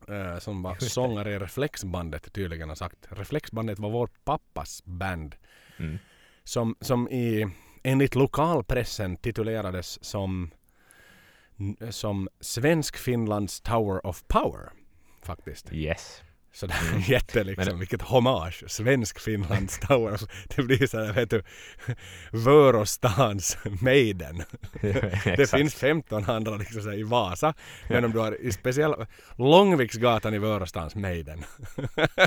eh, 0.09 0.39
som 0.39 0.63
var 0.63 0.75
sångare 0.79 1.31
i 1.31 1.39
Reflexbandet 1.39 2.33
tydligen 2.33 2.69
har 2.69 2.77
sagt. 2.77 3.07
Reflexbandet 3.11 3.79
var 3.79 3.91
vår 3.91 4.11
pappas 4.25 4.83
band. 4.85 5.37
Mm. 5.79 5.99
Som, 6.45 6.77
som 6.81 7.09
i, 7.09 7.47
enligt 7.83 8.15
lokalpressen 8.15 9.17
titulerades 9.17 10.05
som, 10.05 10.51
som 11.91 12.29
Svensk-Finlands 12.41 13.61
Tower 13.61 14.07
of 14.07 14.25
Power. 14.27 14.73
Faktiskt. 15.23 15.73
Yes. 15.73 16.24
Så 16.55 16.67
det 16.67 16.75
är 16.75 17.11
jätte 17.11 17.45
liksom, 17.45 17.65
Men- 17.67 17.79
vilket 17.79 18.03
hommage. 18.03 18.65
Svensk-Finlands 18.67 19.79
Tower. 19.79 20.21
Det 20.57 20.63
blir 20.63 20.87
så 20.87 21.05
här, 21.05 21.13
vet 21.13 21.31
du, 21.31 21.43
Vörostans 22.31 23.59
Maiden. 23.81 24.43
Det 24.81 25.27
Exakt. 25.27 25.51
finns 25.51 25.75
15 25.75 26.25
andra 26.31 26.57
liksom 26.57 26.83
så 26.83 26.91
här, 26.91 26.99
i 26.99 27.03
Vasa. 27.03 27.55
Men 27.89 28.05
om 28.05 28.13
du 28.13 28.19
har 28.19 28.41
i 28.41 28.53
speciellt 28.53 28.97
Långviksgatan 29.39 30.35
i 30.35 30.39
Vörostans 30.39 30.95
Maiden. 30.95 31.45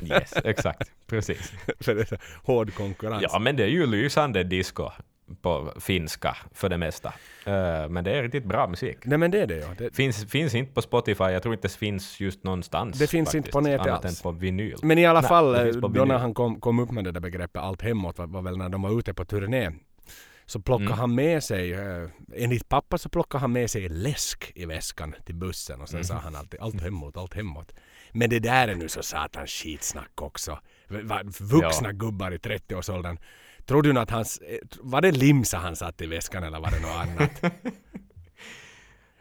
Yes, 0.04 0.34
exakt. 0.44 0.92
Precis. 1.08 1.52
För 1.80 1.96
det 1.96 2.02
är 2.02 2.06
så 2.06 2.18
hård 2.44 2.74
konkurrens. 2.74 3.24
Ja, 3.32 3.40
men 3.40 3.56
det 3.56 3.64
är 3.64 3.68
ju 3.68 3.86
lysande 3.86 4.44
disco 4.44 4.92
på 5.42 5.74
finska 5.80 6.38
för 6.54 6.70
det 6.70 6.78
mesta. 6.78 7.14
Eh, 7.46 7.90
men 7.90 8.04
det 8.04 8.12
är 8.12 8.24
riktigt 8.24 8.46
bra 8.46 8.68
musik. 8.68 8.98
Nej 9.04 9.18
men 9.18 9.32
det 9.32 9.42
är 9.42 9.48
det 9.48 9.58
ja. 9.58 9.68
Det, 9.78 9.96
Finns, 9.96 10.26
finns 10.26 10.56
inte 10.56 10.74
på 10.74 10.82
Spotify, 10.82 11.24
jag 11.24 11.44
tror 11.44 11.54
inte 11.56 11.68
det 11.68 11.74
finns 11.74 12.20
just 12.20 12.44
någonstans. 12.44 13.00
Det 13.00 13.08
finns 13.08 13.36
inte 13.36 13.52
på 13.52 13.62
nätet 13.62 13.88
annat 13.88 14.06
alls. 14.06 14.20
än 14.20 14.24
på 14.24 14.32
vinyl. 14.32 14.76
men 14.82 14.98
i 14.98 15.06
alla 15.06 15.22
Nej, 15.22 15.28
fall, 15.30 15.56
eh, 15.56 15.74
då 15.74 16.06
när 16.06 16.18
han 16.18 16.34
kom, 16.34 16.60
kom 16.60 16.80
upp 16.80 16.92
med 16.92 17.04
det 17.04 17.12
där 17.12 17.20
begreppet 17.20 17.62
allt 17.62 17.82
hemåt 17.82 18.18
var, 18.18 18.28
var 18.28 18.42
väl 18.42 18.58
när 18.58 18.70
de 18.70 18.82
var 18.82 19.00
ute 19.00 19.14
på 19.14 19.26
turné. 19.26 19.72
Så 20.46 20.62
plockade 20.62 20.86
Mm. 20.88 21.00
han 21.00 21.16
med 21.16 21.44
sig, 21.44 21.74
eh, 21.74 22.10
enligt 22.36 22.70
pappa 22.70 22.98
så 22.98 23.10
plockade 23.10 23.42
han 23.42 23.52
med 23.52 23.70
sig 23.72 23.90
läsk 23.90 24.52
i 24.56 24.66
väskan 24.66 25.16
till 25.26 25.36
bussen 25.36 25.82
och 25.82 25.90
sen 25.90 25.98
Mm. 25.98 26.04
sa 26.04 26.14
han 26.16 26.36
alltid 26.36 26.60
allt 26.60 26.82
hemåt, 26.82 27.18
allt 27.18 27.34
hemåt. 27.34 27.74
Men 28.12 28.30
det 28.30 28.40
där 28.40 28.68
är 28.68 28.76
nu 28.76 28.90
så 28.90 29.04
satans 29.04 29.50
skitsnack 29.52 30.22
också. 30.22 30.60
V- 30.88 31.00
Vuxna 31.40 31.88
Ja. 31.90 31.92
gubbar 31.92 32.32
i 32.32 32.38
30-årsåldern. 32.38 33.18
Tror 33.68 33.82
du 33.82 34.00
att 34.00 34.12
hans, 34.12 34.38
eh, 34.38 34.58
var 34.80 35.02
det 35.02 35.12
limsa 35.12 35.58
han 35.58 35.76
satt 35.76 36.02
i 36.02 36.06
väskan 36.06 36.44
eller 36.44 36.60
var 36.60 36.72
det 36.72 36.80
något 36.80 36.92
annat? 36.92 37.54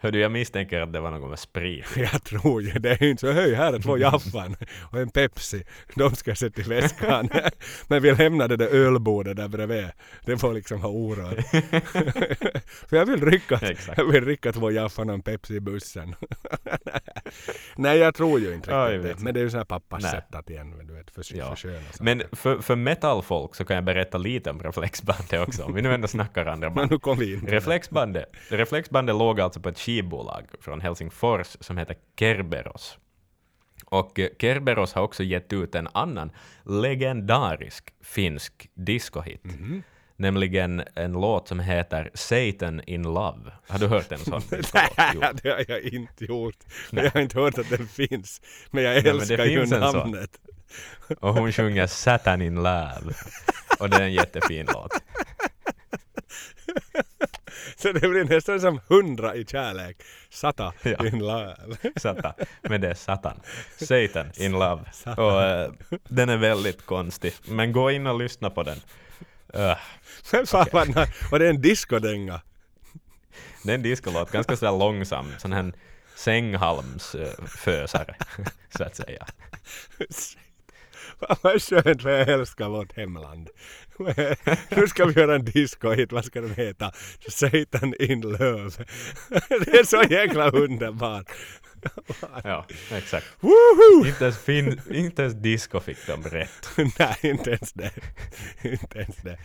Hördu, 0.06 0.20
jag 0.20 0.32
misstänker 0.32 0.80
att 0.80 0.92
det 0.92 1.00
var 1.00 1.10
något 1.10 1.30
med 1.30 1.38
sprit. 1.38 1.86
Jag 1.96 2.24
tror 2.24 2.62
ju 2.62 2.72
det. 2.72 2.90
är 2.90 3.02
inte 3.02 3.20
så 3.20 3.32
hej 3.32 3.54
här 3.54 3.72
är 3.72 3.78
två 3.78 3.98
Jaffan 3.98 4.56
och 4.90 4.98
en 5.00 5.10
Pepsi. 5.10 5.64
De 5.94 6.16
ska 6.16 6.30
jag 6.30 6.38
sätta 6.38 6.60
i 6.60 6.64
väskan. 6.64 7.28
Men 7.88 8.02
vi 8.02 8.14
lämnar 8.14 8.48
det 8.48 8.56
där 8.56 8.66
ölbordet 8.68 9.36
där 9.36 9.48
bredvid. 9.48 9.86
Det 10.24 10.38
får 10.38 10.52
liksom 10.54 10.80
ha 10.80 10.88
orört. 10.88 11.46
För 12.88 12.96
jag 12.96 13.06
vill 13.06 13.40
Exakt. 13.50 13.98
jag 13.98 14.04
vill 14.04 14.24
rycka 14.24 14.52
två 14.52 14.70
Jaffan 14.70 15.08
och 15.08 15.14
en 15.14 15.22
Pepsi 15.22 15.54
i 15.54 15.60
bussen. 15.60 16.14
Nej 17.76 17.98
jag 17.98 18.14
tror 18.14 18.40
ju 18.40 18.54
inte 18.54 18.88
riktigt 18.88 19.18
det. 19.18 19.24
Men 19.24 19.34
det 19.34 19.40
är 19.40 19.44
ju 19.44 19.50
så 19.50 19.56
här 19.56 19.64
pappas 19.64 20.02
Nej. 20.02 20.10
sätt 20.10 20.34
att 20.34 20.50
igen, 20.50 20.74
du 20.88 20.94
vet, 20.94 21.10
för, 21.10 21.36
Ja. 21.36 21.56
Men 22.00 22.22
för, 22.32 22.58
för 22.58 22.76
metalfolk 22.76 23.54
så 23.54 23.64
kan 23.64 23.74
jag 23.76 23.84
berätta 23.84 24.18
lite 24.18 24.50
om 24.50 24.62
Reflexbandet 24.62 25.48
också, 25.48 25.64
om 25.64 25.74
vi 25.74 25.82
nu 25.82 25.94
ändå 25.94 26.08
snackar 26.08 26.46
andra 26.46 26.68
Men 26.68 26.74
band. 26.74 26.90
nu 26.90 26.98
kom 26.98 27.18
vi 27.18 27.32
in. 27.34 27.46
Reflexbandet, 27.46 28.24
Reflexbandet 28.48 29.16
låg 29.16 29.40
alltså 29.40 29.60
på 29.60 29.68
ett 29.68 29.78
skivbolag 29.96 30.46
från 30.60 30.80
Helsingfors 30.80 31.56
som 31.60 31.78
heter 31.78 31.96
Kerberos. 32.18 32.98
Och 33.84 34.18
eh, 34.18 34.28
Kerberos 34.38 34.92
har 34.92 35.02
också 35.02 35.22
gett 35.22 35.52
ut 35.52 35.74
en 35.74 35.88
annan 35.92 36.30
legendarisk 36.64 37.84
finsk 38.00 38.68
discohit. 38.74 39.44
Mhm. 39.44 39.82
Nämligen 40.18 40.82
en 40.94 41.12
låt 41.12 41.48
som 41.48 41.60
heter 41.60 42.10
Satan 42.14 42.80
in 42.86 43.02
Love. 43.02 43.52
Har 43.68 43.78
du 43.78 43.86
hört 43.86 44.12
en 44.12 44.18
sån? 44.18 44.42
Nej, 44.50 45.18
det 45.42 45.50
har 45.50 45.64
jag 45.68 45.80
inte 45.80 46.24
gjort. 46.24 46.56
Men 46.90 47.04
jag 47.04 47.10
har 47.10 47.20
inte 47.20 47.40
hört 47.40 47.58
att 47.58 47.70
den 47.70 47.88
finns. 47.88 48.40
Men 48.70 48.84
jag 48.84 49.04
men 49.04 49.14
älskar 49.14 49.44
ju 49.44 49.58
finns 49.58 49.72
en 49.72 49.92
sån. 49.92 50.00
namnet. 50.00 50.30
Och 51.20 51.34
hon 51.34 51.52
sjunger 51.52 51.86
Satan 51.86 52.42
in 52.42 52.54
Love. 52.54 53.14
Och 53.78 53.90
det 53.90 53.96
är 53.96 54.02
en 54.02 54.12
jättefin 54.12 54.66
låt. 54.72 54.92
Så 57.76 57.92
det 57.92 58.08
blir 58.08 58.24
nästan 58.24 58.60
som 58.60 58.80
hundra 58.88 59.34
i 59.36 59.44
kärlek. 59.44 59.96
Sata 60.30 60.72
Ja. 60.82 61.06
in 61.06 61.18
love. 61.18 61.56
Satan, 61.96 62.32
men 62.62 62.80
det 62.80 62.88
är 62.90 62.94
Satan. 62.94 63.40
Satan 63.76 64.30
in 64.36 64.52
love. 64.52 64.82
Och 65.16 65.42
eh, 65.42 65.72
den 66.08 66.28
är 66.28 66.36
väldigt 66.36 66.86
konstig. 66.86 67.32
Men 67.48 67.72
gå 67.72 67.90
in 67.90 68.06
och 68.06 68.18
lyssna 68.18 68.50
på 68.50 68.62
den. 68.62 68.78
Uh, 69.56 69.76
Men 70.32 70.46
fan 70.46 70.66
vad 70.72 70.88
na- 70.88 71.32
Och 71.32 71.38
det 71.38 71.46
är 71.46 71.50
en 71.50 71.62
discodänga. 71.62 72.40
det 73.64 73.70
är 73.70 73.74
en 73.74 73.82
discolåt, 73.82 74.30
ganska 74.30 74.56
sådär 74.56 74.78
långsam. 74.78 75.32
Sån 75.38 75.52
här 75.52 75.72
sänghalmsfösare, 76.14 78.14
så 78.76 78.84
att 78.84 78.96
säga. 78.96 79.26
Vad 81.18 81.62
skönt 81.62 82.02
för 82.02 82.10
jag 82.10 82.28
älskar 82.28 82.68
vårt 82.68 82.96
hemland. 82.96 83.48
Nu 84.68 84.86
ska 84.88 85.04
vi 85.04 85.20
göra 85.20 85.34
en 85.34 85.44
disco 85.44 85.90
hit, 85.90 86.12
vad 86.12 86.24
ska 86.24 86.40
den 86.40 86.54
heta? 86.54 86.92
Satan 87.28 87.94
in 87.98 88.20
love. 88.20 88.70
Det 89.48 89.78
är 89.78 89.84
så 89.84 90.02
jäkla 90.10 90.50
underbart. 90.50 91.26
Ja, 92.44 92.66
exakt. 92.92 93.26
Woho! 93.40 94.06
Inte 94.06 94.24
ens, 94.24 94.38
fin, 94.38 94.80
inte 94.90 95.22
ens 95.22 95.34
disco 95.34 95.80
fick 95.80 96.06
de 96.06 96.22
rätt. 96.22 96.68
Nej, 96.98 97.16
inte 97.22 97.50
ens 97.50 97.72
det. 97.72 97.90
Inte 98.62 98.98
ens 98.98 99.16
det. 99.16 99.38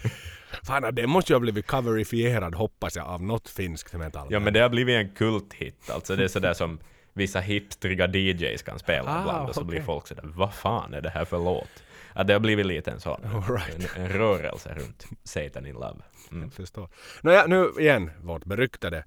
Fan, 0.64 0.96
det 0.96 1.08
måste 1.08 1.34
ju 1.34 1.36
ha 1.36 1.40
blivit 1.40 1.68
coverifierad 1.68 2.56
hoppas 2.56 2.96
jag 2.96 3.06
av 3.06 3.24
något 3.24 3.50
finskt 3.50 3.94
metall. 3.94 4.28
Ja, 4.30 4.40
men 4.40 4.54
det 4.54 4.60
har 4.60 4.70
blivit 4.70 4.96
en 4.96 5.10
kulthit. 5.16 5.90
Alltså 5.90 6.16
det 6.16 6.24
är 6.24 6.28
sådär 6.28 6.54
som 6.54 6.80
vissa 7.14 7.40
hipstriga 7.40 8.08
DJs 8.08 8.62
kan 8.64 8.80
spela 8.80 9.16
Ah, 9.16 9.20
ibland 9.22 9.50
och 9.50 9.56
så 9.56 9.62
okej. 9.62 9.70
blir 9.70 9.82
folk 9.82 10.08
sådär, 10.08 10.24
vad 10.26 10.54
fan 10.54 10.94
är 10.94 11.02
det 11.02 11.10
här 11.10 11.26
för 11.26 11.38
låt? 11.40 11.84
Ja, 12.16 12.24
det 12.24 12.34
har 12.34 12.40
blivit 12.40 12.66
lite 12.66 12.92
en 12.92 13.00
sån, 13.00 13.22
right. 13.50 13.96
en, 13.96 14.02
en 14.02 14.10
rörelse 14.10 14.74
runt 14.76 15.06
Satan 15.24 15.66
in 15.66 15.74
Love. 15.74 16.02
Mm. 16.32 16.44
Jag 16.44 16.54
förstår. 16.54 16.90
Nåja, 17.22 17.46
nu 17.46 17.72
igen, 17.80 18.12
vårt 18.22 18.46
beryktade 18.46 19.04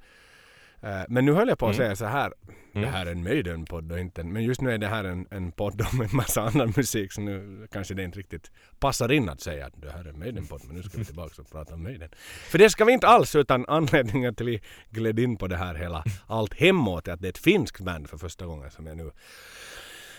Men 1.08 1.24
nu 1.24 1.32
höll 1.32 1.48
jag 1.48 1.58
på 1.58 1.66
att 1.68 1.74
Mm. 1.76 1.86
säga 1.86 1.96
så 1.96 2.04
här. 2.04 2.32
Det 2.72 2.78
Mm. 2.78 2.92
här 2.92 3.06
är 3.06 3.10
en 3.12 3.22
Maiden-podd 3.22 3.92
och 3.92 3.98
inte 3.98 4.20
en, 4.20 4.32
Men 4.32 4.42
just 4.44 4.60
nu 4.60 4.70
är 4.72 4.78
det 4.78 4.86
här 4.86 5.04
en, 5.04 5.26
en 5.30 5.52
podd 5.52 5.86
om 5.92 6.00
en 6.00 6.08
massa 6.12 6.42
annan 6.42 6.72
musik 6.76 7.12
så 7.12 7.20
nu 7.20 7.66
kanske 7.72 7.94
det 7.94 8.02
inte 8.02 8.18
riktigt 8.18 8.50
passar 8.78 9.12
in 9.12 9.28
att 9.28 9.40
säga 9.40 9.66
att 9.66 9.72
det 9.82 9.90
här 9.90 10.04
är 10.04 10.08
en 10.08 10.18
Maiden-podd 10.18 10.60
men 10.66 10.76
nu 10.76 10.82
ska 10.82 10.98
vi 10.98 11.04
tillbaka 11.04 11.42
och 11.42 11.50
prata 11.50 11.74
om 11.74 11.82
Maiden. 11.82 12.08
För 12.50 12.58
det 12.58 12.70
ska 12.70 12.84
vi 12.84 12.92
inte 12.92 13.06
alls 13.06 13.34
utan 13.34 13.64
anledningen 13.68 14.34
till 14.34 14.46
att 14.46 14.48
vi 14.52 14.60
gled 14.90 15.18
in 15.18 15.36
på 15.36 15.46
det 15.46 15.56
här 15.56 15.74
hela 15.74 16.04
allt 16.26 16.54
hemåt 16.54 17.08
är 17.08 17.12
att 17.12 17.20
det 17.20 17.26
är 17.28 17.30
ett 17.30 17.38
finskt 17.38 17.80
band 17.80 18.10
för 18.10 18.16
första 18.18 18.46
gången 18.46 18.70
som 18.70 18.86
jag 18.86 18.96
nu 18.96 19.10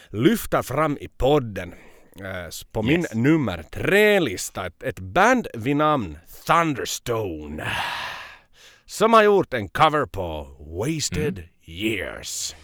lyfter 0.09 0.61
fram 0.61 0.97
i 1.01 1.07
podden. 1.07 1.74
Eh, 2.20 2.49
På 2.72 2.82
min 2.82 2.99
Yes. 2.99 3.13
nummer 3.13 3.63
tre-lista 3.72 4.66
ett, 4.66 4.84
ett 4.84 4.99
band 4.99 5.47
vid 5.53 5.76
namn 5.76 6.18
Thunderstone. 6.47 7.72
Som 8.88 9.13
har 9.13 9.23
gjort 9.23 9.53
en 9.53 9.69
cover 9.69 10.05
på 10.05 10.47
Wasted 10.59 11.43
Years. 11.65 12.55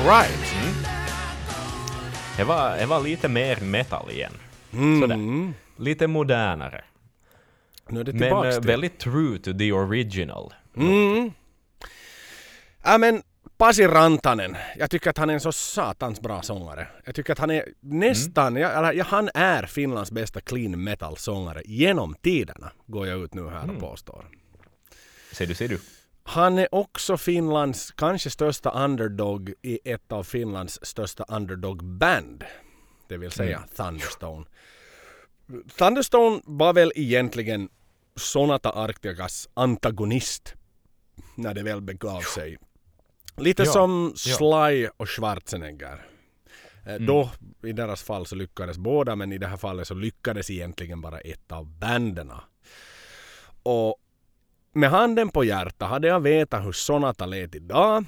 Alright. 0.00 0.54
Det 2.36 2.44
var, 2.44 2.76
det 2.76 2.86
var 2.86 3.00
lite 3.00 3.28
mer 3.28 3.60
metal 3.60 4.10
igen. 4.10 4.32
Mm. 4.72 5.00
Sådär. 5.00 5.52
Lite 5.82 6.06
modernare. 6.06 6.84
Nu 7.88 8.00
är 8.00 8.04
det 8.04 8.12
Men 8.12 8.32
eh, 8.32 8.52
till... 8.52 8.60
väldigt 8.60 8.98
true 8.98 9.38
to 9.38 9.58
the 9.58 9.72
original. 9.72 10.54
Mm. 10.76 11.32
Ja 12.84 12.98
men 12.98 13.22
Pasi 13.56 13.86
Rantanen, 13.86 14.56
jag 14.76 14.90
tycker 14.90 15.10
att 15.10 15.18
han 15.18 15.30
är 15.30 15.34
en 15.34 15.40
så 15.40 15.52
satans 15.52 16.20
bra 16.20 16.42
sångare. 16.42 16.88
Jag 17.04 17.14
tycker 17.14 17.32
att 17.32 17.38
han 17.38 17.50
är 17.50 17.64
nästan, 17.80 18.56
ja, 18.56 18.68
eller, 18.68 18.92
ja, 18.92 19.04
han 19.08 19.30
är 19.34 19.62
Finlands 19.62 20.10
bästa 20.10 20.40
clean 20.40 20.84
metal 20.84 21.16
sångare 21.16 21.62
genom 21.64 22.14
tiderna. 22.14 22.72
Går 22.86 23.06
jag 23.06 23.20
ut 23.20 23.34
nu 23.34 23.48
här 23.48 23.70
och 23.70 23.80
påstår. 23.80 24.24
Ser 25.32 25.46
du, 25.46 25.54
ser 25.54 25.68
du. 25.68 25.78
Han 26.30 26.58
är 26.58 26.74
också 26.74 27.16
Finlands 27.16 27.92
kanske 27.92 28.30
största 28.30 28.70
underdog 28.84 29.54
i 29.62 29.80
ett 29.84 30.12
av 30.12 30.22
Finlands 30.22 30.78
största 30.82 31.24
underdog-band. 31.28 32.44
Det 33.08 33.16
vill 33.16 33.30
säga 33.30 33.64
Thunderstone. 33.76 34.46
Thunderstone 35.78 36.40
var 36.44 36.72
väl 36.72 36.92
egentligen 36.94 37.68
Sonata 38.16 38.70
Arcticas 38.70 39.48
antagonist 39.54 40.54
när 41.34 41.54
det 41.54 41.62
väl 41.62 41.80
begav 41.80 42.20
sig. 42.20 42.58
Lite 43.36 43.62
Ja, 43.62 43.72
som 43.72 44.14
ja. 44.26 44.36
Sly 44.36 44.88
och 44.96 45.08
Schwarzenegger. 45.08 46.06
Eh, 46.86 46.94
Då, 46.94 47.30
i 47.62 47.72
deras 47.72 48.02
fall 48.02 48.26
så 48.26 48.34
lyckades 48.36 48.78
båda 48.78 49.16
men 49.16 49.32
i 49.32 49.38
det 49.38 49.46
här 49.46 49.56
fallet 49.56 49.88
så 49.88 49.94
lyckades 49.94 50.50
egentligen 50.50 51.00
bara 51.00 51.18
ett 51.20 51.52
av 51.52 51.66
banden. 51.66 52.32
Och 53.62 53.96
med 54.72 54.90
handen 54.90 55.28
på 55.28 55.44
hjärtat, 55.44 55.88
hade 55.88 56.08
jag 56.08 56.20
vetat 56.20 56.64
hur 56.64 56.72
Sonata 56.72 57.26
lät 57.26 57.54
idag 57.54 58.04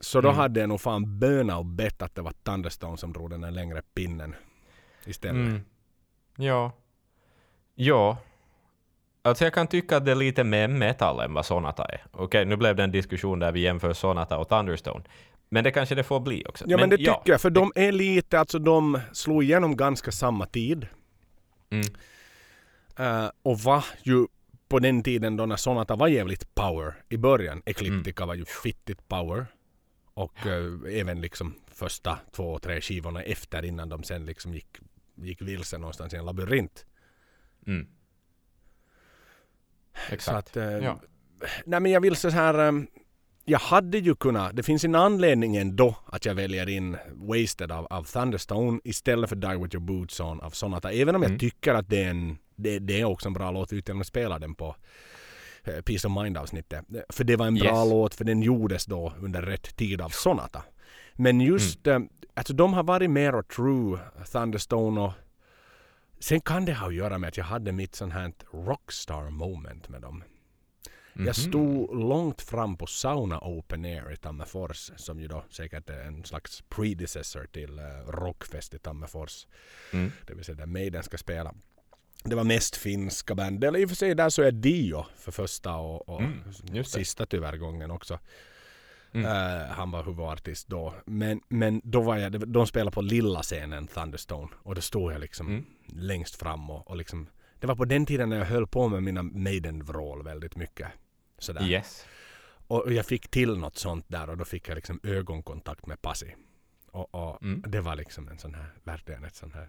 så 0.00 0.20
då 0.20 0.28
Mm. 0.28 0.38
hade 0.38 0.60
jag 0.60 0.68
nog 0.68 0.80
fan 0.80 1.18
böna 1.18 1.58
och 1.58 1.64
bett 1.66 2.02
att 2.02 2.14
det 2.14 2.22
var 2.22 2.32
Thunderstone 2.44 2.96
som 2.96 3.12
drog 3.12 3.30
den 3.30 3.40
där 3.40 3.50
längre 3.50 3.82
pinnen 3.94 4.34
istället. 5.04 5.48
Mm. 5.48 5.60
Ja. 6.36 6.72
Ja. 7.74 8.16
Alltså 9.22 9.44
jag 9.44 9.54
kan 9.54 9.66
tycka 9.66 9.96
att 9.96 10.04
det 10.04 10.10
är 10.10 10.14
lite 10.14 10.44
mer 10.44 10.68
metal 10.68 11.20
än 11.20 11.34
vad 11.34 11.46
Sonata 11.46 11.84
är. 11.84 12.04
Okej, 12.12 12.44
nu 12.44 12.56
blev 12.56 12.76
det 12.76 12.84
en 12.84 12.90
diskussion 12.90 13.38
där 13.38 13.52
vi 13.52 13.60
jämför 13.60 13.92
Sonata 13.92 14.38
och 14.38 14.48
Thunderstone. 14.48 15.04
Men 15.48 15.64
det 15.64 15.70
kanske 15.70 15.94
det 15.94 16.02
får 16.02 16.20
bli 16.20 16.44
också. 16.48 16.64
Ja 16.68 16.76
men, 16.76 16.90
det 16.90 16.96
tycker 16.96 17.20
jag, 17.24 17.40
för 17.40 17.50
de 17.50 17.72
är 17.74 17.92
lite, 17.92 18.38
alltså 18.40 18.58
de 18.58 19.00
slog 19.12 19.42
igenom 19.44 19.76
ganska 19.76 20.12
samma 20.12 20.46
tid. 20.46 20.86
Mm. 21.70 21.86
Eh, 22.98 23.30
och 23.42 23.58
var 23.60 23.84
ju 24.02 24.26
på 24.70 24.78
den 24.78 25.02
tiden 25.02 25.36
då 25.36 25.46
när 25.46 25.56
Sonata 25.56 25.96
var 25.96 26.08
jävligt 26.08 26.54
power 26.54 26.94
i 27.08 27.16
början. 27.16 27.62
Ecliptica 27.66 28.26
var 28.26 28.34
ju 28.34 28.44
fittigt 28.44 29.08
power. 29.08 29.46
Och 30.14 30.46
eh, 30.46 31.00
även 31.00 31.20
liksom 31.20 31.54
första 31.66 32.18
två, 32.32 32.58
tre 32.58 32.80
skivorna 32.80 33.22
efter 33.22 33.64
innan 33.64 33.88
de 33.88 34.02
sen 34.02 34.26
liksom 34.26 34.54
gick, 34.54 34.78
gick 35.14 35.42
vilse 35.42 35.78
någonstans 35.78 36.14
i 36.14 36.16
en 36.16 36.24
labyrint. 36.24 36.86
Mm. 37.66 37.86
Exakt. 40.10 40.38
att, 40.48 40.56
eh, 40.56 40.64
Ja. 40.64 41.00
Nej 41.64 41.80
men 41.80 41.92
jag 41.92 42.00
vill 42.00 42.16
så 42.16 42.28
här. 42.28 42.86
Jag 43.50 43.58
hade 43.58 43.98
ju 43.98 44.14
kunnat, 44.14 44.56
det 44.56 44.62
finns 44.62 44.84
en 44.84 44.94
anledning 44.94 45.56
ändå 45.56 45.94
att 46.06 46.24
jag 46.24 46.34
väljer 46.34 46.68
in 46.68 46.96
Wasted 47.14 47.72
av, 47.72 47.86
av 47.90 48.04
Thunderstone 48.04 48.80
istället 48.84 49.28
för 49.28 49.36
Die 49.36 49.56
With 49.62 49.74
Your 49.74 49.86
Boots 49.86 50.20
On 50.20 50.40
av 50.40 50.50
Sonata. 50.50 50.92
Även 50.92 51.14
om 51.16 51.22
jag 51.22 51.28
Mm. 51.30 51.38
tycker 51.38 51.74
att 51.74 51.88
det 51.88 52.02
är, 52.04 52.10
en, 52.10 52.38
det, 52.56 52.78
det 52.78 53.00
är 53.00 53.04
också 53.04 53.28
en 53.28 53.32
bra 53.34 53.50
låt 53.50 53.72
utan 53.72 54.00
att 54.00 54.06
spela 54.06 54.38
den 54.38 54.54
på 54.54 54.76
eh, 55.64 55.80
Peace 55.82 56.08
of 56.08 56.22
Mind 56.22 56.38
avsnittet. 56.38 56.84
För 57.08 57.24
det 57.24 57.36
var 57.36 57.46
en 57.46 57.54
bra 57.54 57.80
Yes. 57.82 57.90
låt 57.90 58.14
för 58.14 58.24
den 58.24 58.42
gjordes 58.42 58.86
då 58.86 59.12
under 59.20 59.42
rätt 59.42 59.76
tid 59.76 60.00
av 60.00 60.08
Sonata. 60.08 60.62
Men 61.14 61.40
just, 61.40 61.86
Mm. 61.86 62.02
eh, 62.02 62.08
alltså 62.34 62.52
de 62.52 62.72
har 62.74 62.82
varit 62.82 63.10
mer 63.10 63.34
och 63.34 63.48
true 63.48 63.98
Thunderstone 64.32 65.00
och 65.00 65.12
sen 66.20 66.40
kan 66.40 66.64
det 66.64 66.74
ha 66.74 66.86
att 66.86 66.94
göra 66.94 67.18
med 67.18 67.28
att 67.28 67.36
jag 67.36 67.44
hade 67.44 67.72
mitt 67.72 67.94
sånt 67.94 68.12
här 68.12 68.32
rockstar 68.52 69.30
moment 69.30 69.88
med 69.88 70.02
dem. 70.02 70.22
Mhm. 71.14 71.26
Jag 71.26 71.36
stod 71.36 72.00
långt 72.00 72.42
fram 72.42 72.76
på 72.76 72.86
Sauna 72.86 73.38
Open 73.42 73.84
Air 73.84 74.12
i 74.12 74.16
Tammerfors 74.16 74.90
som 74.96 75.20
ju 75.20 75.28
då 75.28 75.44
säkert 75.50 75.90
är 75.90 76.00
en 76.04 76.24
slags 76.24 76.62
predecessor 76.68 77.46
till 77.52 77.78
uh, 77.78 78.10
Rockfest 78.10 78.74
i 78.74 78.78
Tammerfors. 78.78 79.46
Mm. 79.92 80.12
Det 80.26 80.34
vill 80.34 80.44
säga 80.44 80.56
där 80.56 80.66
Maiden 80.66 81.02
ska 81.02 81.18
spela. 81.18 81.54
Det 82.24 82.34
var 82.34 82.44
mest 82.44 82.76
finska 82.76 83.34
band. 83.34 83.64
Eller 83.64 83.78
i 83.78 83.84
och 83.84 83.88
för 83.88 83.96
sig 83.96 84.14
där 84.14 84.28
så 84.30 84.42
är 84.42 84.50
Dio 84.52 85.06
för 85.16 85.32
första 85.32 85.74
och, 85.76 86.08
och 86.08 86.20
Mm, 86.20 86.84
sista 86.84 87.26
tyvärr 87.26 87.56
gången 87.56 87.90
också. 87.90 88.18
Mm. 89.12 89.26
Eh, 89.26 89.66
han 89.66 89.90
var 89.90 90.04
huvudartist 90.04 90.68
då. 90.68 90.94
Men, 91.06 91.40
men 91.48 91.80
då 91.84 92.00
var 92.00 92.16
jag, 92.16 92.48
de 92.48 92.66
spelade 92.66 92.94
på 92.94 93.00
lilla 93.00 93.42
scenen 93.42 93.86
Thunderstone 93.86 94.48
och 94.62 94.74
då 94.74 94.80
stod 94.80 95.12
jag 95.12 95.20
liksom 95.20 95.46
Mm. 95.46 95.64
längst 95.86 96.36
fram 96.36 96.70
och, 96.70 96.90
och 96.90 96.96
liksom 96.96 97.26
det 97.60 97.66
var 97.66 97.74
på 97.74 97.84
den 97.84 98.06
tiden 98.06 98.28
när 98.28 98.36
jag 98.38 98.44
höll 98.46 98.66
på 98.66 98.88
med 98.88 99.02
mina 99.02 99.22
Maiden-vrål 99.22 100.22
väldigt 100.24 100.56
mycket. 100.56 100.88
Sådär. 101.38 101.62
Yes. 101.68 102.06
Och 102.66 102.92
jag 102.92 103.06
fick 103.06 103.28
till 103.28 103.56
något 103.58 103.76
sånt 103.78 104.04
där 104.08 104.30
och 104.30 104.36
då 104.36 104.44
fick 104.44 104.68
jag 104.68 104.74
liksom 104.74 105.00
ögonkontakt 105.02 105.86
med 105.86 106.02
Pasi. 106.02 106.34
Och, 106.90 107.14
och 107.14 107.42
Mm. 107.42 107.64
det 107.66 107.80
var 107.80 107.96
liksom 107.96 108.28
en 108.28 108.38
sån 108.38 108.54
här, 108.54 108.66
verkligen 108.84 109.24
ett 109.24 109.34
sån 109.36 109.52
här... 109.52 109.68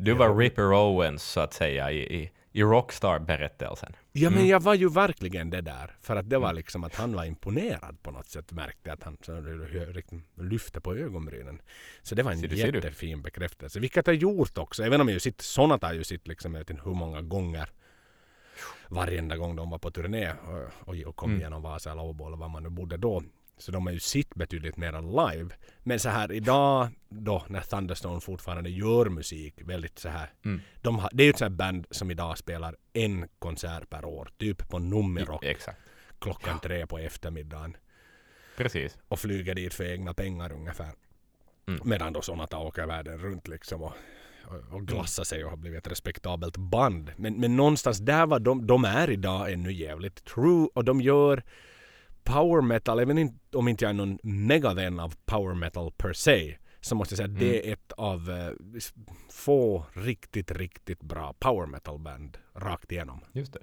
Du 0.00 0.14
var 0.14 0.36
Ripper 0.36 0.72
Owens 0.72 1.22
så 1.22 1.40
att 1.40 1.52
säga 1.54 1.90
i, 1.92 1.98
i, 2.22 2.30
i 2.52 2.62
Rockstar-berättelsen. 2.62 3.92
Ja 4.12 4.30
men 4.30 4.38
Mm. 4.38 4.50
jag 4.50 4.60
var 4.60 4.74
ju 4.74 4.88
verkligen 4.88 5.50
det 5.50 5.60
där. 5.60 5.96
För 6.00 6.16
att 6.16 6.30
det 6.30 6.38
var 6.38 6.52
liksom 6.52 6.84
att 6.84 6.94
han 6.94 7.12
var 7.12 7.24
imponerad 7.24 8.02
på 8.02 8.10
något 8.10 8.26
sätt. 8.28 8.52
Märkte 8.52 8.92
att 8.92 9.02
han 9.02 9.16
lyfte 10.34 10.80
på 10.80 10.94
ögonbrynen. 10.96 11.60
Så 12.02 12.14
det 12.14 12.22
var 12.22 12.32
en 12.32 12.38
Ser 12.38 12.48
du, 12.48 12.56
ser 12.56 12.72
du. 12.72 12.78
jättefin 12.78 13.22
bekräftelse. 13.22 13.80
Vilket 13.80 14.06
jag 14.06 14.16
gjort 14.16 14.58
också. 14.58 14.82
Även 14.84 15.00
om 15.00 15.08
jag 15.08 15.14
ju 15.14 15.20
sitt, 15.20 15.40
Sonata 15.40 15.86
har 15.86 15.94
ju 15.94 16.04
sitt 16.04 16.28
liksom, 16.28 16.54
jag 16.54 16.58
vet 16.60 16.70
inte 16.70 16.82
hur 16.84 16.94
många 16.94 17.22
gånger. 17.22 17.68
Varenda 18.88 19.36
gång 19.36 19.56
de 19.56 19.70
var 19.70 19.78
på 19.78 19.90
turné 19.90 20.32
och, 20.32 20.88
och, 20.88 20.94
och 21.06 21.16
kom 21.16 21.30
Mm. 21.30 21.40
igenom 21.40 21.62
Vasa 21.62 21.92
eller 21.92 22.02
Åbo 22.02 22.26
eller 22.26 22.36
var 22.36 22.48
man 22.48 22.62
nu 22.62 22.68
bodde 22.70 22.96
då. 22.96 23.22
Så 23.58 23.72
de 23.72 23.86
har 23.86 23.92
ju 23.92 24.00
sitt 24.00 24.34
betydligt 24.34 24.76
mer 24.76 24.92
live. 24.92 25.54
Men 25.82 26.00
så 26.00 26.08
här 26.08 26.32
idag 26.32 26.88
då 27.08 27.44
när 27.48 27.60
Thunderstone 27.60 28.20
fortfarande 28.20 28.70
gör 28.70 29.08
musik 29.08 29.54
väldigt 29.64 29.98
så 29.98 30.08
här. 30.08 30.32
Mm. 30.44 30.60
De 30.82 30.98
har, 30.98 31.10
det 31.12 31.22
är 31.22 31.24
ju 31.24 31.30
ett 31.30 31.38
sånt 31.38 31.50
här 31.50 31.56
band 31.56 31.86
som 31.90 32.10
idag 32.10 32.38
spelar 32.38 32.76
en 32.92 33.28
konsert 33.38 33.90
per 33.90 34.04
år. 34.04 34.28
Typ 34.38 34.68
på 34.68 34.78
Nummirock 34.78 35.44
Exakt. 35.44 35.78
klockan 36.18 36.58
tre 36.58 36.86
på 36.86 36.98
eftermiddagen. 36.98 37.76
Precis. 38.56 38.98
Och 39.08 39.20
flyger 39.20 39.54
dit 39.54 39.74
för 39.74 39.84
egna 39.84 40.14
pengar 40.14 40.52
ungefär. 40.52 40.92
Mm. 41.68 41.80
Medan 41.84 42.12
då 42.12 42.22
Sonata 42.22 42.58
åker 42.58 42.86
världen 42.86 43.18
runt 43.18 43.48
liksom 43.48 43.82
och, 43.82 43.92
och, 44.44 44.74
och 44.74 44.86
glassar 44.86 45.24
sig 45.24 45.44
och 45.44 45.50
har 45.50 45.56
blivit 45.56 45.86
ett 45.86 45.92
respektabelt 45.92 46.56
band. 46.56 47.12
Men, 47.16 47.40
men 47.40 47.56
någonstans 47.56 47.98
där 47.98 48.26
var 48.26 48.40
de, 48.40 48.66
de 48.66 48.84
är 48.84 49.10
idag 49.10 49.52
ännu 49.52 49.72
jävligt 49.72 50.24
true 50.24 50.68
och 50.74 50.84
de 50.84 51.00
gör 51.00 51.42
power 52.26 52.60
metal, 52.60 52.98
även 52.98 53.18
in, 53.18 53.38
om 53.52 53.68
inte 53.68 53.84
jag 53.84 53.90
är 53.90 53.94
någon 53.94 54.18
megavän 54.22 55.00
av 55.00 55.14
power 55.24 55.54
metal 55.54 55.92
per 55.96 56.12
se, 56.12 56.56
så 56.80 56.94
måste 56.94 57.12
jag 57.12 57.16
säga 57.16 57.28
att 57.28 57.38
det 57.38 57.68
är 57.68 57.72
ett 57.72 57.92
av 57.92 58.30
eh, 58.30 58.80
få 59.30 59.86
riktigt, 59.92 60.50
riktigt 60.50 61.02
bra 61.02 61.34
power 61.38 61.66
metal 61.66 61.98
band 61.98 62.38
rakt 62.54 62.92
igenom. 62.92 63.20
Just 63.32 63.52
det. 63.52 63.60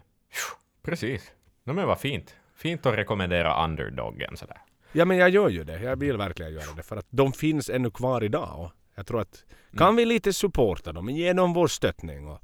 Precis. 0.82 1.32
No, 1.64 1.74
men 1.74 1.88
vad 1.88 2.00
fint. 2.00 2.36
Fint 2.56 2.86
att 2.86 2.96
rekommendera 2.96 3.66
underdoggen 3.66 4.38
sådär. 4.38 4.58
Ja 4.92 5.06
men 5.06 5.18
jag 5.18 5.30
gör 5.30 5.50
ju 5.50 5.64
det. 5.64 5.82
Jag 5.82 5.96
vill 5.96 6.18
verkligen 6.18 6.54
göra 6.54 6.74
det 6.76 6.84
för 6.84 6.98
att 6.98 7.08
de 7.10 7.34
finns 7.34 7.70
ännu 7.70 7.92
kvar 7.92 8.24
idag. 8.24 8.60
Och 8.60 8.72
jag 8.96 9.08
tror 9.08 9.22
att 9.22 9.46
kan 9.78 9.96
vi 9.96 10.06
lite 10.06 10.34
supporta 10.34 10.92
dem, 10.92 11.10
ge 11.10 11.34
dem 11.34 11.54
vår 11.54 11.68
stöttning 11.68 12.28
och 12.28 12.42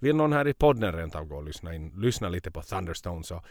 vill 0.00 0.16
någon 0.16 0.32
här 0.32 0.48
i 0.48 0.54
podden 0.54 0.92
rent 0.92 1.14
av 1.14 1.24
gå 1.24 1.36
och 1.36 1.44
lyssna, 1.44 1.74
in, 1.74 1.92
lyssna 1.96 2.28
lite 2.28 2.50
på 2.50 2.62
Thunderstone 2.62 3.24
så 3.24 3.42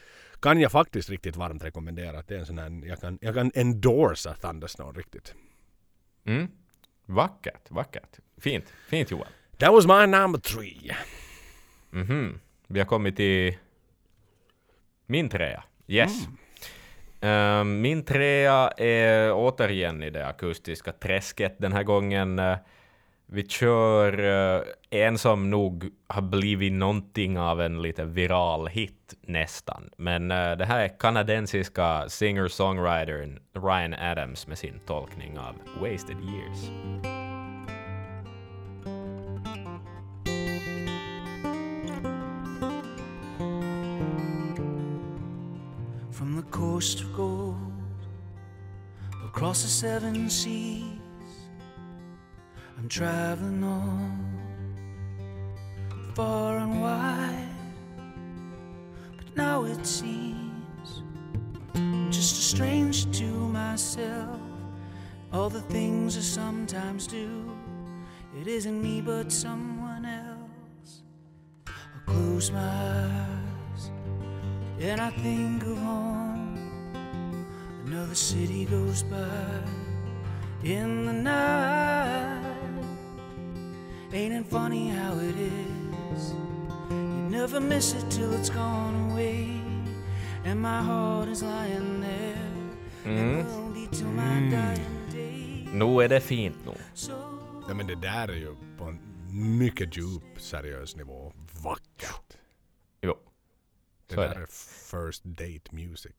kan 0.42 0.60
jag 0.60 0.72
faktiskt 0.72 1.10
riktigt 1.10 1.36
varmt 1.36 1.64
rekommendera 1.64 2.20
att 2.20 2.28
det 2.28 2.36
är 2.36 2.40
en 2.40 2.46
sån 2.46 2.58
här, 2.58 2.88
jag 2.88 3.02
kan, 3.02 3.18
jag 3.22 3.36
kan 3.36 3.52
endorsa 3.56 4.34
Thunderstone 4.34 5.00
riktigt. 5.00 5.36
Mm. 6.26 6.48
Vackert, 7.06 7.72
vackert. 7.72 8.20
Fint, 8.38 8.74
fint 8.90 9.12
Joel. 9.12 9.28
That 9.58 9.72
was 9.72 9.86
my 9.86 10.06
number 10.18 10.40
three. 10.40 10.92
Mhm. 11.90 12.40
Vi 12.68 12.80
har 12.80 12.86
kommit 12.86 13.16
till 13.16 13.58
min 15.06 15.30
trea. 15.30 15.64
Yes. 15.88 16.28
Ehm, 17.22 17.82
min 17.82 18.04
trea 18.04 18.72
är 18.78 19.32
återigen 19.34 20.04
i 20.04 20.10
det 20.10 20.28
akustiska 20.28 20.92
träsket 20.92 21.56
den 21.58 21.74
här 21.74 21.84
gången. 21.84 22.40
eh, 22.40 22.58
vi 23.30 23.48
kör 23.48 24.20
eh, 24.20 24.62
en 24.90 25.18
som 25.18 25.50
nog 25.50 25.90
har 26.08 26.22
blivit 26.22 26.74
någonting 26.74 27.40
av 27.40 27.62
en 27.62 27.82
lite 27.82 28.06
viral 28.06 28.68
hit 28.68 29.14
nästan. 29.22 29.90
Men 29.98 30.32
eh, 30.32 30.52
det 30.52 30.66
här 30.66 30.80
är 30.80 31.00
kanadensiska 31.00 32.10
singer-songwritern 32.10 33.40
Ryan 33.54 33.94
Adams 33.94 34.48
med 34.48 34.58
sin 34.58 34.80
tolkning 34.86 35.40
av 35.40 35.56
Wasted 35.82 36.18
Years. 36.18 36.72
from 46.12 46.36
the 46.36 46.42
coast 46.50 47.02
of 47.02 47.14
gold 47.14 47.56
across 49.28 49.62
the 49.62 49.68
seven 49.68 50.28
seas. 50.32 51.07
I'm 52.78 52.88
traveling 52.88 53.64
on 53.64 54.28
far 56.14 56.58
and 56.58 56.80
wide, 56.80 57.50
but 59.18 59.36
now 59.36 59.64
it 59.66 59.84
seems 59.84 61.02
I'm 61.74 62.12
just 62.12 62.38
a 62.38 62.56
stranger 62.56 63.10
to 63.14 63.26
myself. 63.26 64.40
All 65.34 65.50
the 65.50 65.62
things 65.62 66.18
I 66.18 66.22
sometimes 66.22 67.08
do, 67.08 67.52
it 68.40 68.48
isn't 68.48 68.80
me 68.80 69.02
but 69.02 69.32
someone 69.32 70.06
else. 70.06 71.02
I 71.68 72.00
close 72.06 72.52
my 72.52 72.60
eyes 72.60 73.92
and 74.80 75.02
I 75.02 75.10
think 75.10 75.64
of 75.64 75.78
home. 75.80 76.60
Another 77.88 78.16
city 78.16 78.66
goes 78.66 79.02
by 79.02 79.64
in 80.64 81.06
the 81.08 81.14
night. 81.14 82.57
Ain't 84.14 84.34
it 84.34 84.48
funny 84.50 84.90
how 84.90 85.20
it 85.20 85.36
is? 85.36 86.34
You 86.90 87.30
never 87.30 87.60
miss 87.60 87.94
it 87.94 88.12
till 88.12 88.34
it's 88.34 88.50
gone 88.50 89.12
away. 89.12 89.50
And 90.46 90.62
my 90.62 90.82
heart 90.82 91.28
is 91.30 91.42
lying 91.42 92.02
there. 92.02 92.38
And 93.06 93.46
will 93.46 93.74
be 93.74 93.96
till 93.96 94.08
my 94.08 94.50
dying 94.50 95.12
day. 95.12 95.68
Nu 95.74 96.02
är 96.04 96.10
det 96.10 96.20
fint 96.22 96.66
nog. 96.66 96.76
Ja 97.68 97.74
men 97.74 97.88
det 97.88 97.96
där 97.96 98.28
är 98.28 98.34
ju 98.36 98.56
på 98.78 98.84
en 98.84 99.00
mycket 99.58 99.98
djup 99.98 100.24
seriös 100.38 100.96
nivå 100.96 101.34
vackert. 101.64 102.38
Jo, 103.02 103.16
Det 104.08 104.16
Så 104.16 104.22
är 104.22 104.28
där 104.28 104.36
det. 104.36 104.42
är 104.42 104.46
first 104.92 105.24
date 105.24 105.76
music. 105.76 106.12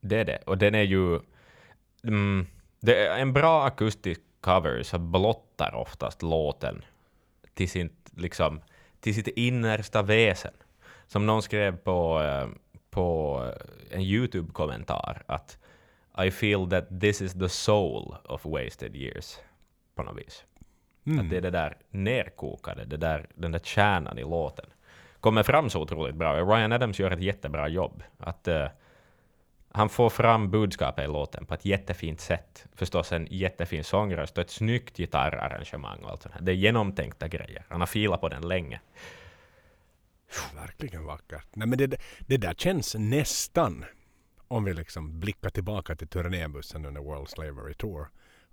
Det 0.00 0.16
är 0.16 0.24
det. 0.24 0.38
Och 0.46 0.58
den 0.58 0.74
är 0.74 0.82
ju... 0.82 1.20
Mm, 2.04 2.46
det 2.80 3.06
är 3.06 3.18
en 3.18 3.32
bra 3.32 3.64
akustisk 3.66 4.20
cover 4.40 4.82
så 4.82 4.98
blottar 4.98 5.74
oftast 5.74 6.22
låten 6.22 6.84
till, 7.54 7.70
sin, 7.70 7.90
liksom, 8.16 8.60
till 9.00 9.14
sitt 9.14 9.28
innersta 9.28 10.02
väsen. 10.02 10.54
Som 11.06 11.26
någon 11.26 11.42
skrev 11.42 11.76
på, 11.76 12.22
eh, 12.22 12.48
på 12.90 13.40
en 13.90 14.00
YouTube-kommentar 14.00 15.22
att 15.26 15.58
I 16.24 16.30
feel 16.30 16.70
that 16.70 17.00
this 17.00 17.22
is 17.22 17.32
the 17.32 17.48
soul 17.48 18.16
of 18.24 18.44
wasted 18.44 18.96
years. 18.96 19.38
På 19.94 20.02
något 20.02 20.18
vis. 20.18 20.44
Att 21.20 21.30
det 21.30 21.36
är 21.36 21.40
det 21.40 21.50
där 21.50 21.76
nerkokade, 21.90 22.84
det 22.84 22.96
där, 22.96 23.26
den 23.34 23.52
där 23.52 23.58
kärnan 23.58 24.18
i 24.18 24.22
låten. 24.22 24.66
Kommer 25.20 25.42
fram 25.42 25.70
så 25.70 25.80
otroligt 25.80 26.14
bra. 26.14 26.36
Ryan 26.36 26.72
Adams 26.72 26.98
gör 26.98 27.10
ett 27.10 27.22
jättebra 27.22 27.68
jobb. 27.68 28.02
Att, 28.18 28.48
eh, 28.48 28.66
han 29.76 29.88
får 29.88 30.10
fram 30.10 30.50
budskapet 30.50 31.04
i 31.04 31.06
låten 31.06 31.46
på 31.46 31.54
ett 31.54 31.64
jättefint 31.64 32.20
sätt. 32.20 32.66
Förstås 32.74 33.12
en 33.12 33.26
jättefin 33.30 33.84
sångröst 33.84 34.38
och 34.38 34.44
ett 34.44 34.50
snyggt 34.50 34.96
gitarrarrangemang 34.96 36.04
och 36.04 36.10
allt 36.10 36.22
sånt 36.22 36.34
här. 36.34 36.42
Det 36.42 36.52
är 36.52 36.56
genomtänkta 36.56 37.28
grejer. 37.28 37.64
Han 37.68 37.80
har 37.80 37.86
filat 37.86 38.20
på 38.20 38.28
den 38.28 38.48
länge. 38.48 38.80
Verkligen 40.54 41.04
vackert. 41.04 41.46
Nej 41.52 41.68
men 41.68 41.78
det, 41.78 41.96
det 42.20 42.36
där 42.36 42.54
känns 42.54 42.94
nästan, 42.98 43.84
om 44.48 44.64
vi 44.64 44.74
liksom 44.74 45.20
blickar 45.20 45.50
tillbaka 45.50 45.96
till 45.96 46.08
turnébussen 46.08 46.86
under 46.86 47.00
World 47.00 47.28
Slavery 47.28 47.74
Tour, 47.74 48.08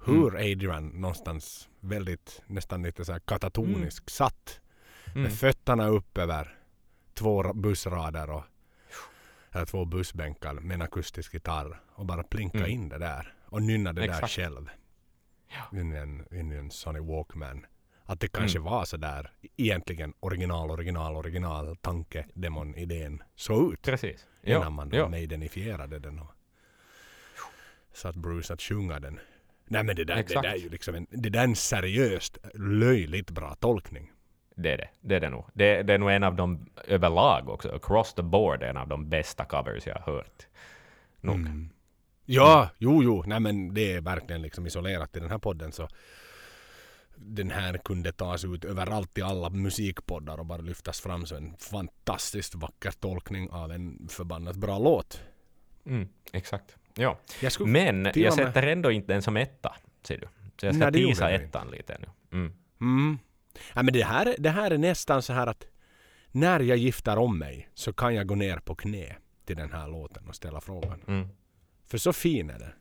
hur 0.05 0.35
Adrian 0.35 0.87
någonstans 0.87 1.69
väldigt, 1.79 2.41
nästan 2.45 2.83
lite 2.83 3.05
så 3.05 3.11
här 3.11 3.19
katatonisk 3.19 4.09
satt 4.09 4.61
med 5.15 5.33
fötterna 5.33 5.87
upp 5.87 6.17
över 6.17 6.57
två 7.13 7.43
ra- 7.43 7.61
bussrader 7.61 8.29
och 8.29 8.43
eller 9.51 9.65
två 9.65 9.85
bussbänkar 9.85 10.53
med 10.53 10.75
en 10.75 10.81
akustisk 10.81 11.33
gitarr 11.33 11.81
och 11.95 12.05
bara 12.05 12.23
plinka 12.23 12.57
Mm. 12.57 12.71
in 12.71 12.89
det 12.89 12.97
där 12.97 13.33
och 13.45 13.61
nynna 13.61 13.93
det 13.93 14.01
där 14.01 14.07
Exakt. 14.07 14.31
själv. 14.33 14.69
In 15.73 15.93
i 15.93 15.97
en, 15.97 16.33
in 16.33 16.51
en 16.51 16.71
Sony 16.71 16.99
Walkman. 16.99 17.65
Att 18.05 18.19
det 18.19 18.27
kanske 18.27 18.57
Mm. 18.57 18.71
var 18.71 18.85
så 18.85 18.97
där 18.97 19.31
egentligen 19.57 20.13
original, 20.19 20.71
original, 20.71 21.15
original 21.15 21.75
tanke, 21.77 22.25
demon, 22.33 22.75
idén 22.75 23.23
såg 23.35 23.73
ut. 23.73 23.81
Precis. 23.81 24.25
Innan 24.43 24.73
man 24.73 24.89
då 24.89 24.97
ja. 24.97 25.09
maidenifierade 25.09 25.99
den 25.99 26.19
och 26.19 26.31
satt 27.93 28.15
Bruce 28.15 28.53
att 28.53 28.61
sjunga 28.61 28.99
den. 28.99 29.19
Nej 29.67 29.83
men 29.83 29.95
det 29.95 30.03
där, 30.03 30.15
det 30.15 30.33
där 30.33 30.43
är 30.43 30.55
ju 30.55 30.69
liksom 30.69 30.95
en, 30.95 31.07
det 31.09 31.29
där 31.29 31.39
är 31.39 31.43
en 31.43 31.55
seriöst 31.55 32.37
löjligt 32.53 33.31
bra 33.31 33.55
tolkning. 33.55 34.11
Det 34.55 34.71
är 34.73 34.77
det. 34.77 34.89
Det 35.01 35.15
är 35.15 35.19
det 35.19 35.29
nog. 35.29 35.45
Det, 35.53 35.83
det 35.83 35.93
är 35.93 35.97
nog 35.97 36.11
en 36.11 36.23
av 36.23 36.35
de 36.35 36.65
överlag 36.87 37.49
också, 37.49 37.75
across 37.75 38.13
the 38.13 38.21
board, 38.21 38.63
en 38.63 38.77
av 38.77 38.87
de 38.87 39.09
bästa 39.09 39.45
covers 39.45 39.87
jag 39.87 39.95
har 39.95 40.13
hört. 40.13 40.47
Nog. 41.21 41.35
Mm. 41.35 41.69
Ja, 42.25 42.69
jo, 42.77 43.03
jo, 43.03 43.23
nej 43.27 43.39
men 43.39 43.73
det 43.73 43.93
är 43.93 44.01
verkligen 44.01 44.41
liksom 44.41 44.67
isolerat 44.67 45.17
i 45.17 45.19
den 45.19 45.29
här 45.29 45.37
podden 45.37 45.71
så 45.71 45.87
den 47.15 47.51
här 47.51 47.77
kunde 47.77 48.11
tas 48.11 48.45
ut 48.45 48.65
överallt 48.65 49.17
i 49.17 49.21
alla 49.21 49.49
musikpoddar 49.49 50.37
och 50.39 50.45
bara 50.45 50.61
lyftas 50.61 51.01
fram 51.01 51.25
som 51.25 51.37
en 51.37 51.57
fantastiskt 51.57 52.55
vacker 52.55 52.91
tolkning 52.91 53.49
av 53.49 53.71
en 53.71 54.07
förbannat 54.09 54.55
bra 54.55 54.79
låt. 54.79 55.21
Mm, 55.85 56.09
exakt. 56.33 56.75
Ja. 56.95 57.17
Jag 57.41 57.51
Men 57.67 58.03
jag 58.03 58.07
och 58.15 58.15
med- 58.15 58.33
sätter 58.33 58.67
ändå 58.67 58.91
inte 58.91 59.13
den 59.13 59.21
som 59.21 59.37
etta, 59.37 59.75
ser 60.03 60.17
du. 60.17 60.27
Så 60.57 60.65
jag 60.65 60.75
ska 60.75 60.89
Nej, 60.89 60.93
tisa 61.07 61.29
ettan 61.29 61.71
lite 61.71 61.97
nu. 61.99 62.37
Mm. 62.37 62.53
Mm. 62.81 63.19
Ja, 63.73 63.83
men 63.83 63.93
det, 63.93 64.03
här, 64.03 64.35
det 64.37 64.49
här 64.49 64.71
är 64.71 64.77
nästan 64.77 65.21
så 65.21 65.33
här 65.33 65.47
att 65.47 65.65
när 66.31 66.59
jag 66.59 66.77
gifter 66.77 67.17
om 67.17 67.37
mig 67.39 67.69
så 67.73 67.93
kan 67.93 68.15
jag 68.15 68.27
gå 68.27 68.35
ner 68.35 68.57
på 68.57 68.75
knä 68.75 69.15
till 69.45 69.55
den 69.55 69.71
här 69.71 69.87
låten 69.87 70.27
och 70.27 70.35
ställa 70.35 70.61
frågan. 70.61 71.01
Mm. 71.07 71.27
För 71.87 71.97
så 71.97 72.13
fin 72.13 72.49
är 72.49 72.59
den. 72.59 72.71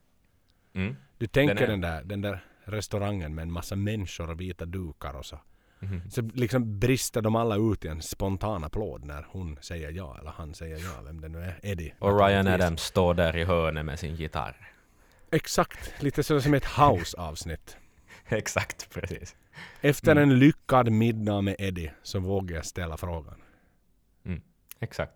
Mm. 0.75 0.97
Du 1.19 1.27
tänker 1.27 1.55
Den 1.55 1.65
är- 1.65 1.69
den, 1.69 1.81
där, 1.81 2.03
den 2.05 2.21
där 2.21 2.45
restaurangen 2.65 3.35
med 3.35 3.43
en 3.43 3.53
massa 3.53 3.77
människor 3.77 4.31
och 4.31 4.41
vita 4.41 4.65
dukar 4.67 5.15
och 5.15 5.27
så. 5.27 5.41
Mhm. 5.83 6.11
Så 6.11 6.23
liksom 6.23 6.79
brister 6.79 7.23
de 7.23 7.37
alla 7.37 7.57
ut 7.57 7.85
i 7.85 7.89
en 7.89 8.03
spontan 8.03 8.65
applåd 8.65 9.05
när 9.05 9.27
hon 9.31 9.59
säger 9.61 9.91
ja 9.91 10.17
eller 10.21 10.31
han 10.31 10.55
säger 10.55 10.77
ja, 10.79 11.03
vem 11.05 11.21
det 11.21 11.29
nu 11.29 11.39
är. 11.41 11.61
Eddie. 11.63 11.95
Och 11.99 12.19
Ryan. 12.21 12.47
Adams 12.47 12.83
står 12.83 13.15
där 13.15 13.37
i 13.37 13.45
hörnet 13.45 13.85
med 13.85 13.99
sin 13.99 14.15
gitarr. 14.15 14.73
Exakt, 15.33 16.03
lite 16.03 16.23
så 16.23 16.41
som 16.41 16.55
ett 16.55 16.65
house-avsnitt. 16.79 17.77
Exakt, 18.39 18.91
precis. 18.95 19.37
Efter 19.81 20.13
Mm. 20.13 20.23
en 20.31 20.39
lyckad 20.39 20.91
middag 20.93 21.41
med 21.41 21.57
Eddie 21.59 21.93
så 22.03 22.19
vågar 22.21 22.57
jag 22.57 22.67
ställa 22.67 22.97
frågan. 22.97 23.43
Exakt. 24.83 25.15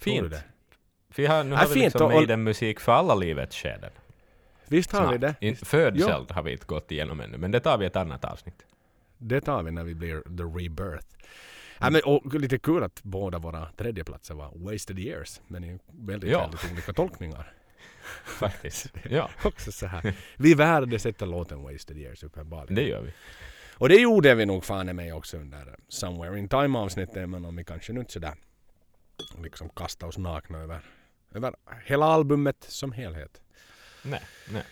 Tror 0.00 0.14
du 0.14 0.20
Fint. 0.20 0.30
det? 0.30 0.42
Vi 1.16 1.26
har, 1.26 1.44
nu 1.44 1.50
Ja, 1.50 1.56
har 1.56 1.66
vi 1.68 1.80
liksom 1.80 2.02
och- 2.02 2.10
Maiden-musik 2.12 2.80
för 2.80 2.92
alla 2.92 3.14
livets 3.14 3.56
skeden. 3.56 3.90
Visst 4.68 4.92
har 4.92 5.12
vi 5.12 5.18
Snart. 5.18 5.36
det? 5.40 5.46
In, 5.46 5.56
födsel 5.56 6.26
har 6.30 6.42
vi 6.42 6.52
inte 6.52 6.66
gått 6.66 6.92
igenom 6.92 7.20
ännu, 7.20 7.38
men 7.38 7.50
det 7.50 7.60
tar 7.60 7.78
vi 7.78 7.86
ett 7.86 7.96
annat 7.96 8.24
avsnitt. 8.24 8.62
Det 9.18 9.40
tar 9.40 9.62
vi 9.62 9.70
när 9.70 9.84
vi 9.84 9.94
blir 9.94 10.20
the 10.22 10.42
rebirth. 10.64 11.06
Ja, 11.78 11.90
men, 11.90 12.00
och 12.04 12.34
lite 12.34 12.58
kul 12.58 12.82
att 12.82 13.02
båda 13.02 13.38
våra 13.38 13.66
tredjeplatser 13.76 14.34
var 14.34 14.50
wasted 14.54 14.98
years. 14.98 15.40
Men 15.46 15.64
i 15.64 15.78
väldigt, 15.86 16.30
Ja. 16.30 16.40
väldigt 16.40 16.72
olika 16.72 16.92
tolkningar. 16.92 17.52
Faktiskt. 18.24 18.86
Ja, 19.10 19.30
Också 19.44 19.72
så 19.72 19.86
här. 19.86 20.14
Vi 20.36 20.54
värdesätter 20.54 21.26
låten 21.26 21.62
Wasted 21.62 21.98
Years 21.98 22.22
uppenbarligen. 22.22 22.74
det 22.74 22.82
gör 22.82 23.00
vi. 23.00 23.12
Och 23.74 23.88
det 23.88 23.96
gjorde 23.96 24.34
vi 24.34 24.46
nog 24.46 24.64
fan 24.64 24.88
i 24.88 24.92
mig 24.92 25.12
också 25.12 25.36
under 25.36 25.76
Somewhere 25.88 26.38
in 26.38 26.48
Time 26.48 26.78
avsnittet 26.78 27.16
även 27.16 27.44
om 27.44 27.56
vi 27.56 27.64
kanske 27.64 27.92
nu 27.92 28.00
inte 28.00 28.12
sådär 28.12 28.34
liksom 29.42 29.68
kastade 29.68 30.08
oss 30.08 30.18
nakna 30.18 30.58
över, 30.58 30.80
över 31.34 31.54
hela 31.84 32.06
albumet 32.06 32.64
som 32.68 32.92
helhet. 32.92 33.40
Nej, 34.02 34.22
nej. 34.52 34.62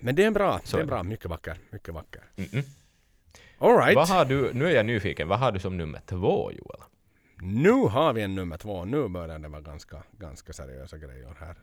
Men 0.00 0.14
det 0.14 0.24
är 0.24 0.30
bra, 0.30 0.60
Så 0.64 0.76
det 0.76 0.82
är 0.82 0.86
bra, 0.86 1.02
mycket 1.02 1.26
vacker, 1.26 1.56
mycket 1.70 1.94
vacker. 1.94 2.22
Mm-mm. 2.36 2.64
Alright, 3.58 3.96
Vad 3.96 4.08
har 4.08 4.24
du, 4.24 4.52
nu 4.52 4.66
är 4.66 4.70
jag 4.70 4.86
nyfiken, 4.86 5.28
vad 5.28 5.38
har 5.38 5.52
du 5.52 5.58
som 5.58 5.76
nummer 5.76 6.00
två 6.06 6.52
Joel? 6.52 6.80
nu 7.42 7.70
har 7.72 8.12
vi 8.12 8.22
en 8.22 8.34
nummer 8.34 8.56
två. 8.56 8.84
Nu 8.84 9.08
börjar 9.08 9.38
det 9.38 9.48
vara 9.48 9.60
ganska, 9.60 10.02
ganska 10.18 10.52
seriösa 10.52 10.98
grejer 10.98 11.34
här 11.40 11.54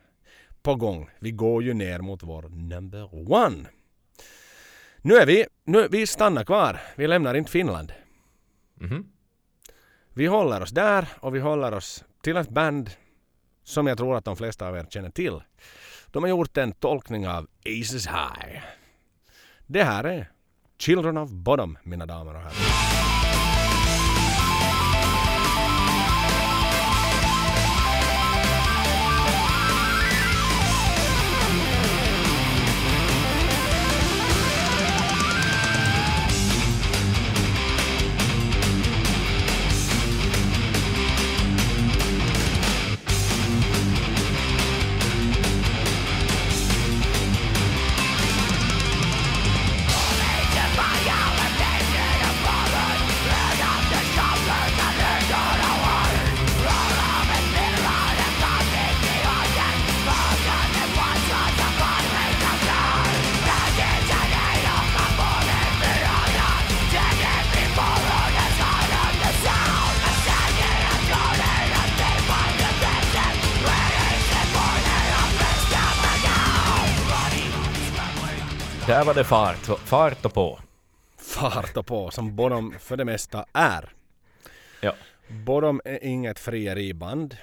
på 0.65 0.75
gång. 0.75 1.09
Vi 1.19 1.31
går 1.31 1.63
ju 1.63 1.73
ner 1.73 1.99
mot 1.99 2.23
vår 2.23 2.41
number 2.49 3.31
one. 3.31 3.65
Nu 5.01 5.15
är 5.15 5.25
vi, 5.25 5.45
nu, 5.63 5.87
vi 5.91 6.07
stannar 6.07 6.43
kvar. 6.43 6.81
Vi 6.95 7.07
lämnar 7.07 7.33
inte 7.33 7.51
Finland. 7.51 7.93
Mhm. 8.73 9.11
Vi 10.13 10.25
håller 10.25 10.61
oss 10.61 10.71
där 10.71 11.07
och 11.19 11.35
vi 11.35 11.39
håller 11.39 11.73
oss 11.73 12.03
till 12.21 12.37
ett 12.37 12.49
band 12.49 12.89
som 13.63 13.87
jag 13.87 13.97
tror 13.97 14.17
att 14.17 14.25
de 14.25 14.35
flesta 14.35 14.67
av 14.67 14.77
er 14.77 14.85
känner 14.89 15.09
till. 15.09 15.41
De 16.11 16.23
har 16.23 16.29
gjort 16.29 16.57
en 16.57 16.71
tolkning 16.71 17.27
av 17.27 17.47
Aces 17.65 18.07
High. 18.07 18.63
Det 19.67 19.83
här 19.83 20.03
är 20.03 20.31
Children 20.79 21.17
of 21.17 21.29
Bodom, 21.31 21.77
mina 21.83 22.05
damer 22.05 22.35
och 22.35 22.41
herrar. 22.41 22.94
Där 78.87 79.05
var 79.05 79.13
det 79.13 79.23
fart, 79.23 79.79
fart 79.79 80.25
och 80.25 80.33
på. 80.33 80.59
Fart 81.17 81.77
och 81.77 81.85
på 81.85 82.11
som 82.11 82.35
Bodom 82.35 82.75
för 82.79 82.97
det 82.97 83.05
mesta 83.05 83.45
är. 83.53 83.93
Ja. 84.81 84.93
Bodom 85.27 85.81
är 85.85 86.03
inget 86.03 86.39
frieriband. 86.39 87.37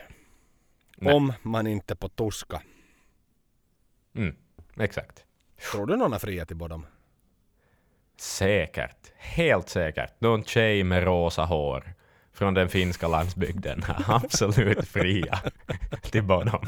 Nej. 0.96 1.14
Om 1.14 1.32
man 1.42 1.66
inte 1.66 1.96
på 1.96 2.08
tuska. 2.08 2.62
Mm, 4.14 4.36
exakt. 4.76 5.24
Tror 5.72 5.86
du 5.86 5.96
någon 5.96 6.12
har 6.12 6.18
friat 6.18 6.50
i 6.50 6.54
Bodom? 6.54 6.86
Säkert. 8.16 9.12
Helt 9.16 9.68
säkert. 9.68 10.20
Någon 10.20 10.44
tjej 10.44 10.84
med 10.84 11.04
rosa 11.04 11.44
hår 11.44 11.94
från 12.32 12.54
den 12.54 12.68
finska 12.68 13.08
landsbygden 13.08 13.82
är 13.88 14.04
absolut 14.14 14.88
fria 14.88 15.38
till 16.02 16.22
Bodom. 16.22 16.66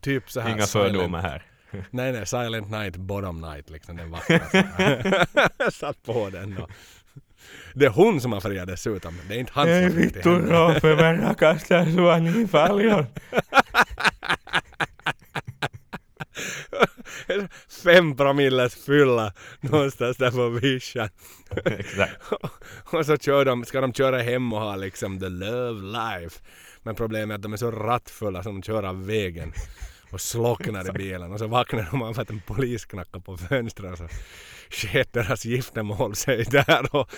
Typ 0.00 0.30
så 0.30 0.40
här 0.40 0.50
Inga 0.50 0.66
fördomar 0.66 1.22
här. 1.22 1.49
Nej 1.90 2.12
nej, 2.12 2.26
Silent 2.26 2.70
Night, 2.70 2.96
Bottom 2.96 3.40
Night 3.40 3.70
liksom 3.70 3.96
den 3.96 4.10
vackra. 4.10 4.40
Satt 5.72 6.02
på 6.02 6.30
den 6.30 6.58
och 6.58 6.70
Det 7.74 7.86
är 7.86 7.90
hon 7.90 8.20
som 8.20 8.32
har 8.32 8.40
friat 8.40 8.66
dessutom. 8.66 9.18
Det 9.28 9.34
är 9.34 9.38
inte 9.38 9.52
han 9.54 9.66
som 9.66 9.74
har 9.82 9.90
friat 9.90 10.12
till 10.12 10.32
henne. 10.32 10.52
Roope, 10.52 10.96
mä 10.96 11.12
rakastan 11.12 11.92
sua 11.94 12.18
niin 12.18 12.48
paljon. 12.48 13.06
Fem 17.84 18.16
promilles 18.16 18.74
fylla 18.74 19.32
någonstans 19.60 20.16
där 20.16 20.30
på 20.30 20.48
vischan. 20.48 21.08
Exakt. 21.64 22.16
och 22.92 23.06
så 23.06 23.16
kör 23.16 23.44
de, 23.44 23.64
ska 23.64 23.80
de 23.80 23.92
köra 23.92 24.22
hem 24.22 24.52
och 24.52 24.60
ha 24.60 24.76
liksom 24.76 25.20
the 25.20 25.28
love 25.28 25.80
life. 25.82 26.40
Men 26.82 26.94
problemet 26.94 27.34
är 27.34 27.34
att 27.34 27.42
de 27.42 27.52
är 27.52 27.56
så 27.56 27.70
rattfulla 27.70 28.42
som 28.42 28.54
de 28.54 28.62
kör 28.62 28.82
av 28.82 29.06
vägen. 29.06 29.52
Och 30.12 30.20
slocknar 30.20 30.88
i 30.88 30.92
bilen 30.92 31.32
och 31.32 31.38
så 31.38 31.46
vaknar 31.46 31.88
de 31.90 32.02
av 32.02 32.20
att 32.20 32.30
en 32.30 32.40
polis 32.46 32.84
knackar 32.84 33.20
på 33.20 33.36
fönstret 33.36 33.92
och 33.92 33.98
så 33.98 34.08
sket 34.70 35.12
deras 35.12 35.44
giftermål 35.44 36.16
sig 36.16 36.44
där 36.44 36.96
och, 36.96 37.10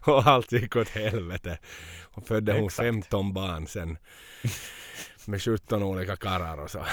och 0.00 0.26
allt 0.26 0.52
gick 0.52 0.76
åt 0.76 0.88
helvete. 0.88 1.58
Och 2.04 2.26
födde 2.26 2.52
hon 2.52 2.64
Exakt. 2.64 2.86
15 2.86 3.32
barn 3.32 3.66
sen. 3.66 3.98
Med 5.24 5.42
17 5.42 5.82
olika 5.82 6.16
karlar 6.16 6.58
och 6.58 6.70
så. 6.70 6.84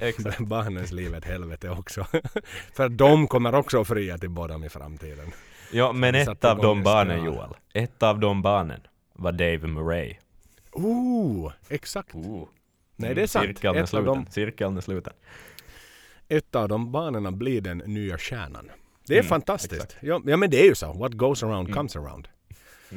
Exakt. 0.00 0.38
Barnens 0.46 0.92
liv 0.92 1.14
är 1.14 1.18
ett 1.18 1.24
helvete 1.24 1.70
också. 1.70 2.06
För 2.74 2.88
de 2.88 3.28
kommer 3.28 3.54
också 3.54 3.84
fria 3.84 4.18
till 4.18 4.30
Bodom 4.30 4.64
i 4.64 4.68
framtiden. 4.68 5.32
Ja, 5.72 5.92
men 5.92 6.14
ett 6.14 6.44
av 6.44 6.58
de 6.58 6.78
en 6.78 6.84
barnen. 6.84 7.24
Joel, 7.24 7.50
ett 7.72 8.02
av 8.02 8.20
de 8.20 8.42
barnen 8.42 8.80
var 9.12 9.32
Dave 9.32 9.66
Murray. 9.66 10.16
Ooh, 10.72 11.52
exakt. 11.68 12.14
Nej 12.96 13.14
det 13.14 13.22
är 13.22 13.26
sant. 13.26 13.46
Cirkeln 13.46 13.76
är 13.76 13.82
Ett 13.82 13.94
av, 13.94 14.04
dem, 14.04 14.14
sluten. 14.16 14.32
Cirkeln 14.32 14.76
är 14.76 14.80
sluten. 14.80 15.12
ett 16.28 16.54
av 16.54 16.68
de 16.68 16.92
barnen 16.92 17.38
blir 17.38 17.60
den 17.60 17.78
nya 17.78 18.18
stjärnan. 18.18 18.70
Det 19.06 19.14
är 19.14 19.18
Mm, 19.18 19.28
fantastiskt. 19.28 19.96
Ja, 20.00 20.20
ja 20.26 20.36
men 20.36 20.50
det 20.50 20.60
är 20.60 20.64
ju 20.64 20.74
så. 20.74 20.92
What 20.92 21.12
goes 21.12 21.42
around 21.42 21.74
comes 21.74 21.96
around. 21.96 22.28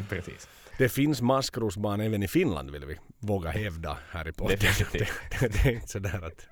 Precis. 0.10 0.47
Det 0.78 0.89
finns 0.89 1.22
maskrosbarn 1.22 2.02
även 2.02 2.24
i 2.24 2.28
Finland 2.28 2.72
vill 2.72 2.86
vi 2.86 2.97
våga 3.20 3.50
hävda 3.50 3.97
här 4.12 4.28
i 4.28 4.32
podden. 4.32 4.58
Det, 4.91 5.08
det 5.39 5.70
är 5.70 5.72
inte 5.72 5.88
sådär 5.88 6.26
att 6.26 6.47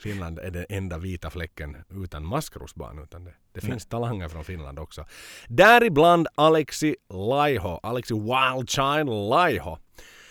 Finland 0.00 0.38
är 0.38 0.50
den 0.50 0.66
enda 0.68 0.98
vita 0.98 1.30
fläcken 1.30 1.76
utan 2.04 2.26
maskrosbarn 2.26 2.98
utan 3.02 3.24
det, 3.24 3.34
det 3.52 3.60
finns 3.60 3.86
talanger 3.86 4.28
från 4.28 4.44
Finland 4.44 4.78
också. 4.78 5.04
Däribland 5.48 6.28
Alexi 6.34 6.96
Laiho, 7.10 7.80
Alexi 7.82 8.14
Wildchild 8.14 9.08
Laiho. 9.30 9.78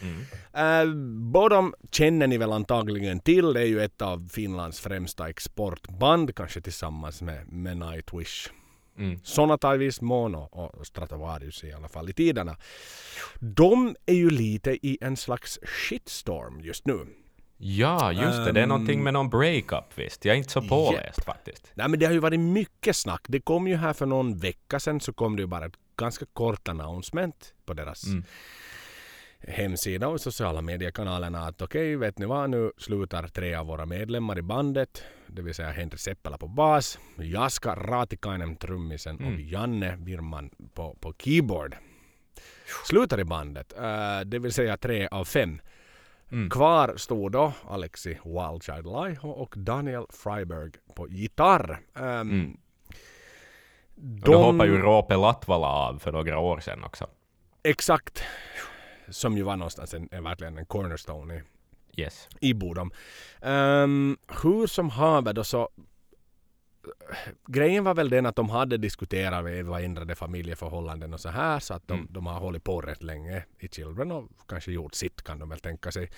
Mm. 0.01 0.89
Äh, 0.89 0.95
Bodom 1.31 1.73
känner 1.91 2.27
ni 2.27 2.37
väl 2.37 2.51
antagligen 2.51 3.19
till. 3.19 3.53
Det 3.53 3.61
är 3.61 3.65
ju 3.65 3.81
ett 3.81 4.01
av 4.01 4.27
Finlands 4.33 4.79
främsta 4.79 5.29
exportband, 5.29 6.35
kanske 6.35 6.61
tillsammans 6.61 7.21
med, 7.21 7.47
med 7.51 7.77
Nightwish. 7.77 8.49
Mm. 8.97 9.19
Sonata 9.23 9.75
i 9.75 9.77
viss 9.77 10.01
mån 10.01 10.35
och, 10.35 10.87
Stratovarius 10.87 11.63
i 11.63 11.73
alla 11.73 11.87
fall 11.87 12.09
i 12.09 12.13
tiderna. 12.13 12.57
De 13.39 13.95
är 14.05 14.13
ju 14.13 14.29
lite 14.29 14.71
i 14.87 14.97
en 15.01 15.17
slags 15.17 15.59
shitstorm 15.63 16.61
just 16.61 16.85
nu. 16.85 17.07
Ja, 17.57 18.11
just 18.11 18.45
det. 18.45 18.51
Det 18.51 18.59
är 18.59 18.63
Ehm, 18.63 18.69
någonting 18.69 19.03
med 19.03 19.13
någon 19.13 19.29
breakup 19.29 19.83
visst. 19.95 20.25
Jag 20.25 20.33
är 20.33 20.37
inte 20.37 20.51
så 20.51 20.61
påläst 20.61 21.17
Japp. 21.17 21.25
faktiskt. 21.25 21.71
Nej 21.73 21.87
men 21.89 21.99
det 21.99 22.05
har 22.05 22.13
ju 22.13 22.19
varit 22.19 22.39
mycket 22.39 22.95
snack. 22.95 23.21
Det 23.27 23.39
kom 23.39 23.67
ju 23.67 23.75
här 23.75 23.93
för 23.93 24.05
någon 24.05 24.37
vecka 24.37 24.79
sedan 24.79 24.99
så 24.99 25.13
kom 25.13 25.35
det 25.35 25.41
ju 25.41 25.47
bara 25.47 25.65
ett 25.65 25.73
ganska 25.97 26.25
kort 26.33 26.67
announcement 26.67 27.53
på 27.65 27.73
deras 27.73 28.03
Mm. 28.05 28.23
Hemsida 29.47 30.07
och 30.07 30.21
sociala 30.21 30.61
mediekanalerna 30.61 31.39
att 31.47 31.61
okej, 31.61 31.95
vet 31.95 32.19
ni 32.19 32.25
vad, 32.25 32.49
nu 32.49 32.71
slutar 32.77 33.27
tre 33.27 33.55
av 33.55 33.65
våra 33.67 33.85
medlemmar 33.85 34.37
i 34.39 34.41
bandet, 34.41 35.03
det 35.27 35.41
vill 35.41 35.53
säga 35.55 35.69
Henri 35.71 35.97
Seppälä 35.97 36.37
på 36.37 36.47
bas, 36.47 36.99
Jaska 37.17 37.75
Raatikainen 37.75 38.55
trummisen 38.55 39.15
och 39.15 39.21
Mm. 39.21 39.47
Janne 39.49 39.95
Virman 39.99 40.49
på, 40.73 40.97
på 41.01 41.13
keyboard. 41.17 41.75
Slutar 42.85 43.19
i 43.19 43.23
bandet, 43.23 43.73
eh, 43.77 44.19
det 44.25 44.39
vill 44.39 44.53
säga 44.53 44.77
tre 44.77 45.07
av 45.11 45.25
fem. 45.25 45.61
Mm. 46.31 46.49
Kvar 46.49 46.93
stod 46.97 47.31
då 47.31 47.53
Alexi 47.69 48.09
Wildchild 48.25 48.85
Laiho 48.85 49.29
och 49.29 49.53
Daniel 49.57 50.05
Freiberg 50.09 50.71
på 50.95 51.07
gitarr. 51.07 51.79
Ehm, 51.95 52.05
Mm. 52.31 52.57
de, 53.95 54.21
Och 54.21 54.31
då 54.31 54.37
hoppade 54.37 54.69
ju 54.69 54.77
Roope 54.77 55.15
Latvala 55.15 55.67
av 55.67 55.99
för 55.99 56.11
några 56.11 56.39
år 56.39 56.59
sedan 56.59 56.83
också. 56.83 57.07
Exakt. 57.63 58.23
Som 59.11 59.37
ju 59.37 59.43
var 59.43 59.55
någonstans 59.55 59.93
en, 59.93 60.09
en, 60.11 60.23
verkligen 60.23 60.57
en 60.57 60.65
cornerstone 60.65 61.35
i, 61.35 61.41
Yes. 62.01 62.29
i 62.39 62.53
Bodom. 62.53 62.91
Um, 63.41 64.17
hur 64.43 64.67
som 64.67 64.89
haver 64.89 65.33
då 65.33 65.43
så 65.43 65.69
Grejen 67.47 67.83
var 67.83 67.93
väl 67.93 68.09
den 68.09 68.25
att 68.25 68.35
de 68.35 68.49
hade 68.49 68.77
diskuterat 68.77 69.65
vad 69.65 69.83
ändrade 69.83 70.15
familjeförhållanden 70.15 71.13
och 71.13 71.19
så 71.19 71.29
här 71.29 71.59
så 71.59 71.73
att 71.73 71.87
de, 71.87 71.93
Mm. 71.99 72.07
de 72.13 72.25
har 72.25 72.39
hållit 72.39 72.63
på 72.63 72.81
rätt 72.81 73.03
länge 73.03 73.43
i 73.59 73.67
Children 73.67 74.11
och 74.11 74.29
kanske 74.47 74.71
gjort 74.71 74.95
sitt 74.95 75.21
kan 75.21 75.39
de 75.39 75.49
väl 75.49 75.59
tänka 75.59 75.91
sig. 75.91 76.11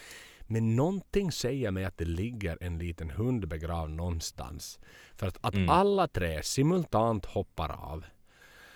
Men 0.47 0.75
någonting 0.75 1.31
säger 1.31 1.71
mig 1.71 1.85
att 1.85 1.97
det 1.97 2.05
ligger 2.05 2.57
en 2.61 2.77
liten 2.79 3.09
hund 3.09 3.47
begravd 3.47 3.91
någonstans. 3.91 4.79
För 5.15 5.27
att, 5.27 5.37
att 5.41 5.53
Mm. 5.55 5.69
alla 5.69 6.07
tre 6.07 6.43
simultant 6.43 7.25
hoppar 7.25 7.69
av 7.93 8.05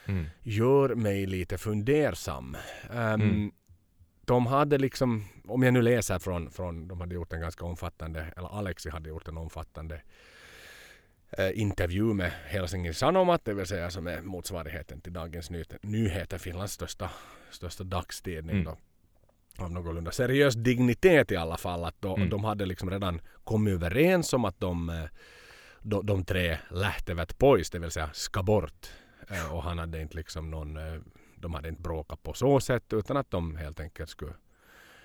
Mm. 0.05 0.25
gör 0.43 0.95
mig 0.95 1.25
lite 1.25 1.57
fundersam. 1.57 2.57
Ehm, 2.93 3.21
Mm. 3.21 3.51
De 4.27 4.45
hade 4.45 4.77
liksom, 4.77 5.25
om 5.47 5.63
jag 5.63 5.73
nu 5.73 5.81
läser 5.81 6.19
från, 6.19 6.51
från, 6.51 6.87
de 6.87 6.99
hade 7.01 7.15
gjort 7.15 7.33
en 7.33 7.41
ganska 7.41 7.65
omfattande, 7.65 8.33
eller 8.37 8.47
Alexi 8.57 8.89
hade 8.89 9.09
gjort 9.09 9.27
en 9.27 9.37
omfattande 9.37 10.01
eh, 11.37 11.59
intervju 11.59 12.13
med 12.13 12.31
Helsingin 12.45 12.93
Sanomat, 12.93 13.45
det 13.45 13.53
vill 13.53 13.65
säga 13.65 13.89
som 13.89 14.07
är 14.07 14.21
motsvarigheten 14.21 15.01
till 15.01 15.13
Dagens 15.13 15.49
Nyheter, 15.49 15.79
Nyheter, 15.81 16.37
Finlands 16.37 16.73
största, 16.73 17.09
största 17.51 17.83
dagstidning. 17.83 18.55
Mm. 18.55 18.65
Då, 18.65 18.77
av 19.63 19.71
någorlunda 19.71 20.11
seriös 20.11 20.55
dignitet 20.55 21.31
i 21.31 21.35
alla 21.35 21.57
fall. 21.57 21.85
Att 21.85 22.01
då, 22.01 22.15
Mm. 22.15 22.29
De 22.29 22.43
hade 22.43 22.65
liksom 22.65 22.89
redan 22.89 23.21
kommit 23.43 23.73
överens 23.73 24.33
om 24.33 24.45
att 24.45 24.59
de, 24.59 24.89
eh, 24.89 25.05
de, 25.81 26.05
de 26.05 26.25
tre 26.25 26.57
lähtevät 26.71 27.37
pois, 27.37 27.69
det 27.69 27.79
vill 27.79 27.91
säga 27.91 28.09
ska 28.13 28.43
bort. 28.43 28.87
Eh, 29.29 29.53
Och 29.53 29.63
han 29.63 29.77
hade 29.77 30.01
inte 30.01 30.15
liksom 30.17 30.51
någon, 30.51 30.77
eh, 30.77 30.99
de 31.41 31.53
hade 31.53 31.69
inte 31.69 31.81
bråkat 31.81 32.23
på 32.23 32.33
så 32.33 32.59
sätt 32.59 32.93
utan 32.93 33.17
att 33.17 33.31
de 33.31 33.55
helt 33.55 33.79
enkelt 33.79 34.09
skulle, 34.09 34.33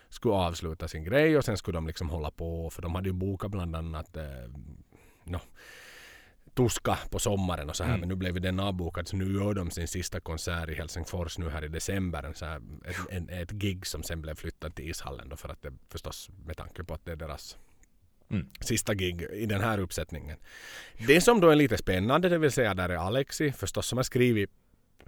skulle 0.09 0.35
avsluta 0.35 0.89
sin 0.89 1.05
grej 1.05 1.39
och 1.39 1.45
sen 1.45 1.57
skulle 1.57 1.77
de 1.77 1.87
liksom 1.87 2.11
hålla 2.11 2.31
på 2.31 2.71
för 2.71 2.83
de 2.83 2.95
hade 2.95 3.09
ju 3.09 3.13
bokat 3.13 3.51
bland 3.51 3.77
annat 3.77 4.17
eh, 4.17 4.25
no, 5.25 5.41
Tuska 6.55 6.99
på 7.11 7.19
sommaren 7.19 7.69
och 7.71 7.77
så 7.77 7.85
här 7.85 7.91
Mm. 7.91 8.01
men 8.01 8.09
nu 8.09 8.15
blev 8.15 8.41
den 8.41 8.61
avbokad 8.61 9.09
så 9.09 9.17
nu 9.17 9.33
gör 9.35 9.55
de 9.55 9.71
sin 9.71 9.89
sista 9.89 10.21
konsert 10.21 10.69
i 10.69 10.75
Helsingfors 10.75 11.39
nu 11.39 11.49
här 11.51 11.65
i 11.65 11.69
december. 11.69 12.23
En 12.23 12.35
så 12.35 12.45
här, 12.45 12.61
ett, 12.85 12.97
en, 13.11 13.29
ett 13.29 13.51
gig 13.51 13.87
som 13.87 14.03
sen 14.03 14.23
blev 14.23 14.35
flyttat 14.35 14.75
till 14.75 14.91
ishallen 14.91 15.29
då 15.29 15.37
för 15.37 15.49
att 15.49 15.63
det 15.63 15.73
förstås 15.89 16.31
med 16.47 16.57
tanke 16.57 16.85
på 16.85 16.95
att 16.95 17.05
det 17.05 17.13
är 17.13 17.17
deras 17.17 17.59
Mm. 18.31 18.47
sista 18.61 18.95
gig 18.95 19.23
i 19.23 19.47
den 19.47 19.61
här 19.61 19.79
uppsättningen. 19.79 20.39
Det 21.07 21.21
som 21.21 21.41
då 21.41 21.51
är 21.51 21.57
lite 21.57 21.77
spännande 21.77 22.29
det 22.29 22.39
vill 22.39 22.53
säga 22.53 22.75
där 22.75 22.89
är 22.89 22.97
Alexi 22.97 23.53
förstås 23.53 23.87
som 23.87 23.99
har 23.99 24.03
skrivit 24.03 24.51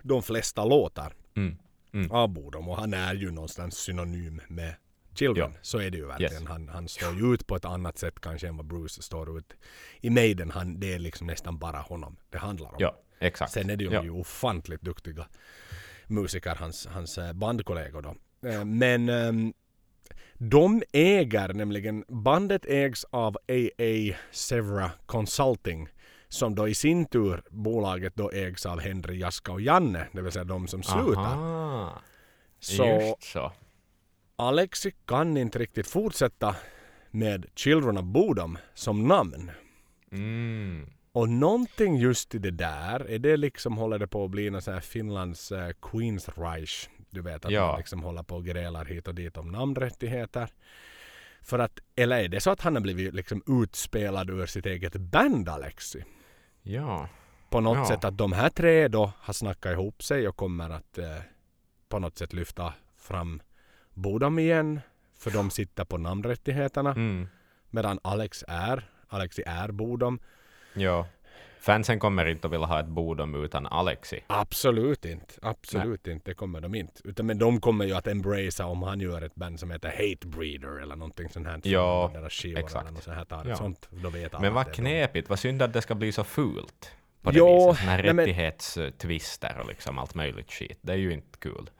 de 0.03 0.23
flesta 0.23 0.65
låtar 0.65 1.13
Mm. 1.37 1.57
Mm. 1.93 2.11
av 2.11 2.29
Bodom 2.29 2.69
och 2.69 2.77
han 2.77 2.95
är 2.95 3.15
ju 3.15 3.31
någonstans 3.31 3.75
synonym 3.79 4.41
med 4.49 4.75
Children. 5.15 5.51
Ja. 5.55 5.59
Så 5.63 5.79
är 5.79 5.91
det 5.91 5.97
ju 5.97 6.07
verkligen. 6.07 6.33
Yes. 6.33 6.49
Han, 6.49 6.69
han 6.69 6.89
står 6.89 7.15
ju 7.15 7.35
ut 7.35 7.47
på 7.47 7.57
ett 7.57 7.65
annat 7.65 7.99
sätt 7.99 8.21
kanske 8.21 8.49
än 8.49 8.57
vad 8.57 8.67
Bruce 8.67 9.03
står 9.03 9.39
ut 9.39 9.53
i 10.01 10.11
Maiden. 10.11 10.51
Han, 10.51 10.81
det 10.81 10.93
är 10.95 10.99
liksom 10.99 11.27
nästan 11.27 11.59
bara 11.59 11.79
honom 11.79 12.17
det 12.31 12.39
handlar 12.39 12.69
om. 12.69 12.77
Ja, 12.79 12.97
exakt. 13.19 13.53
Sen 13.53 13.71
är 13.71 13.77
det 13.77 13.85
ju, 13.85 13.91
ja. 13.91 14.05
ju 14.05 14.11
ofantligt 14.11 14.83
duktiga 14.83 15.27
musiker, 16.07 16.55
hans, 16.55 16.87
hans 16.87 17.19
eh, 17.19 17.33
bandkollegor 17.33 18.03
då. 18.03 18.15
Eh, 18.49 18.65
Men 18.65 19.09
ehm, 19.09 19.53
de 20.35 20.83
äger 20.93 21.49
nämligen, 21.55 22.05
bandet 22.09 22.67
ägs 22.67 23.05
av 23.11 23.37
AA 23.49 24.17
Sevra 24.31 24.91
Consulting 25.07 25.89
som 26.35 26.55
då 26.55 26.69
i 26.69 26.75
sin 26.75 27.07
tur, 27.07 27.43
bolaget 27.51 28.17
då 28.17 28.31
ägs 28.31 28.67
av 28.67 28.81
Henry, 28.81 29.19
Jaska 29.19 29.53
och 29.53 29.61
Janne, 29.61 30.07
det 30.13 30.23
vill 30.23 30.33
säga 30.33 30.45
de 30.45 30.69
som 30.69 30.83
slutar. 30.83 31.23
Aha. 31.23 32.01
Så 32.61 32.85
Just 32.87 33.23
så. 33.23 33.53
Alexi 34.37 34.93
kan 35.07 35.37
inte 35.37 35.59
riktigt 35.59 35.87
fortsätta 35.87 36.57
med 37.11 37.47
Children 37.55 37.99
of 37.99 38.05
Bodom 38.05 38.59
som 38.75 39.09
namn. 39.09 39.51
Mm. 40.13 40.91
Och 41.13 41.29
någonting 41.29 41.97
just 41.97 42.35
i 42.35 42.39
det 42.39 42.51
där, 42.51 43.11
är 43.11 43.19
det 43.19 43.37
liksom 43.37 43.77
håller 43.79 43.99
det 43.99 44.07
på 44.07 44.25
att 44.25 44.31
bli 44.31 44.51
någon 44.51 44.63
sån 44.63 44.75
här 44.75 44.81
Finlands 44.81 45.53
uh, 45.53 45.71
Queensreich. 45.83 46.89
Du 47.11 47.23
vet 47.23 47.45
att 47.45 47.53
Ja. 47.53 47.67
man 47.67 47.79
liksom 47.79 48.03
håller 48.03 48.23
på 48.23 48.37
och 48.37 48.45
grälar 48.45 48.85
hit 48.85 49.09
och 49.09 49.15
dit 49.15 49.37
om 49.37 49.49
namnrättigheter. 49.53 50.49
För 51.43 51.59
att, 51.59 51.79
eller 51.97 52.25
är 52.25 52.29
det 52.29 52.41
så 52.41 52.51
att 52.51 52.61
han 52.61 52.75
har 52.75 52.83
blivit 52.83 53.15
liksom 53.15 53.43
utspelad 53.47 54.31
ur 54.31 54.47
sitt 54.47 54.67
eget 54.67 54.97
band 54.97 55.49
Alexi? 55.49 56.05
Ja. 56.67 57.09
På 57.51 57.61
något 57.61 57.77
Ja. 57.79 57.87
sätt 57.87 58.05
att 58.05 58.19
de 58.19 58.33
här 58.33 58.49
tre 58.51 58.89
då 58.89 59.13
har 59.21 59.33
snackat 59.35 59.73
ihop 59.73 60.03
sig 60.03 60.29
och 60.29 60.37
kommer 60.37 60.71
att 60.71 60.99
eh, 60.99 61.17
på 61.89 61.99
något 61.99 62.19
sätt 62.19 62.33
lyfta 62.33 62.73
fram 62.99 63.43
Bodom 63.95 64.39
igen. 64.39 64.81
För 65.19 65.31
de 65.31 65.51
sitter 65.51 65.85
på 65.85 65.99
namnrättigheterna. 65.99 66.91
Mm. 66.91 67.29
Medan 67.71 67.99
Alex 68.03 68.45
är, 68.49 68.89
Alexi 69.09 69.43
är 69.47 69.71
Bodom. 69.73 70.19
Ja. 70.75 71.07
Fansen 71.65 71.99
kommer 71.99 72.27
inte 72.27 72.47
att 72.47 72.53
vilja 72.53 72.67
ha 72.67 72.81
ett 72.81 72.87
Bodom 72.87 73.45
utan 73.45 73.67
Alexi. 73.67 74.25
Absolut 74.27 75.05
inte. 75.05 75.35
Absolut 75.43 76.07
inte. 76.07 76.31
Det 76.31 76.35
kommer 76.35 76.61
de 76.61 76.75
inte. 76.75 77.01
Utan 77.05 77.27
men 77.27 77.39
de 77.39 77.61
kommer 77.61 77.85
ju 77.85 77.95
att 77.95 78.07
embracea 78.07 78.67
om 78.67 78.83
han 78.83 79.01
gör 79.01 79.23
ett 79.23 79.35
band 79.35 79.61
som 79.61 79.71
heter 79.71 79.89
Hate 79.89 80.27
Breeder 80.27 80.83
eller 80.83 80.97
någonting 80.97 81.29
sånt 81.29 81.47
här. 81.47 81.61
Ja, 81.63 82.13
exakt. 82.57 82.75
eller 82.75 82.91
något 82.91 83.03
sånt 83.03 83.17
här. 83.17 83.25
Tar 83.25 83.45
Ja. 83.49 83.57
Sånt, 83.57 83.89
då 83.91 84.11
vet 84.11 84.41
Men 84.41 84.55
vad 84.55 84.73
knepigt, 84.75 85.29
vad 85.29 85.39
synd 85.39 85.63
att 85.63 85.73
det 85.73 85.83
ska 85.83 85.95
bli 85.95 86.13
så 86.13 86.25
fult. 86.25 86.93
På 87.23 87.31
det 87.31 87.39
Ja, 87.39 87.67
viset. 87.69 87.81
Såna 87.81 87.93
här 87.93 88.03
nej 88.03 88.27
rättighetstwister 88.27 89.61
och 89.61 89.69
liksom 89.69 89.99
allt 89.99 90.15
möjligt 90.15 90.53
skit. 90.53 90.79
Det 90.81 90.93
är 90.93 90.97
ju 90.97 91.13
inte 91.13 91.39
kul. 91.39 91.71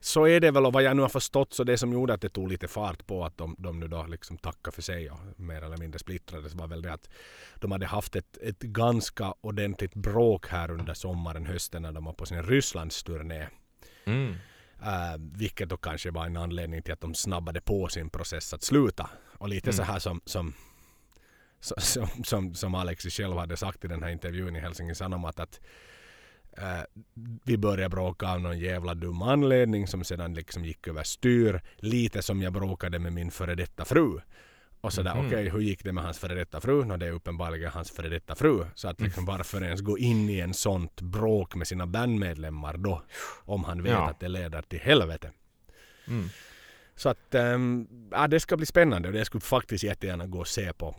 Så 0.00 0.26
är 0.26 0.40
det 0.40 0.50
väl 0.50 0.66
och 0.66 0.72
vad 0.72 0.82
jag 0.82 0.96
nu 0.96 1.02
har 1.02 1.08
förstått 1.08 1.52
så 1.52 1.64
det 1.64 1.78
som 1.78 1.92
gjorde 1.92 2.14
att 2.14 2.20
det 2.20 2.28
tog 2.28 2.48
lite 2.48 2.68
fart 2.68 3.06
på 3.06 3.24
att 3.24 3.38
de, 3.38 3.56
de 3.58 3.80
nu 3.80 3.88
då 3.88 4.06
liksom 4.06 4.38
tackade 4.38 4.74
för 4.74 4.82
sig 4.82 5.10
och 5.10 5.18
mer 5.36 5.62
eller 5.62 5.76
mindre 5.76 5.98
splittrades 5.98 6.54
var 6.54 6.66
väl 6.66 6.82
det 6.82 6.92
att 6.92 7.08
de 7.54 7.72
hade 7.72 7.86
haft 7.86 8.16
ett, 8.16 8.38
ett 8.42 8.58
ganska 8.58 9.34
ordentligt 9.40 9.94
bråk 9.94 10.48
här 10.48 10.70
under 10.70 10.94
sommaren, 10.94 11.46
hösten 11.46 11.82
när 11.82 11.92
de 11.92 12.04
var 12.04 12.12
på 12.12 12.26
sin 12.26 12.42
Rysslandsturné. 12.42 13.48
Mm. 14.04 14.34
Uh, 14.82 15.16
vilket 15.18 15.68
då 15.68 15.76
kanske 15.76 16.10
var 16.10 16.26
en 16.26 16.36
anledning 16.36 16.82
till 16.82 16.92
att 16.92 17.00
de 17.00 17.14
snabbade 17.14 17.60
på 17.60 17.88
sin 17.88 18.10
process 18.10 18.54
att 18.54 18.62
sluta. 18.62 19.10
Och 19.38 19.48
lite 19.48 19.70
Mm. 19.70 19.76
så 19.76 19.82
här 19.82 19.98
som, 19.98 20.20
som, 20.24 20.54
som, 21.60 22.08
som, 22.24 22.54
som 22.54 22.74
Alexi 22.74 23.10
själv 23.10 23.36
hade 23.36 23.56
sagt 23.56 23.84
i 23.84 23.88
den 23.88 24.02
här 24.02 24.10
intervjun 24.10 24.56
i 24.56 24.60
Helsingin 24.60 24.94
Sanomat 24.94 25.40
att 25.40 25.60
eh, 26.62 26.80
vi 27.44 27.56
började 27.58 27.88
bråka 27.88 28.28
av 28.32 28.40
någon 28.40 28.58
jävla 28.58 28.94
dum 28.94 29.22
anledning 29.22 29.86
som 29.86 30.04
sedan 30.04 30.34
liksom 30.34 30.64
gick 30.64 30.88
över 30.88 31.02
styr. 31.02 31.60
Lite 31.76 32.22
som 32.22 32.42
jag 32.42 32.52
bråkade 32.52 32.98
med 32.98 33.12
min 33.12 33.30
före 33.30 33.54
detta 33.54 33.84
fru. 33.84 34.20
Och 34.80 34.92
sådär, 34.92 35.14
Mhm. 35.14 35.26
okej 35.26 35.48
hur 35.50 35.60
gick 35.60 35.84
det 35.84 35.92
med 35.92 36.04
hans 36.04 36.18
före 36.18 36.34
detta 36.34 36.60
fru? 36.60 36.84
Nå 36.84 36.96
det 36.96 37.06
är 37.06 37.12
uppenbarligen 37.12 37.70
hans 37.72 37.90
före 37.90 38.08
detta 38.08 38.34
fru. 38.34 38.64
Så 38.74 38.88
att 38.88 39.00
liksom 39.00 39.24
varför 39.24 39.62
ens 39.64 39.80
gå 39.80 39.98
in 39.98 40.28
i 40.30 40.40
en 40.40 40.54
sånt 40.54 41.00
bråk 41.00 41.54
med 41.54 41.66
sina 41.68 41.86
bandmedlemmar 41.86 42.76
då? 42.76 43.02
Om 43.44 43.64
han 43.64 43.82
vet 43.82 43.92
Ja. 43.92 44.10
att 44.10 44.20
det 44.20 44.28
leder 44.28 44.62
till 44.62 44.80
helvete. 44.80 45.30
Mm. 46.08 46.28
Så 46.96 47.08
att 47.08 47.34
ähm, 47.34 47.88
ja, 48.10 48.28
det 48.28 48.40
ska 48.40 48.56
bli 48.56 48.66
spännande 48.66 49.08
och 49.08 49.14
det 49.14 49.24
skulle 49.24 49.40
faktiskt 49.40 49.84
jättegärna 49.84 50.26
gå 50.26 50.38
och 50.38 50.48
se 50.48 50.72
på. 50.72 50.96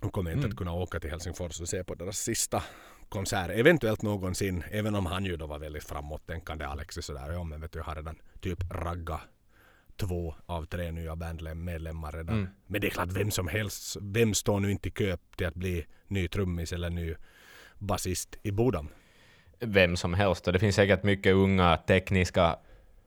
De 0.00 0.10
kommer 0.10 0.30
inte 0.30 0.38
Mm. 0.38 0.50
att 0.50 0.56
kunna 0.56 0.72
åka 0.72 1.00
till 1.00 1.10
Helsingfors 1.10 1.60
och 1.60 1.68
se 1.68 1.84
på 1.84 1.94
deras 1.94 2.18
sista 2.18 2.62
konsert. 3.10 3.50
Eventuellt 3.50 4.02
någonsin, 4.02 4.64
även 4.70 4.94
om 4.94 5.06
han 5.06 5.24
ju 5.24 5.36
då 5.36 5.46
var 5.46 5.58
väldigt 5.58 5.84
framåttänkande 5.84 6.64
Alexis 6.64 7.04
sådär. 7.04 7.32
Ja 7.32 7.44
men 7.44 7.60
vet 7.60 7.72
du, 7.72 7.78
jag 7.78 7.84
har 7.84 7.94
redan 7.94 8.16
typ 8.40 8.58
ragga 8.70 9.20
två 9.96 10.34
av 10.46 10.64
tre 10.64 10.92
nya 10.92 11.16
bandmedlemmar 11.16 12.12
redan. 12.12 12.34
Mm. 12.34 12.48
Men 12.66 12.80
det 12.80 12.86
är 12.86 12.90
klart 12.90 13.12
vem 13.12 13.30
som 13.30 13.48
helst, 13.48 13.96
vem 14.00 14.34
står 14.34 14.60
nu 14.60 14.70
inte 14.70 14.88
i 14.88 14.90
kö 14.90 15.16
till 15.36 15.46
att 15.46 15.54
bli 15.54 15.86
ny 16.08 16.28
trummis 16.28 16.72
eller 16.72 16.90
ny 16.90 17.14
basist 17.78 18.38
i 18.42 18.50
Bodom? 18.50 18.88
Vem 19.58 19.96
som 19.96 20.14
helst. 20.14 20.46
Och 20.46 20.52
det 20.52 20.58
finns 20.58 20.76
säkert 20.76 21.02
mycket 21.02 21.34
unga 21.34 21.76
tekniska 21.76 22.56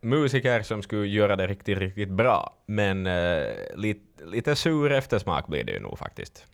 musiker 0.01 0.61
som 0.61 0.81
skulle 0.81 1.07
göra 1.07 1.35
det 1.35 1.47
riktigt, 1.47 1.77
riktigt 1.77 2.09
bra. 2.09 2.57
Men 2.65 3.07
eh, 3.07 3.53
lite, 3.75 4.25
lite 4.25 4.55
sur 4.55 4.91
eftersmak 4.91 5.47
blir 5.47 5.63
det 5.63 5.71
ju 5.71 5.79
nog 5.79 5.97
faktiskt. 5.97 6.45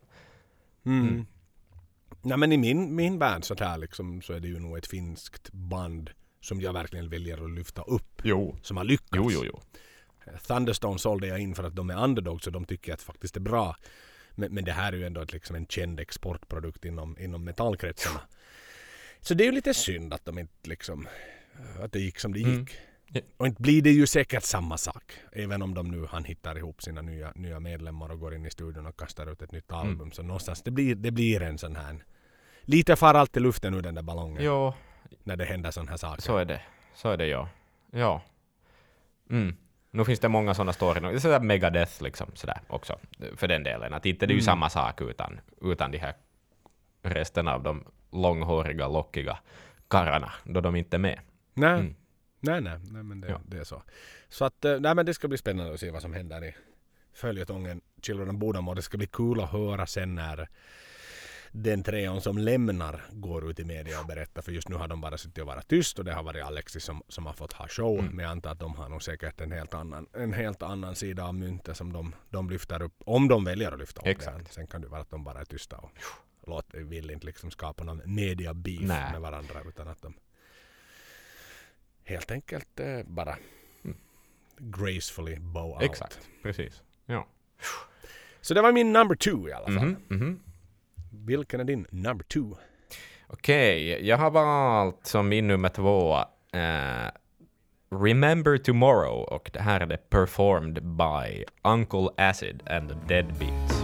Mm. 0.86 1.26
Nej 2.22 2.38
men 2.38 2.52
i 2.52 2.58
min, 2.58 2.96
min 2.96 3.20
värld 3.20 3.44
så, 3.44 3.56
här 3.60 3.78
liksom, 3.78 4.22
så 4.22 4.34
är 4.34 4.40
det 4.40 4.48
ju 4.48 4.60
nog 4.60 4.78
ett 4.78 4.88
finskt 4.88 5.52
band 5.52 6.10
som 6.42 6.62
jag 6.62 6.74
verkligen 6.74 7.10
väljer 7.10 7.46
att 7.46 7.52
lyfta 7.52 7.82
upp. 7.82 8.22
Jo. 8.24 8.58
Som 8.62 8.78
har 8.78 8.84
lyckats. 8.84 9.12
Jo, 9.16 9.32
jo, 9.32 9.44
jo. 9.46 9.62
Thunderstone 10.48 11.00
sålde 11.00 11.28
jag 11.28 11.40
in 11.40 11.56
för 11.56 11.64
att 11.64 11.76
de 11.76 11.90
är 11.90 12.04
underdogs 12.04 12.48
och 12.48 12.54
de 12.54 12.66
tycker 12.66 12.94
att 12.94 13.02
faktiskt 13.02 13.36
är 13.36 13.42
bra. 13.42 13.76
Men, 14.36 14.54
men 14.54 14.66
det 14.66 14.72
här 14.72 14.94
är 14.94 14.98
ju 14.98 15.06
ändå 15.06 15.22
ett, 15.22 15.34
liksom 15.34 15.56
en 15.56 15.68
känd 15.68 16.00
exportprodukt 16.00 16.86
inom, 16.86 17.18
inom 17.20 17.44
metallkretsarna. 17.44 18.22
Så 19.22 19.34
det 19.34 19.44
är 19.44 19.46
ju 19.46 19.52
lite 19.52 19.74
synd 19.74 20.14
att 20.14 20.26
de 20.26 20.40
inte 20.40 20.70
liksom 20.70 21.08
att 21.80 21.92
det 21.92 22.00
gick 22.00 22.20
som 22.20 22.34
det 22.34 22.40
gick. 22.40 22.48
Mm. 22.48 22.66
Och 23.38 23.48
inte 23.48 23.62
blir 23.62 23.82
det 23.82 23.90
ju 23.92 24.08
säkert 24.08 24.44
samma 24.44 24.78
sak. 24.78 25.14
Även 25.32 25.62
om 25.62 25.74
de 25.74 25.88
nu 25.92 26.06
han 26.12 26.24
hittar 26.24 26.58
ihop 26.58 26.82
sina 26.84 27.02
nya, 27.02 27.32
nya 27.36 27.60
medlemmar 27.60 28.10
och 28.12 28.20
går 28.20 28.36
in 28.36 28.46
i 28.46 28.50
studion 28.50 28.86
och 28.86 29.00
kastar 29.00 29.32
ut 29.32 29.42
ett 29.42 29.52
nytt 29.52 29.72
album. 29.72 29.96
Mm. 29.96 30.12
Så 30.12 30.24
någonstans 30.24 30.62
det 30.64 30.72
blir, 30.72 30.96
det 30.96 31.12
blir 31.12 31.42
en 31.42 31.58
sån 31.58 31.76
här 31.76 32.04
Lite 32.62 32.96
far 32.96 33.14
allt 33.14 33.38
i 33.38 33.40
luften 33.40 33.74
ur 33.74 33.82
den 33.82 33.96
där 33.96 34.02
ballongen. 34.02 34.44
Jo, 34.44 34.74
När 35.24 35.36
det 35.36 35.46
händer 35.46 35.72
sån 35.72 35.88
här 35.88 35.98
saker. 35.98 36.22
så 36.22 36.38
är 36.38 36.46
det. 36.46 36.62
Så 36.96 37.10
är 37.10 37.18
det, 37.18 37.26
ja. 37.28 37.50
Ja. 37.92 38.22
Mm. 39.30 39.56
Nu 39.92 40.06
finns 40.06 40.20
det 40.20 40.30
många 40.30 40.54
sådana 40.54 40.72
är 40.72 41.18
sådär 41.20 41.40
Megadeth 41.40 42.04
liksom 42.04 42.32
sådär 42.34 42.62
också. 42.68 43.00
För 43.36 43.48
den 43.48 43.64
delen. 43.64 43.94
Att 43.94 44.06
inte 44.06 44.26
det 44.26 44.32
är 44.32 44.36
ju 44.36 44.40
Mm. 44.40 44.46
samma 44.46 44.70
sak 44.70 45.02
utan, 45.02 45.40
utan 45.62 45.92
de 45.92 45.98
här 45.98 46.14
resten 47.02 47.48
av 47.48 47.64
de 47.64 47.84
långhåriga, 48.12 48.88
lockiga 48.88 49.40
karlarna 49.88 50.32
då 50.44 50.62
de 50.62 50.76
inte 50.76 50.98
är 50.98 51.00
med. 51.00 51.20
Nej. 51.54 51.74
Mm. 51.80 51.96
Nej, 52.40 52.62
nej, 52.62 52.80
nej 52.92 53.04
men 53.04 53.22
det, 53.22 53.28
Ja. 53.30 53.42
det 53.46 53.58
är 53.58 53.64
så. 53.64 53.84
Så 54.30 54.46
att, 54.46 54.66
eh, 54.66 54.80
nej 54.80 54.96
men 54.96 55.06
det 55.06 55.14
ska 55.14 55.28
bli 55.28 55.38
spännande 55.38 55.74
att 55.74 55.80
se 55.80 55.92
vad 55.92 56.02
som 56.02 56.14
händer 56.14 56.44
i, 56.46 56.56
följetongen 57.14 57.82
Children 58.02 58.30
of 58.30 58.36
Bodom 58.36 58.68
och 58.68 58.76
det 58.76 58.82
ska 58.82 58.98
bli 58.98 59.08
kul 59.08 59.42
att 59.42 59.52
höra 59.52 59.88
sen 59.88 60.16
när 60.16 60.50
den 61.52 61.84
treon 61.84 62.22
som 62.22 62.38
lämnar 62.38 63.02
går 63.12 63.50
ut 63.52 63.60
i 63.60 63.64
media 63.66 64.00
och 64.00 64.06
berättar 64.08 64.42
för 64.42 64.52
just 64.52 64.70
nu 64.70 64.76
har 64.76 64.88
de 64.88 65.02
bara 65.02 65.18
suttit 65.18 65.38
och 65.42 65.48
varit 65.48 65.68
tyst 65.68 66.00
och 66.00 66.06
det 66.06 66.14
har 66.14 66.24
varit 66.24 66.44
Alexis 66.44 66.84
som, 66.84 67.04
som 67.08 67.26
har 67.26 67.34
fått 67.34 67.54
ha 67.54 67.68
show 67.68 68.00
Mm. 68.00 68.16
men 68.16 68.24
jag 68.24 68.32
antar 68.32 68.52
att 68.52 68.60
de 68.60 68.76
har 68.76 68.90
nog 68.90 69.04
säkert 69.04 69.42
en 69.42 69.52
helt 69.52 69.74
annan, 69.74 70.08
en 70.14 70.34
helt 70.34 70.62
annan 70.64 70.96
sida 70.96 71.24
av 71.26 71.36
myntet 71.36 71.78
som 71.78 71.94
de, 71.94 72.16
de 72.30 72.50
lyfter 72.50 72.82
upp 72.82 72.94
om 73.06 73.28
de 73.28 73.44
väljer 73.46 73.72
att 73.72 73.80
lyfta 73.80 74.02
upp 74.02 74.08
Exakt. 74.08 74.46
det. 74.46 74.52
Sen 74.54 74.68
kan 74.68 74.82
det 74.82 74.88
vara 74.88 75.02
att 75.02 75.10
de 75.12 75.24
bara 75.24 75.40
är 75.42 75.46
tysta 75.46 75.78
och 75.78 75.92
låt, 76.48 76.66
vill 76.74 77.12
inte 77.12 77.26
liksom 77.26 77.52
skapa 77.52 77.84
någon 77.84 78.02
media 78.06 78.54
beef 78.54 78.82
Nej. 78.82 79.12
med 79.12 79.22
varandra 79.22 79.62
utan 79.68 79.88
att 79.88 80.02
de 80.02 80.14
helt 82.10 82.32
enkelt 82.32 82.80
eh, 82.80 83.04
bara 83.06 83.36
gracefully 84.58 85.40
bow 85.40 85.72
out. 85.72 85.82
Mm. 85.82 85.92
Exakt, 85.92 86.20
precis. 86.44 86.82
Ja. 87.06 87.28
Så 88.42 88.54
det 88.54 88.62
var 88.62 88.72
min 88.72 88.94
number 88.94 89.16
two 89.16 89.50
i 89.50 89.54
alla 89.54 89.66
fall. 89.66 89.86
Mhm, 89.86 89.98
mhm. 90.08 90.40
Vilken 91.12 91.60
är 91.60 91.64
din 91.64 91.88
number 91.90 92.24
two? 92.26 92.56
Okej, 93.28 94.08
jag 94.08 94.18
har 94.18 94.32
valt 94.32 95.06
som 95.08 95.30
min 95.30 95.48
nummer 95.48 95.70
två 95.70 96.18
eh, 96.54 97.12
Remember 97.92 98.58
Tomorrow 98.58 99.24
och 99.24 99.50
det 99.54 99.62
här 99.62 99.82
är 99.82 99.86
det 99.86 100.10
performed 100.10 100.84
by 100.84 101.46
Uncle 101.64 102.10
Acid 102.18 102.64
and 102.68 102.90
the 102.90 102.96
Deadbeats. 103.16 103.79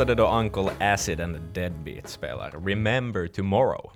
Så 0.00 0.04
då 0.04 0.28
Uncle 0.28 0.70
Acid 0.80 1.20
and 1.20 1.34
the 1.34 1.60
Deadbeat 1.60 2.08
spelar 2.08 2.50
Remember 2.50 3.26
Tomorrow. 3.26 3.92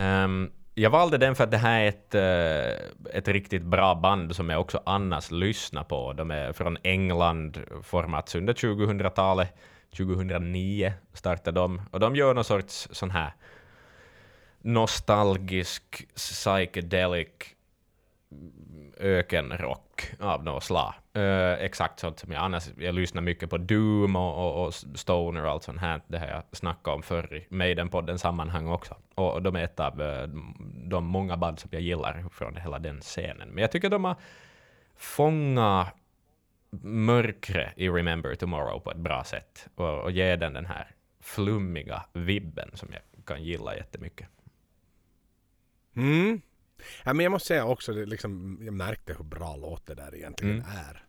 Um, 0.00 0.52
jag 0.74 0.90
valde 0.90 1.18
den 1.18 1.34
för 1.34 1.44
att 1.44 1.50
det 1.50 1.56
här 1.56 1.80
är 1.80 1.88
ett, 1.88 2.14
eh, 2.14 3.16
ett 3.18 3.28
riktigt 3.28 3.62
bra 3.62 3.94
band 3.94 4.36
som 4.36 4.50
jag 4.50 4.60
också 4.60 4.82
annars 4.86 5.30
lyssnar 5.30 5.84
på. 5.84 6.12
De 6.12 6.30
är 6.30 6.52
från 6.52 6.76
England, 6.82 7.58
formats 7.82 8.34
under 8.34 8.52
2000-talet. 8.52 9.56
2009 9.96 10.92
startade 11.12 11.60
de, 11.60 11.82
och 11.90 12.00
de 12.00 12.16
gör 12.16 12.34
någon 12.34 12.44
sorts 12.44 12.88
sån 12.92 13.10
här 13.10 13.32
nostalgisk 14.58 16.06
psychedelic 16.14 17.28
ökenrock 19.00 20.10
av 20.20 20.44
något 20.44 20.64
slag. 20.64 20.94
Uh, 21.16 21.52
exakt 21.52 22.00
sånt 22.00 22.18
som 22.18 22.32
jag 22.32 22.42
annars, 22.42 22.68
jag 22.78 22.94
lyssnar 22.94 23.22
mycket 23.22 23.50
på 23.50 23.58
Doom 23.58 24.16
och, 24.16 24.38
och, 24.38 24.66
och 24.66 24.74
Stoner 24.74 25.44
och 25.44 25.50
allt 25.50 25.62
sånt 25.62 25.80
här. 25.80 26.00
Det 26.06 26.18
har 26.18 26.26
jag 26.26 26.42
snackat 26.52 26.94
om 26.94 27.02
förr 27.02 27.34
i 27.34 27.54
Maiden-podden 27.54 28.18
sammanhang 28.18 28.68
också. 28.68 28.96
Och 29.14 29.42
de 29.42 29.56
är 29.56 29.64
ett 29.64 29.80
av 29.80 30.02
de 30.84 31.04
många 31.04 31.36
band 31.36 31.58
som 31.58 31.70
jag 31.72 31.82
gillar 31.82 32.24
från 32.32 32.56
hela 32.56 32.78
den 32.78 33.00
scenen. 33.00 33.48
Men 33.48 33.58
jag 33.58 33.72
tycker 33.72 33.90
de 33.90 34.04
har 34.04 34.16
fångat 34.96 35.94
mörkret 36.82 37.72
i 37.76 37.88
Remember 37.88 38.34
Tomorrow 38.34 38.80
på 38.80 38.90
ett 38.90 38.96
bra 38.96 39.24
sätt 39.24 39.68
och, 39.74 39.98
och 39.98 40.10
ger 40.10 40.36
den 40.36 40.52
den 40.52 40.66
här 40.66 40.90
flummiga 41.20 42.04
vibben 42.12 42.70
som 42.74 42.88
jag 42.92 43.26
kan 43.26 43.44
gilla 43.44 43.76
jättemycket. 43.76 44.28
Mm. 45.96 46.40
Ja, 47.04 47.12
men 47.12 47.24
jag 47.24 47.30
måste 47.30 47.48
säga 47.48 47.64
också, 47.64 47.92
det 47.92 48.06
liksom, 48.06 48.58
jag 48.62 48.74
märkte 48.74 49.14
hur 49.14 49.24
bra 49.24 49.56
låt 49.56 49.86
det 49.86 49.94
där 49.94 50.14
egentligen 50.14 50.54
Mm. 50.62 50.66
är. 50.76 51.04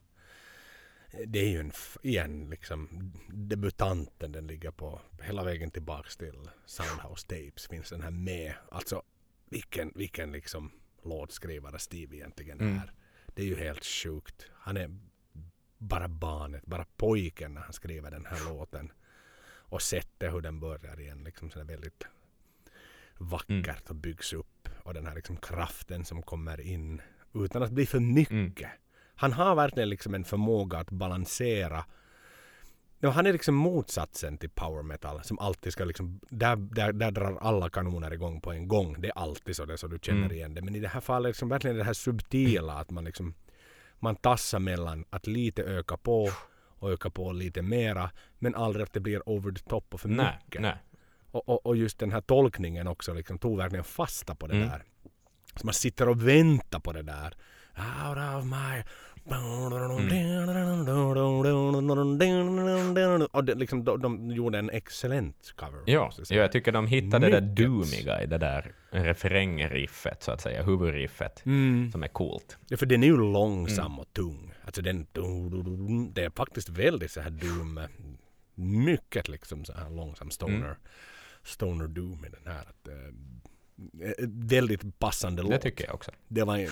Det 1.25 1.39
är 1.39 1.49
ju 1.49 1.59
en, 1.59 1.71
igen 2.03 2.49
liksom 2.49 3.11
debutanten 3.29 4.31
den 4.31 4.47
ligger 4.47 4.71
på 4.71 5.01
hela 5.21 5.43
vägen 5.43 5.71
tillbaks 5.71 6.17
till 6.17 6.49
Soundhouse 6.65 7.27
Tapes 7.27 7.67
finns 7.67 7.89
den 7.89 8.01
här 8.01 8.11
med. 8.11 8.53
Alltså 8.71 9.03
vilken, 9.49 9.91
vilken 9.95 10.31
liksom 10.31 10.71
låtskrivare 11.03 11.79
Steve 11.79 12.15
egentligen 12.15 12.59
Mm. 12.59 12.77
är. 12.77 12.91
Det 13.27 13.41
är 13.41 13.45
ju 13.45 13.55
helt 13.55 13.85
sjukt. 13.85 14.45
Han 14.53 14.77
är 14.77 14.97
bara 15.77 16.07
barnet, 16.07 16.65
bara 16.65 16.85
pojken 16.97 17.53
när 17.53 17.61
han 17.61 17.73
skriver 17.73 18.11
den 18.11 18.25
här 18.25 18.49
låten. 18.53 18.91
Och 19.71 19.81
sättet 19.81 20.33
hur 20.33 20.41
den 20.41 20.59
börjar 20.59 20.99
igen 20.99 21.23
liksom 21.23 21.49
sådär 21.51 21.65
väldigt 21.65 22.03
vackert 23.19 23.89
och 23.89 23.95
byggs 23.95 24.33
upp. 24.33 24.69
Och 24.83 24.93
den 24.93 25.05
här 25.05 25.15
liksom 25.15 25.37
kraften 25.37 26.05
som 26.05 26.21
kommer 26.21 26.61
in 26.61 27.01
utan 27.33 27.63
att 27.63 27.71
bli 27.71 27.85
för 27.85 27.99
mycket. 27.99 28.69
Han 29.15 29.33
har 29.33 29.55
verkligen 29.55 29.89
liksom 29.89 30.13
en 30.15 30.23
förmåga 30.23 30.77
att 30.77 30.91
balansera. 30.91 31.85
Ja, 32.99 33.09
han 33.09 33.25
är 33.25 33.33
liksom 33.33 33.55
motsatsen 33.55 34.37
till 34.37 34.49
power 34.49 34.83
metal 34.83 35.23
som 35.23 35.39
alltid 35.39 35.73
ska 35.73 35.85
liksom, 35.85 36.19
där, 36.29 36.55
där, 36.55 36.93
där 36.93 37.11
drar 37.11 37.37
alla 37.41 37.69
kanoner 37.69 38.13
igång 38.13 38.41
på 38.41 38.51
en 38.51 38.67
gång. 38.67 39.01
Det 39.01 39.07
är 39.07 39.17
alltid 39.17 39.55
så, 39.55 39.65
det 39.65 39.73
är 39.73 39.77
så 39.77 39.87
du 39.87 39.99
känner 40.01 40.19
Mm. 40.25 40.31
igen 40.31 40.53
det. 40.53 40.61
Men 40.61 40.75
i 40.75 40.79
det 40.79 40.87
här 40.87 41.01
fallet 41.01 41.29
liksom 41.29 41.49
verkligen 41.49 41.77
det 41.77 41.83
här 41.83 41.93
subtila 41.93 42.73
att 42.73 42.89
man 42.91 43.05
liksom 43.05 43.33
man 43.99 44.15
tassar 44.15 44.59
mellan 44.59 45.05
att 45.09 45.27
lite 45.27 45.63
öka 45.63 45.97
på 45.97 46.29
och 46.79 46.91
öka 46.91 47.09
på 47.09 47.31
lite 47.31 47.61
mera 47.61 48.11
men 48.39 48.55
aldrig 48.55 48.83
att 48.83 48.93
det 48.93 48.99
blir 48.99 49.29
over 49.29 49.51
the 49.51 49.63
top 49.69 49.93
och 49.93 50.01
för 50.01 50.09
Nej, 50.09 50.37
mycket. 50.45 50.61
nej. 50.61 50.75
Och, 51.31 51.49
och, 51.49 51.65
och 51.65 51.75
just 51.77 51.99
den 51.99 52.11
här 52.11 52.21
tolkningen 52.21 52.87
också 52.87 53.13
liksom 53.13 53.37
tog 53.39 53.57
verkligen 53.57 53.83
fasta 53.83 54.35
på 54.35 54.47
det 54.47 54.55
Mm. 54.55 54.67
där. 54.69 54.83
Så 55.55 55.65
man 55.65 55.73
sitter 55.73 56.09
och 56.09 56.27
väntar 56.27 56.79
på 56.79 56.91
det 56.93 57.01
där. 57.01 57.33
Out 57.77 58.17
of 58.37 58.45
my... 58.45 58.83
Och 63.31 63.43
det, 63.45 63.55
liksom, 63.55 63.83
de, 63.83 64.01
de 64.01 64.31
gjorde 64.31 64.59
en 64.59 64.69
excellent 64.69 65.53
cover. 65.55 65.79
Ja, 65.85 66.11
ja, 66.29 66.35
jag 66.35 66.51
tycker 66.51 66.71
de 66.71 66.87
hittade 66.87 67.25
det 67.29 67.31
där 67.31 67.41
Mycket. 67.41 67.55
doomiga 67.65 68.23
i 68.23 68.25
det 68.25 68.37
där 68.37 68.71
refrängriffet, 68.91 70.23
så 70.23 70.31
att 70.31 70.41
säga, 70.41 70.63
huvudriffet, 70.63 71.45
Mm. 71.45 71.91
som 71.91 72.03
är 72.03 72.07
coolt. 72.07 72.57
Ja, 72.67 72.77
för 72.77 72.85
den 72.85 73.03
är 73.03 73.07
ju 73.07 73.17
långsam 73.17 73.85
Mm. 73.85 73.99
och 73.99 74.13
tung. 74.13 74.53
Alltså 74.65 74.81
den... 74.81 75.07
Det 76.13 76.23
är 76.23 76.29
faktiskt 76.35 76.69
väldigt 76.69 77.11
så 77.11 77.21
här 77.21 77.29
doom. 77.29 77.79
Mycket 78.55 79.27
liksom 79.27 79.65
så 79.65 79.73
här 79.73 79.89
långsam 79.89 80.31
stoner. 80.31 80.55
Mm. 80.55 80.75
Stoner 81.43 81.87
doom 81.87 82.25
i 82.25 82.29
den 82.29 82.53
här. 82.53 82.61
Att, 82.61 82.87
eh, 82.87 84.25
väldigt 84.27 84.99
passande 84.99 85.41
Det 85.43 85.49
låt. 85.49 85.61
tycker 85.61 85.85
jag 85.85 85.95
också. 85.95 86.11
det, 86.27 86.43
var, 86.43 86.67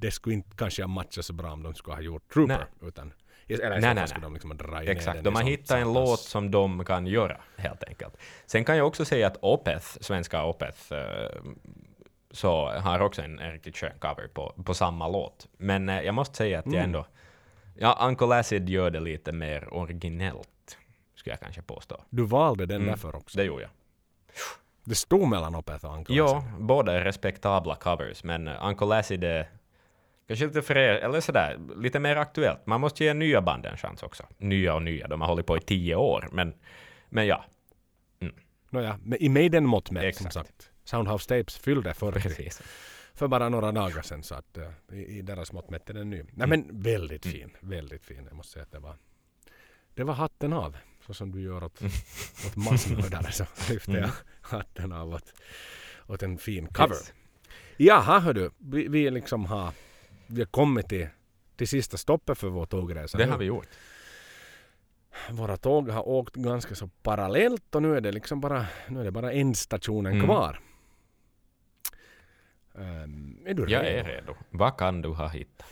det 0.00 0.10
skulle 0.10 0.34
inte 0.34 0.56
kanske 0.56 0.82
ha 0.82 0.88
matchat 0.88 1.24
så 1.24 1.32
bra 1.32 1.52
om 1.52 1.62
de 1.62 1.74
skulle 1.74 1.94
ha 1.94 2.02
gjort 2.02 2.32
Trooper. 2.32 2.66
Utan, 2.82 3.12
eller 3.48 3.80
Nej, 3.80 3.94
nej, 3.94 4.08
skulle 4.08 4.20
nej. 4.28 4.40
de 4.40 4.50
liksom 4.50 4.50
ner 4.50 4.88
Exakt, 4.90 5.24
de 5.24 5.34
har 5.34 5.42
sånt 5.42 5.50
hittat 5.52 5.78
en 5.78 5.92
låt 5.92 6.20
som 6.20 6.50
de 6.50 6.84
kan 6.84 7.06
göra, 7.06 7.40
helt 7.56 7.84
enkelt. 7.84 8.16
Sen 8.46 8.64
kan 8.64 8.76
jag 8.76 8.86
också 8.86 9.04
säga 9.04 9.26
att 9.26 9.36
Opeth, 9.42 9.86
svenska 10.00 10.44
Opeth, 10.46 10.92
eh, 10.92 11.40
så 12.30 12.68
har 12.70 13.00
också 13.00 13.22
en, 13.22 13.38
en 13.38 13.52
riktigt 13.52 13.76
skön 13.76 13.92
cover 14.00 14.28
på, 14.34 14.54
på 14.64 14.74
samma 14.74 15.08
låt. 15.08 15.48
Men 15.56 15.88
eh, 15.88 16.00
jag 16.00 16.14
måste 16.14 16.36
säga 16.36 16.58
att 16.58 16.66
jag 16.66 16.74
Mm. 16.74 16.84
ändå... 16.84 17.06
Ja, 17.78 17.98
Uncle 18.02 18.36
Acid 18.38 18.68
gör 18.68 18.90
det 18.90 19.00
lite 19.00 19.32
mer 19.32 19.74
originellt, 19.74 20.78
skulle 21.14 21.32
jag 21.32 21.40
kanske 21.40 21.62
påstå. 21.62 22.04
Du 22.10 22.22
valde 22.24 22.66
den 22.66 22.76
Mm, 22.76 22.88
därför 22.88 23.16
också. 23.16 23.38
Det 23.38 23.44
gjorde 23.44 23.62
jag. 23.62 23.70
Det 24.84 24.94
stod 24.94 25.28
mellan 25.28 25.54
Opeth 25.54 25.84
och 25.84 25.96
Uncle 25.96 26.16
Ja, 26.16 26.44
båda 26.58 26.92
är 26.92 27.04
respektabla 27.04 27.74
covers, 27.74 28.24
men 28.24 28.48
eh, 28.48 28.66
Uncle 28.66 28.98
Acid 28.98 29.24
är 29.24 29.50
kanske 30.28 30.46
lite 30.46 30.62
för 30.62 30.78
er, 30.78 30.94
eller 30.94 31.20
sådär, 31.20 31.58
lite 31.76 32.00
mer 32.00 32.16
aktuellt. 32.16 32.66
Man 32.66 32.80
måste 32.80 33.04
ge 33.04 33.14
nya 33.14 33.42
band 33.42 33.66
en 33.66 33.76
chans 33.76 34.02
också. 34.02 34.26
Nya 34.38 34.74
och 34.74 34.82
nya, 34.82 35.08
de 35.08 35.20
har 35.20 35.28
hållit 35.28 35.46
på 35.46 35.56
i 35.56 35.60
tio 35.60 35.96
år, 35.96 36.28
men, 36.32 36.54
men 37.08 37.26
ja. 37.26 37.44
Mm. 38.20 38.34
Nåja, 38.70 38.98
men 39.02 39.22
i 39.22 39.28
Maiden 39.28 39.66
mått 39.66 39.90
mätt 39.90 40.16
som 40.16 40.26
Exakt. 40.26 40.48
sagt. 40.48 40.70
Soundhouse 40.84 41.28
Tapes 41.28 41.58
fyllde 41.58 41.94
40 41.94 42.20
Precis. 42.20 42.62
för 43.14 43.28
bara 43.28 43.48
några 43.48 43.72
dagar 43.72 44.02
sedan 44.02 44.22
så 44.22 44.34
att 44.34 44.58
eh, 44.58 44.98
i, 44.98 45.18
i 45.18 45.22
deras 45.22 45.52
mått 45.52 45.70
mätt 45.70 45.90
är 45.90 45.94
den 45.94 46.10
ny. 46.10 46.22
Nej 46.30 46.48
men 46.48 46.82
väldigt 46.82 47.26
fin, 47.26 47.56
väldigt 47.60 48.04
fin. 48.04 48.24
Jag 48.28 48.36
måste 48.36 48.52
säga 48.52 48.62
att 48.62 48.72
det 48.72 48.78
var 48.78 48.96
det 49.94 50.04
var 50.04 50.14
hatten 50.14 50.52
av. 50.52 50.76
Så 51.06 51.14
som 51.14 51.32
du 51.32 51.40
gör 51.42 51.64
åt, 51.64 51.82
åt 52.46 52.56
massmördare 52.70 53.32
så 53.32 53.44
lyfter 53.70 53.96
jag 54.00 54.10
hatten 54.40 54.92
av 54.92 55.08
åt, 55.14 55.32
åt 56.06 56.22
en 56.22 56.38
fin 56.38 56.66
cover. 56.66 56.94
Yes. 56.94 57.12
Jaha 57.76 58.18
hördu, 58.18 58.50
vi, 58.58 58.88
vi 58.88 59.10
liksom 59.10 59.44
har, 59.44 59.72
vi 60.26 60.40
har 60.40 60.46
kommit 60.46 60.88
till, 60.88 61.08
till 61.56 61.68
sista 61.68 61.96
stoppet 61.96 62.38
för 62.38 62.48
vår 62.48 62.66
tågresa. 62.66 63.18
Det 63.18 63.24
har 63.26 63.38
vi 63.38 63.44
gjort. 63.44 63.68
Våra 65.30 65.56
tåg 65.56 65.88
har 65.90 66.08
åkt 66.08 66.34
ganska 66.34 66.74
så 66.74 66.88
parallellt 67.02 67.74
och 67.74 67.82
nu 67.82 67.96
är 67.96 68.00
det 68.00 68.12
liksom 68.12 68.40
bara, 68.40 68.66
nu 68.88 69.00
är 69.00 69.04
det 69.04 69.10
bara 69.10 69.32
ändstationen 69.32 70.12
Mm. 70.12 70.24
kvar. 70.26 70.60
Ehm, 72.74 73.38
är 73.46 73.54
du 73.54 73.62
Jag 73.70 73.84
redo? 73.84 73.98
är 73.98 74.04
redo. 74.04 74.34
Vad 74.50 74.78
kan 74.78 75.02
du 75.02 75.08
ha 75.08 75.28
hittat? 75.28 75.66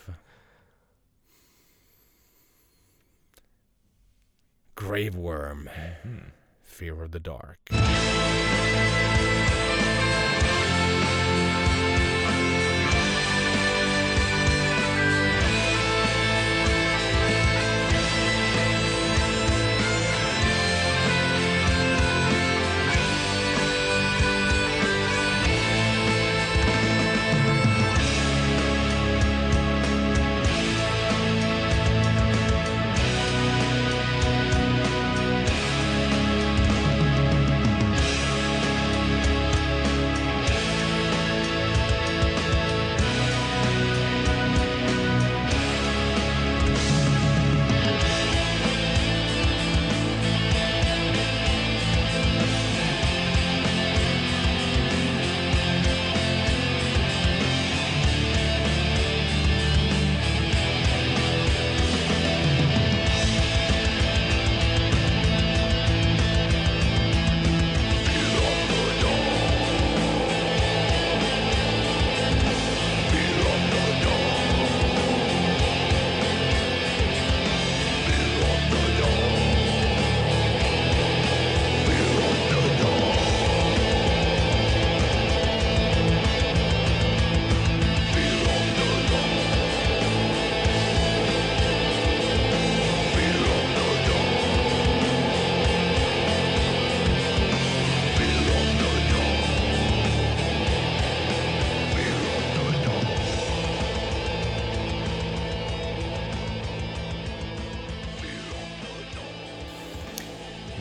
Grave 4.80 5.14
Worm. 5.14 5.68
Mhm. 6.06 6.30
Fear 6.62 7.02
of 7.02 7.10
the 7.10 7.20
Dark. 7.20 7.58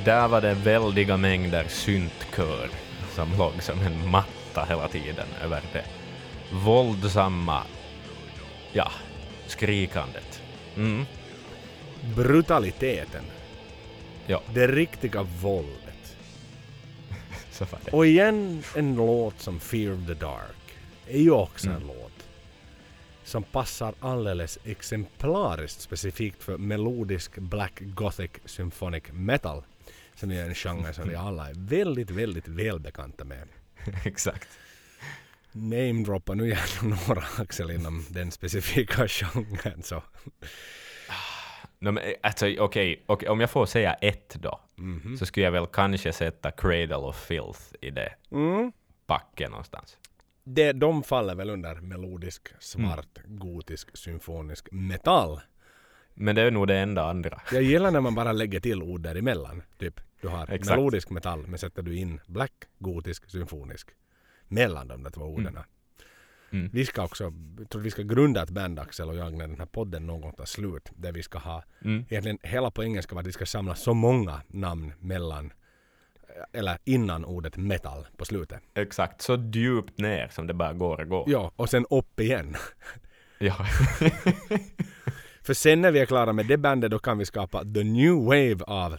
Där 0.09 0.27
var 0.27 0.41
det 0.41 0.53
väldiga 0.53 1.17
mängder 1.17 1.65
syntkör 1.67 2.69
som 3.15 3.37
låg 3.37 3.63
som 3.63 3.79
en 3.79 4.09
matta 4.09 4.65
hela 4.69 4.87
tiden 4.87 5.27
över 5.43 5.61
det 5.73 5.85
våldsamma, 6.53 7.63
ja, 8.73 8.91
skrikandet. 9.47 10.41
Mm, 10.77 11.05
Brutaliteten. 12.15 13.23
ja, 14.27 14.41
Det 14.53 14.67
riktiga 14.67 15.23
våldet. 15.23 16.17
så 17.51 17.65
var 17.65 17.79
det. 17.85 17.91
Och 17.91 18.05
igen 18.05 18.63
en 18.75 18.95
låt 18.95 19.39
som 19.41 19.59
Fear 19.59 19.93
of 19.93 20.07
the 20.07 20.13
Dark. 20.13 20.75
Är 21.07 21.19
ju 21.21 21.31
också 21.31 21.69
en 21.69 21.75
Mm. 21.75 21.87
låt 21.87 22.25
som 23.23 23.43
passar 23.43 23.93
alldeles 23.99 24.59
exemplariskt 24.65 25.81
specifikt 25.81 26.43
för 26.43 26.57
melodisk 26.57 27.37
black 27.37 27.79
gothic 27.79 28.31
symphonic 28.45 29.03
metal. 29.11 29.63
Som 30.19 30.31
är 30.31 30.43
en 30.43 30.55
genre 30.55 30.93
som 30.93 31.09
vi 31.09 31.15
alla 31.15 31.49
är 31.49 31.53
väldigt, 31.57 32.11
väldigt 32.11 32.47
välbekanta 32.47 33.25
med. 33.25 33.47
Exakt. 34.05 34.47
Namedroppa 35.51 36.33
nu 36.33 36.47
gärna 36.49 36.97
några 37.07 37.23
Axel 37.37 37.71
inom 37.71 38.05
den 38.09 38.31
specifika 38.31 39.07
genren 39.07 39.83
så. 39.83 40.03
No, 41.81 41.91
men, 41.91 42.03
eh, 42.03 42.13
alltså, 42.23 42.45
okej, 42.59 43.03
okej, 43.05 43.29
om 43.29 43.39
jag 43.39 43.49
får 43.49 43.65
säga 43.65 43.93
ett 43.93 44.35
då, 44.39 44.59
Mhm. 44.75 45.17
så 45.17 45.25
skulle 45.25 45.43
jag 45.45 45.51
väl 45.51 45.67
kanske 45.67 46.13
sätta 46.13 46.51
Cradle 46.51 46.95
of 46.95 47.25
Filth 47.25 47.61
i 47.81 47.89
det 47.89 48.13
Mm. 48.31 48.71
packet 49.07 49.49
någonstans. 49.49 49.97
Det, 50.43 50.71
de 50.73 51.03
faller 51.03 51.35
väl 51.35 51.49
under 51.49 51.75
melodisk, 51.75 52.47
svart, 52.59 53.17
Mm. 53.17 53.39
gotisk, 53.39 53.97
symfonisk 53.97 54.67
metall. 54.71 55.41
Men 56.13 56.35
det 56.35 56.41
är 56.41 56.51
nog 56.51 56.67
det 56.67 56.77
enda 56.79 57.03
andra. 57.09 57.41
Jag 57.51 57.63
gillar 57.63 57.91
när 57.91 58.01
man 58.01 58.15
bara 58.21 58.31
lägger 58.31 58.59
till 58.59 58.83
ord 58.83 59.01
däremellan. 59.01 59.61
Typ, 59.77 59.99
du 60.21 60.27
har 60.27 60.51
Exakt. 60.51 60.77
melodisk 60.77 61.09
metall 61.09 61.47
men 61.47 61.59
sätter 61.59 61.81
du 61.81 61.95
in 61.95 62.19
black, 62.27 62.51
gotisk, 62.79 63.29
symfonisk 63.29 63.89
mellan 64.47 64.87
de 64.87 65.03
där 65.03 65.11
två 65.11 65.21
orden. 65.21 65.57
Mm. 66.51 66.69
Vi 66.73 66.85
ska 66.85 67.03
också, 67.03 67.33
jag 67.59 67.69
tror 67.69 67.81
vi 67.81 67.91
ska 67.91 68.01
grunda 68.01 68.43
ett 68.43 68.49
band 68.49 68.79
Axel 68.79 69.09
och 69.09 69.15
jag 69.15 69.33
när 69.33 69.47
den 69.47 69.59
här 69.59 69.65
podden 69.65 70.07
någon 70.07 70.21
gång 70.21 70.33
tar 70.33 70.45
slut. 70.45 70.89
Där 70.95 71.11
vi 71.11 71.23
ska 71.23 71.37
ha, 71.37 71.63
Mm. 71.81 72.05
egentligen 72.09 72.37
hela 72.43 72.71
poängen 72.71 73.03
ska 73.03 73.15
vara 73.15 73.21
att 73.21 73.27
vi 73.27 73.31
ska 73.31 73.45
samla 73.45 73.75
så 73.75 73.93
många 73.93 74.41
namn 74.47 74.93
mellan 74.99 75.53
eller 76.53 76.77
innan 76.83 77.25
ordet 77.25 77.57
metal 77.57 78.07
på 78.17 78.25
slutet. 78.25 78.61
Exakt, 78.73 79.21
så 79.21 79.49
djupt 79.53 79.97
ner 79.97 80.27
som 80.27 80.47
det 80.47 80.53
bara 80.53 80.73
går 80.73 81.01
att 81.01 81.09
gå. 81.09 81.23
Ja, 81.27 81.51
och 81.55 81.69
sen 81.69 81.85
upp 81.89 82.19
igen. 82.19 82.55
Ja. 83.39 83.55
För 85.49 85.53
sen 85.53 85.81
när 85.81 85.91
vi 85.91 85.99
är 85.99 86.05
klara 86.05 86.33
med 86.33 86.45
det 86.45 86.57
bandet 86.57 86.91
då 86.91 86.99
kan 86.99 87.17
vi 87.17 87.25
skapa 87.25 87.63
the 87.63 87.83
new 87.83 88.13
wave 88.13 88.57
av 88.67 88.97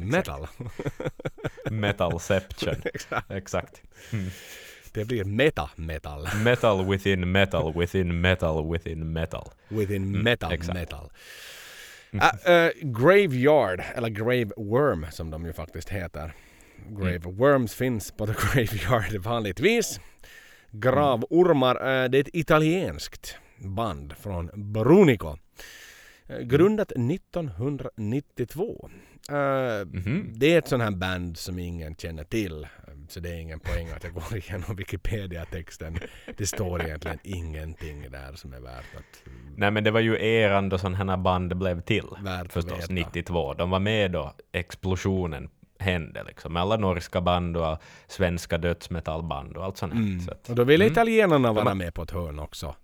metal. 0.00 0.46
Metalception. 1.70 2.74
Exakt. 2.94 3.30
Exakt. 3.30 3.82
Det 4.92 5.04
blir 5.04 5.24
meta-metal. 5.24 6.28
Metal 6.44 6.86
within 6.86 7.32
metal 7.32 7.72
within 7.76 8.20
metal 8.20 8.72
within 8.72 9.12
metal. 9.12 9.50
Within 9.68 10.22
metal 10.22 10.52
exakt. 10.52 10.74
metal. 10.74 11.10
Ä- 12.12 12.66
äh, 12.66 12.72
graveyard, 12.82 13.82
eller 13.94 14.08
Grave 14.08 14.50
Worm 14.56 15.06
som 15.10 15.30
de 15.30 15.46
ju 15.46 15.52
faktiskt 15.52 15.88
heter. 15.88 16.32
Grave 16.88 17.18
Worms 17.18 17.74
finns 17.74 18.12
på 18.12 18.26
The 18.26 18.32
Graveyard 18.42 19.16
vanligtvis. 19.16 20.00
Gravormar, 20.70 21.76
äh, 21.76 22.10
det 22.10 22.18
är 22.18 22.20
ett 22.20 22.34
italienskt 22.34 23.38
band 23.64 24.12
från 24.20 24.50
Brunico. 24.54 25.36
Äh, 26.26 26.38
Grundat 26.38 26.92
1992. 26.96 28.90
Äh, 29.28 29.34
Mhm. 29.86 30.32
Det 30.36 30.54
är 30.54 30.58
ett 30.58 30.68
sånt 30.68 30.82
här 30.82 30.90
band 30.90 31.38
som 31.38 31.58
ingen 31.58 31.94
känner 31.96 32.24
till. 32.24 32.66
Så 33.08 33.20
det 33.20 33.28
är 33.30 33.34
ingen 33.40 33.60
poäng 33.60 33.88
att 33.96 34.04
jag 34.04 34.12
går 34.12 34.36
igenom 34.36 34.76
Wikipedia-texten. 34.76 35.98
Det 36.36 36.46
står 36.46 36.82
egentligen 36.84 37.18
ingenting 37.22 38.10
där 38.10 38.32
som 38.34 38.52
är 38.52 38.60
värt 38.60 38.94
att 38.96 39.30
Nej 39.56 39.70
men 39.70 39.84
det 39.84 39.90
var 39.90 40.00
ju 40.00 40.26
eran 40.26 40.68
då 40.68 40.78
sådana 40.78 40.96
här 41.12 41.16
band 41.16 41.56
blev 41.56 41.80
till. 41.80 42.06
Värt 42.22 42.52
Förstås, 42.52 42.78
veta. 42.78 42.92
92. 42.92 43.54
De 43.54 43.70
var 43.70 43.80
med 43.80 44.10
då 44.12 44.34
explosionen 44.52 45.48
hände 45.78 46.24
liksom. 46.24 46.52
Med 46.52 46.62
alla 46.62 46.76
norska 46.76 47.20
band 47.20 47.56
och 47.56 47.78
svenska 48.06 48.58
dödsmetallband 48.58 49.56
och 49.56 49.64
allt 49.64 49.76
sånt 49.76 49.92
här. 49.92 50.00
Mm. 50.00 50.20
Så 50.20 50.30
att, 50.30 50.48
Och 50.48 50.54
då 50.56 50.64
ville 50.64 50.84
Mm. 50.84 50.92
italienarna 50.92 51.52
vara 51.52 51.74
med 51.74 51.94
på 51.94 52.02
ett 52.02 52.10
hörn 52.10 52.38
också. 52.38 52.74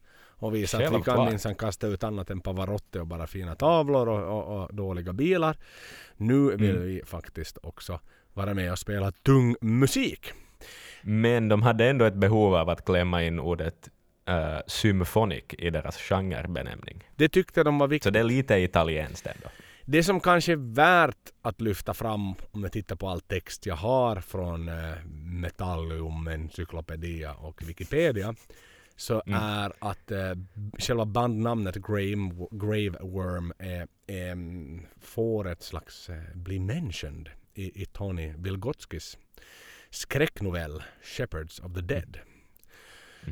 Och 0.41 0.55
visat 0.55 0.83
att 0.83 0.93
vi 1.01 1.03
kan 1.03 1.25
minsann 1.25 1.55
kasta 1.55 1.87
ut 1.87 2.05
annat 2.05 2.31
än 2.31 2.41
Pavarotti 2.41 2.99
och 2.99 3.07
bara 3.07 3.27
fina 3.27 3.55
tavlor 3.55 4.09
och, 4.09 4.39
och, 4.39 4.63
och 4.63 4.75
dåliga 4.75 5.13
bilar. 5.13 5.57
Nu 6.17 6.57
vill 6.57 6.71
Mm. 6.77 6.83
vi 6.83 7.03
faktiskt 7.07 7.59
också 7.63 8.01
vara 8.35 8.55
med 8.55 8.73
och 8.73 8.79
spela 8.79 9.13
tung 9.13 9.57
musik. 9.61 10.33
Men 11.03 11.49
de 11.49 11.63
hade 11.63 11.91
ändå 11.91 12.05
ett 12.05 12.15
behov 12.15 12.55
av 12.55 12.69
att 12.69 12.85
klämma 12.85 13.23
in 13.23 13.39
ordet 13.41 13.89
uh, 14.31 14.59
symphonic 14.67 15.45
i 15.59 15.71
deras 15.71 15.97
genrebenämning. 15.97 17.05
Det 17.17 17.29
tyckte 17.29 17.65
de 17.65 17.79
var 17.79 17.89
viktigt. 17.89 18.05
Så 18.05 18.11
det 18.11 18.19
är 18.19 18.25
lite 18.25 18.55
italienskt 18.55 19.27
ändå. 19.27 19.49
Det 19.85 20.03
som 20.03 20.21
kanske 20.21 20.53
är 20.53 20.75
värt 20.75 21.17
att 21.43 21.61
lyfta 21.61 21.95
fram 21.95 22.35
om 22.51 22.63
jag 22.63 22.73
tittar 22.73 22.97
på 22.97 23.09
all 23.09 23.21
text 23.21 23.67
jag 23.67 23.75
har 23.77 24.21
från 24.21 24.69
eh, 24.69 24.75
Metallium, 25.25 26.29
Encyclopedia 26.29 27.33
och 27.35 27.63
Wikipedia 27.69 28.35
så 29.01 29.23
Mm. 29.27 29.43
är 29.43 29.73
att 29.79 30.11
eh, 30.11 30.33
själva 30.79 31.05
bandnamnet 31.05 31.75
Grave, 31.77 32.47
Grave 32.51 32.99
Worm 33.01 33.53
är, 33.59 33.87
mm, 34.07 34.87
får 35.01 35.49
ett 35.49 35.63
slags 35.63 36.09
eh, 36.09 36.23
bli 36.35 36.59
mentioned 36.59 37.29
i, 37.55 37.83
i 37.83 37.87
Tony 37.87 38.35
Vilgotskis 38.37 39.19
skräcknovell 39.91 40.83
Shepherds 41.03 41.61
of 41.61 41.75
the 41.75 41.81
Dead. 41.81 42.19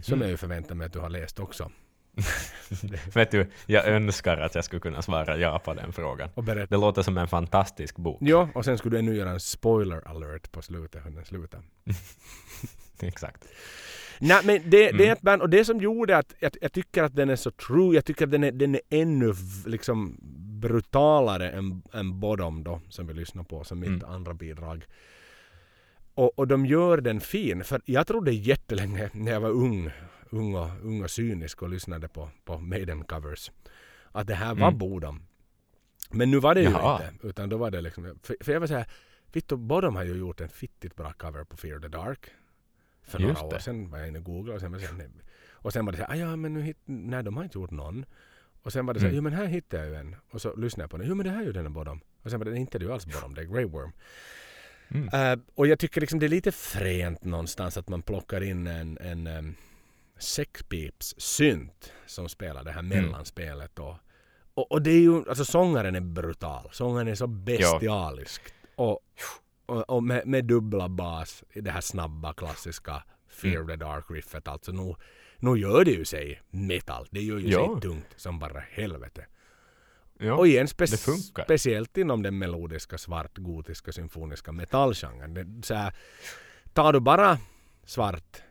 Som 0.02 0.20
jag 0.20 0.30
ju 0.30 0.36
förväntar 0.36 0.74
mig 0.74 0.86
att 0.86 0.92
du 0.92 0.98
har 0.98 1.08
läst 1.10 1.38
också. 1.38 1.70
Vet 3.14 3.30
du, 3.30 3.50
jag 3.66 3.86
önskar 3.86 4.36
att 4.38 4.54
jag 4.54 4.64
skulle 4.64 4.80
kunna 4.80 5.02
svara 5.02 5.36
ja 5.36 5.58
på 5.58 5.74
den 5.74 5.92
frågan. 5.92 6.30
Det 6.68 6.76
låter 6.76 7.02
som 7.02 7.18
en 7.18 7.28
fantastisk 7.28 7.96
bok. 7.96 8.18
Ja, 8.20 8.48
och 8.54 8.64
sen 8.64 8.78
skulle 8.78 8.96
du 8.96 8.98
ännu 8.98 9.16
göra 9.16 9.30
en 9.30 9.40
spoiler 9.40 10.08
alert 10.08 10.52
på 10.52 10.62
slutet 10.62 11.06
hur 11.06 11.10
den 11.10 11.24
slutar. 11.24 11.62
Exakt. 13.08 13.48
Nej 14.20 14.40
men 14.44 14.56
det, 14.64 14.70
det 14.70 14.86
är 14.86 14.92
Mm. 14.94 15.10
ett 15.12 15.20
band 15.20 15.42
och 15.42 15.50
det 15.50 15.64
som 15.64 15.78
gjorde 15.80 16.16
att 16.16 16.34
jag, 16.38 16.52
jag 16.60 16.72
tycker 16.72 17.02
att 17.02 17.16
den 17.16 17.30
är 17.30 17.36
så 17.36 17.50
true, 17.50 17.94
jag 17.94 18.04
tycker 18.04 18.24
att 18.24 18.30
den 18.30 18.44
är, 18.44 18.52
den 18.52 18.74
är 18.74 18.80
ännu 18.90 19.34
liksom 19.66 20.16
brutalare 20.60 21.50
än, 21.50 21.82
än 21.92 22.20
Bottom 22.20 22.64
då 22.64 22.80
som 22.88 23.06
vi 23.06 23.14
lyssnar 23.14 23.42
på 23.42 23.64
som 23.64 23.80
mitt 23.80 23.88
Mm. 23.88 24.04
andra 24.04 24.34
bidrag. 24.34 24.84
Och, 26.14 26.38
och 26.38 26.48
de 26.48 26.66
gör 26.66 26.98
den 27.00 27.20
fin 27.20 27.64
för 27.64 27.80
jag 27.84 28.06
trodde 28.06 28.32
jättelänge 28.32 29.10
när 29.12 29.32
jag 29.32 29.40
var 29.40 29.50
ung, 29.50 29.90
ung 30.30 30.54
och, 30.54 30.68
ung 30.82 31.02
och 31.04 31.10
cynisk 31.10 31.62
och 31.62 31.68
lyssnade 31.68 32.08
på, 32.08 32.30
på 32.44 32.58
Maiden 32.58 33.04
covers 33.04 33.50
att 34.12 34.26
det 34.26 34.34
här 34.34 34.54
var 34.54 34.68
Mm. 34.68 34.78
Bodom. 34.78 35.22
Men 36.10 36.30
nu 36.30 36.38
var 36.38 36.54
det 36.54 36.60
ju 36.62 36.70
Jaha. 36.70 37.02
inte 37.12 37.26
utan 37.26 37.48
då 37.48 37.56
var 37.56 37.70
det 37.70 37.80
liksom, 37.80 38.18
för, 38.22 38.36
för 38.40 38.52
jag 38.52 38.60
var 38.60 38.66
såhär 38.66 38.86
Vittu, 39.32 39.56
Bottom 39.56 39.96
har 39.96 40.04
ju 40.04 40.14
gjort 40.14 40.40
en 40.40 40.48
fittigt 40.48 40.96
bra 40.96 41.12
cover 41.12 41.44
på 41.44 41.56
Fear 41.56 41.78
the 41.80 41.88
Dark. 41.88 42.26
För 43.08 43.18
Just 43.18 43.34
några 43.34 43.46
år 43.46 43.50
det. 43.50 43.60
sedan 43.60 43.90
var 43.90 43.98
jag 43.98 44.08
inne 44.08 44.18
och 44.18 44.24
googlade 44.24 44.54
och 44.54 44.60
sen 44.60 44.72
var 44.72 44.78
det 44.78 44.86
sen, 44.86 45.22
och 45.50 45.72
sen 45.72 45.84
var 45.84 45.92
det 45.92 45.98
så 45.98 46.04
här, 46.04 46.12
"Ah, 46.12 46.16
ja 46.16 46.36
men 46.36 46.54
nu 46.54 46.62
hit, 46.62 46.76
nej 46.84 47.22
de 47.22 47.36
har 47.36 47.44
inte 47.44 47.58
gjort 47.58 47.70
någon. 47.70 48.04
Och 48.62 48.72
sen 48.72 48.86
var 48.86 48.94
det 48.94 49.00
så 49.00 49.06
här, 49.06 49.10
Mm. 49.12 49.16
jo 49.16 49.22
men 49.22 49.32
här 49.32 49.46
hittade 49.46 49.82
jag 49.82 49.90
ju 49.92 49.96
en. 50.00 50.16
Och 50.30 50.40
så 50.42 50.56
lyssnade 50.56 50.82
jag 50.82 50.90
på 50.90 50.96
den, 50.96 51.06
jo 51.08 51.14
men 51.14 51.26
det 51.26 51.32
här 51.32 51.40
är 51.40 51.44
ju 51.44 51.52
den 51.52 51.66
är 51.66 51.70
Bottom. 51.70 52.00
Och 52.22 52.30
sen 52.30 52.40
var 52.40 52.44
det 52.46 52.56
inte 52.56 52.78
ju 52.78 52.92
alls 52.92 53.06
Bottom, 53.06 53.34
det 53.34 53.40
är 53.40 53.44
Grey 53.44 53.64
Worm. 53.64 53.92
Mm. 54.88 55.08
Eh, 55.38 55.44
och 55.54 55.66
jag 55.66 55.78
tycker 55.78 56.00
liksom 56.00 56.18
det 56.18 56.26
är 56.26 56.28
lite 56.28 56.52
fränt 56.52 57.24
någonstans 57.24 57.76
att 57.76 57.88
man 57.88 58.02
plockar 58.02 58.40
in 58.42 58.66
en, 58.66 58.98
en 58.98 59.26
um, 59.26 59.54
sexpips 60.18 61.14
synt 61.18 61.92
som 62.06 62.28
spelar 62.28 62.64
det 62.64 62.70
här 62.72 62.80
Mm. 62.80 63.02
mellanspelet. 63.04 63.78
Och, 63.78 63.94
och, 64.54 64.72
och 64.72 64.82
det 64.82 64.90
är 64.90 65.00
ju, 65.00 65.28
alltså 65.28 65.44
sångaren 65.44 65.94
är 65.94 66.00
brutal. 66.00 66.68
Sångaren 66.72 67.08
är 67.08 67.14
så 67.14 67.26
bestialisk. 67.26 68.42
Och, 68.76 69.00
och, 69.68 69.90
och 69.90 70.02
med, 70.02 70.26
med 70.26 70.44
dubbla 70.44 70.88
bas 70.88 71.44
i 71.52 71.60
det 71.60 71.70
här 71.70 71.80
snabba 71.80 72.32
klassiska 72.32 73.02
Fear 73.28 73.56
Mm. 73.56 73.66
the 73.68 73.76
Dark 73.76 74.04
riffet. 74.10 74.48
Alltså 74.48 74.72
nu, 74.72 74.94
nu 75.38 75.56
gör 75.60 75.84
det 75.84 75.90
ju 75.90 76.04
sig 76.04 76.42
metal. 76.50 77.06
Det 77.10 77.20
gör 77.22 77.38
ju 77.38 77.48
Ja. 77.48 77.72
sig 77.74 77.80
tungt 77.90 78.06
som 78.16 78.38
bara 78.38 78.60
helvete. 78.70 79.26
Ja. 80.20 80.34
Och 80.34 80.46
igen 80.48 80.66
spe- 80.66 81.42
speciellt 81.44 81.96
inom 81.96 82.22
den 82.22 82.38
melodiska 82.38 82.98
svart 82.98 83.38
gotiska 83.38 83.92
symfoniska 83.92 84.52
metallgenren. 84.52 85.62
Så 85.62 85.74
här, 85.74 85.94
tar 86.72 86.92
du 86.92 87.00
bara 87.00 87.38
svart 87.84 88.42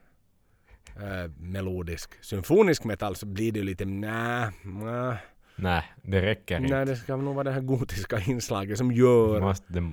eh, 0.95 1.31
melodisk 1.37 2.23
symfonisk 2.23 2.83
metall 2.83 3.15
så 3.15 3.25
blir 3.25 3.51
det 3.51 3.59
ju 3.59 3.65
lite 3.65 3.85
nä, 3.85 4.51
nä, 4.63 5.17
Nej, 5.55 5.83
det 6.03 6.21
räcker 6.21 6.57
inte. 6.59 6.75
nej 6.75 6.85
det 6.85 6.95
ska 6.95 7.15
nog 7.15 7.35
vara 7.35 7.43
det 7.43 7.51
här 7.51 7.61
gotiska 7.61 8.19
inslaget 8.19 8.77
som 8.77 8.91
gör 8.91 9.41
Måste, 9.41 9.73
det, 9.73 9.91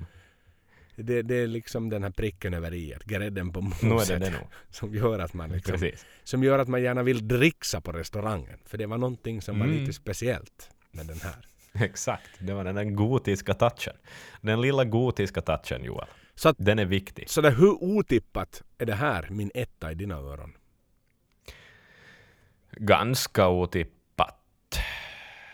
det, 0.95 1.21
det 1.21 1.35
är 1.35 1.47
liksom 1.47 1.89
den 1.89 2.03
här 2.03 2.09
pricken 2.09 2.53
över 2.53 2.73
i 2.73 2.95
grädden 3.05 3.51
på 3.53 3.61
moset 3.81 4.19
nog. 4.21 4.31
som 4.69 4.95
gör 4.95 5.19
att 5.19 5.33
man 5.33 5.49
liksom, 5.49 5.71
Precis. 5.71 6.05
som 6.23 6.43
gör 6.43 6.59
att 6.59 6.67
man 6.67 6.81
gärna 6.83 7.03
vill 7.03 7.27
dricksa 7.27 7.81
på 7.81 7.91
restaurangen. 7.91 8.59
För 8.65 8.77
det 8.77 8.85
var 8.85 8.97
någonting 8.97 9.41
som 9.41 9.59
var 9.59 9.65
Mm. 9.65 9.77
lite 9.79 9.93
speciellt 9.93 10.69
med 10.91 11.05
den 11.05 11.19
här. 11.19 11.35
Exakt. 11.85 12.29
Det 12.39 12.53
var 12.53 12.63
den 12.63 12.75
där 12.75 12.83
gotiska 12.83 13.53
touchen. 13.53 13.93
Den 14.41 14.61
lilla 14.61 14.83
gotiska 14.85 15.41
touchen, 15.41 15.83
Joel. 15.83 16.07
Så 16.35 16.49
att 16.49 16.55
Den 16.59 16.79
är 16.79 16.85
viktig. 16.85 17.29
Så 17.29 17.41
där, 17.41 17.51
hur 17.51 17.83
otippat 17.83 18.63
är 18.77 18.85
det 18.85 18.95
här 18.95 19.27
min 19.29 19.51
etta 19.53 19.91
i 19.91 19.95
dina 19.95 20.15
öron? 20.15 20.53
Ganska 22.71 23.47
otippat, 23.47 24.79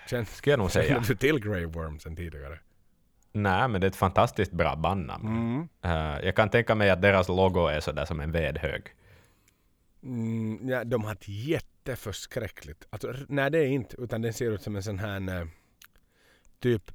Känner, 0.09 0.25
skulle 0.25 0.51
jag 0.53 0.57
nog 0.59 0.71
känner 0.71 0.85
säga. 0.87 1.03
du 1.07 1.15
till 1.15 1.39
Grey 1.39 1.65
Worm 1.65 1.99
sen 1.99 2.15
tidigare? 2.15 2.59
Nej, 3.31 3.67
men 3.67 3.81
det 3.81 3.87
är 3.87 3.89
ett 3.89 3.95
fantastiskt 3.95 4.51
bra 4.51 4.75
bandnamn. 4.75 5.27
Mm. 5.27 5.67
Eh, 5.81 6.25
jag 6.25 6.35
kan 6.35 6.49
tänka 6.49 6.75
mig 6.75 6.89
att 6.89 7.01
deras 7.01 7.27
logo 7.27 7.67
är 7.67 7.79
sådär 7.79 8.05
som 8.05 8.19
en 8.19 8.31
vedhög. 8.31 8.83
Mm, 10.03 10.69
ja, 10.69 10.83
de 10.83 11.03
har 11.03 11.11
ett 11.11 11.27
jätteförskräckligt... 11.27 12.87
Alltså, 12.89 13.13
nej 13.27 13.51
det 13.51 13.57
är 13.59 13.67
inte, 13.67 13.95
utan 14.01 14.21
den 14.21 14.33
ser 14.33 14.51
ut 14.51 14.61
som 14.61 14.75
en 14.75 14.83
sån 14.83 14.99
här 14.99 15.39
eh, 15.41 15.47
typ 16.59 16.91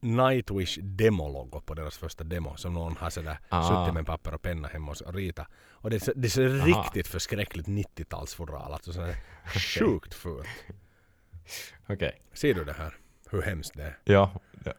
Nightwish 0.00 0.78
demologo 0.82 1.60
på 1.60 1.74
deras 1.74 1.96
första 1.98 2.24
demo 2.24 2.56
som 2.56 2.74
någon 2.74 2.96
har 2.96 3.10
sådär 3.10 3.38
Ah. 3.48 3.62
suttit 3.84 3.94
med 3.94 4.06
papper 4.06 4.34
och 4.34 4.42
penna 4.42 4.68
hemma 4.68 4.94
och 5.06 5.14
rita. 5.14 5.46
Och 5.68 5.90
det, 5.90 6.08
det 6.16 6.30
ser 6.30 6.58
Aha. 6.60 6.66
riktigt 6.66 7.06
förskräckligt 7.06 7.66
90-talsfodral. 7.66 8.72
Alltså 8.72 8.92
sådär 8.92 9.16
sjukt 9.78 10.14
fult. 10.14 10.48
Okej. 11.88 12.22
Ser 12.32 12.54
du 12.54 12.64
det 12.64 12.72
här? 12.72 12.94
Hur 13.30 13.42
hemskt 13.42 13.74
det 13.76 13.82
är? 13.82 13.96
Ja. 14.04 14.30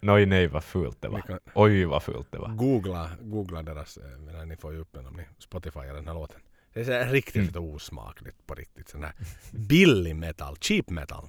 Nej, 0.02 0.26
nej, 0.26 0.48
vad 0.48 0.64
fult 0.64 1.02
det 1.02 1.08
var. 1.08 1.22
kan- 1.22 1.40
Oj, 1.54 1.86
vad 1.86 2.04
fult 2.04 2.32
det 2.32 2.38
var. 2.38 2.50
Googla, 2.50 3.10
googla 3.22 3.64
deras, 3.64 3.98
eh, 3.98 4.20
men 4.20 4.50
ni 4.50 4.56
får 4.58 4.74
ju 4.74 4.80
upp 4.80 4.90
den 4.94 5.06
om 5.06 5.14
ni 5.14 5.24
Spotifyar 5.40 5.94
den 5.94 6.08
här 6.08 6.14
låten. 6.14 6.40
Det 6.74 6.80
är 6.80 6.84
så 6.84 6.92
här 6.92 7.06
riktigt 7.12 7.56
Mm. 7.56 7.70
osmakligt 7.70 8.48
på 8.48 8.56
riktigt. 8.56 8.90
Sån 8.90 9.04
här 9.04 9.14
billig 9.52 10.16
metal, 10.16 10.56
cheap 10.62 10.90
metal. 10.90 11.28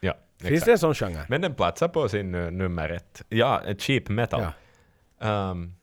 Ja, 0.00 0.14
Finns 0.38 0.50
exakt. 0.52 0.66
det 0.66 0.72
en 0.72 0.78
sån 0.78 0.94
genre? 0.94 1.26
Men 1.28 1.40
den 1.40 1.54
platsar 1.54 1.88
på 1.88 2.08
sin 2.08 2.34
uh, 2.34 2.50
nummer 2.50 2.88
ett. 2.88 3.22
Ja, 3.28 3.62
ett 3.66 3.80
cheap 3.82 4.08
metal. 4.08 4.42
Ja. 4.42 4.52
Ehm, 5.50 5.74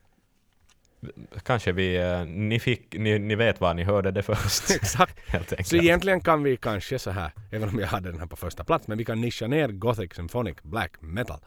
kanske 1.42 1.72
vi... 1.72 1.96
eh, 1.96 2.24
ni, 2.24 2.60
fick, 2.60 2.94
ni, 2.98 3.18
ni 3.18 3.34
vet 3.34 3.60
var 3.60 3.74
ni 3.74 3.84
hörde 3.84 4.10
det 4.10 4.22
först. 4.22 4.70
Exakt. 4.74 5.18
Helt 5.30 5.52
enkelt. 5.52 5.68
Så 5.68 5.76
egentligen 5.76 6.20
kan 6.20 6.42
vi 6.42 6.56
kanske 6.56 6.98
så 6.98 7.10
här, 7.10 7.30
även 7.50 7.68
om 7.68 7.78
jag 7.78 7.86
hade 7.86 8.10
den 8.10 8.18
här 8.20 8.26
på 8.26 8.36
första 8.36 8.64
plats, 8.64 8.88
men 8.88 8.98
vi 8.98 9.04
kan 9.04 9.20
nischa 9.20 9.46
ner 9.46 9.68
Gothic 9.68 10.14
Symphonic 10.14 10.56
Black 10.62 10.92
Metal 11.00 11.38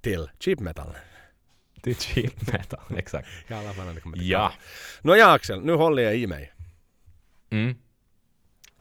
till 0.00 0.30
cheap 0.40 0.60
metal. 0.60 0.96
Är 1.86 1.94
cheap 1.94 2.52
metal, 2.52 2.80
exakt. 2.96 3.28
I 3.48 3.54
alla 3.54 3.72
fall 3.72 3.86
när 3.86 3.94
det 3.94 4.00
kommer 4.00 4.16
till 4.16 4.30
Ja. 4.30 4.52
Nåja 5.02 5.30
Axel, 5.30 5.60
nu 5.60 5.72
håller 5.72 6.02
jag 6.02 6.16
i 6.16 6.26
mig. 6.26 6.52
Mm. 7.50 7.74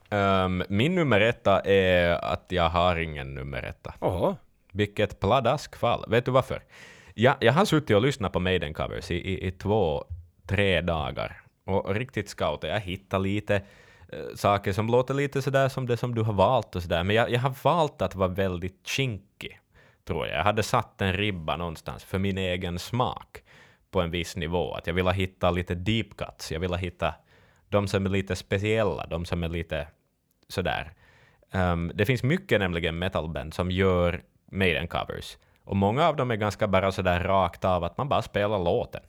Ehm, 0.10 0.64
min 0.70 0.96
nummer 0.96 1.22
etta 1.22 1.60
är 1.60 2.10
att 2.10 2.46
jag 2.50 2.70
har 2.70 2.96
ingen 2.96 3.34
nummer 3.34 3.64
etta. 3.64 3.94
Oho. 4.00 4.36
Vilket 4.72 5.20
pladask 5.20 5.76
fall. 5.76 6.06
Vet 6.08 6.26
du 6.26 6.32
varför? 6.32 6.64
Jag, 7.14 7.36
jag 7.40 7.54
har 7.54 7.66
suttit 7.66 7.96
och 7.96 8.02
lyssnat 8.02 8.34
på 8.34 8.40
Maiden 8.40 8.74
covers 8.74 9.12
i, 9.12 9.16
i, 9.16 9.48
i 9.48 9.52
två, 9.52 10.06
tre 10.48 10.82
dagar. 10.82 11.42
Och 11.66 11.96
riktigt 11.96 12.30
scoutat. 12.30 12.70
Jag 12.70 12.80
hittar 12.80 13.20
lite 13.20 13.56
äh, 13.56 14.36
saker 14.36 14.74
som 14.74 14.88
låter 14.88 15.14
lite 15.14 15.42
sådär 15.42 15.70
som 15.70 15.88
det 15.88 15.98
som 15.98 16.16
du 16.16 16.22
har 16.22 16.34
valt 16.34 16.76
och 16.76 16.82
sådär. 16.82 17.04
Men 17.04 17.16
jag, 17.16 17.32
jag 17.32 17.40
har 17.40 17.56
valt 17.64 18.02
att 18.02 18.16
vara 18.16 18.28
väldigt 18.30 18.88
kinkig, 18.88 19.60
tror 20.08 20.28
jag. 20.28 20.38
Jag 20.38 20.44
hade 20.44 20.64
satt 20.64 21.02
en 21.02 21.14
ribba 21.14 21.58
någonstans 21.58 22.04
för 22.04 22.20
min 22.20 22.38
egen 22.38 22.80
smak 22.80 23.44
på 23.92 24.02
en 24.02 24.12
viss 24.12 24.36
nivå. 24.36 24.74
Att 24.74 24.88
jag 24.88 24.94
ville 24.94 25.12
hitta 25.12 25.52
lite 25.52 25.76
deep 25.76 26.18
cuts. 26.18 26.52
Jag 26.52 26.60
ville 26.60 26.78
hitta 26.78 27.16
de 27.70 27.88
som 27.88 28.06
är 28.06 28.10
lite 28.10 28.36
speciella, 28.36 29.06
de 29.08 29.26
som 29.26 29.44
är 29.44 29.50
lite 29.50 29.88
sådär. 30.48 30.94
Um, 31.52 31.92
det 31.96 32.06
finns 32.06 32.24
mycket 32.24 32.60
nämligen 32.60 33.00
metalband 33.00 33.54
som 33.54 33.72
gör 33.72 34.24
Maiden-covers. 34.52 35.38
Och 35.64 35.76
många 35.76 36.08
av 36.08 36.16
dem 36.16 36.32
är 36.32 36.36
ganska 36.36 36.68
bara 36.68 36.92
sådär 36.92 37.20
rakt 37.20 37.66
av 37.66 37.84
att 37.84 37.98
man 37.98 38.10
bara 38.10 38.22
spelar 38.22 38.60
låten 38.60 39.04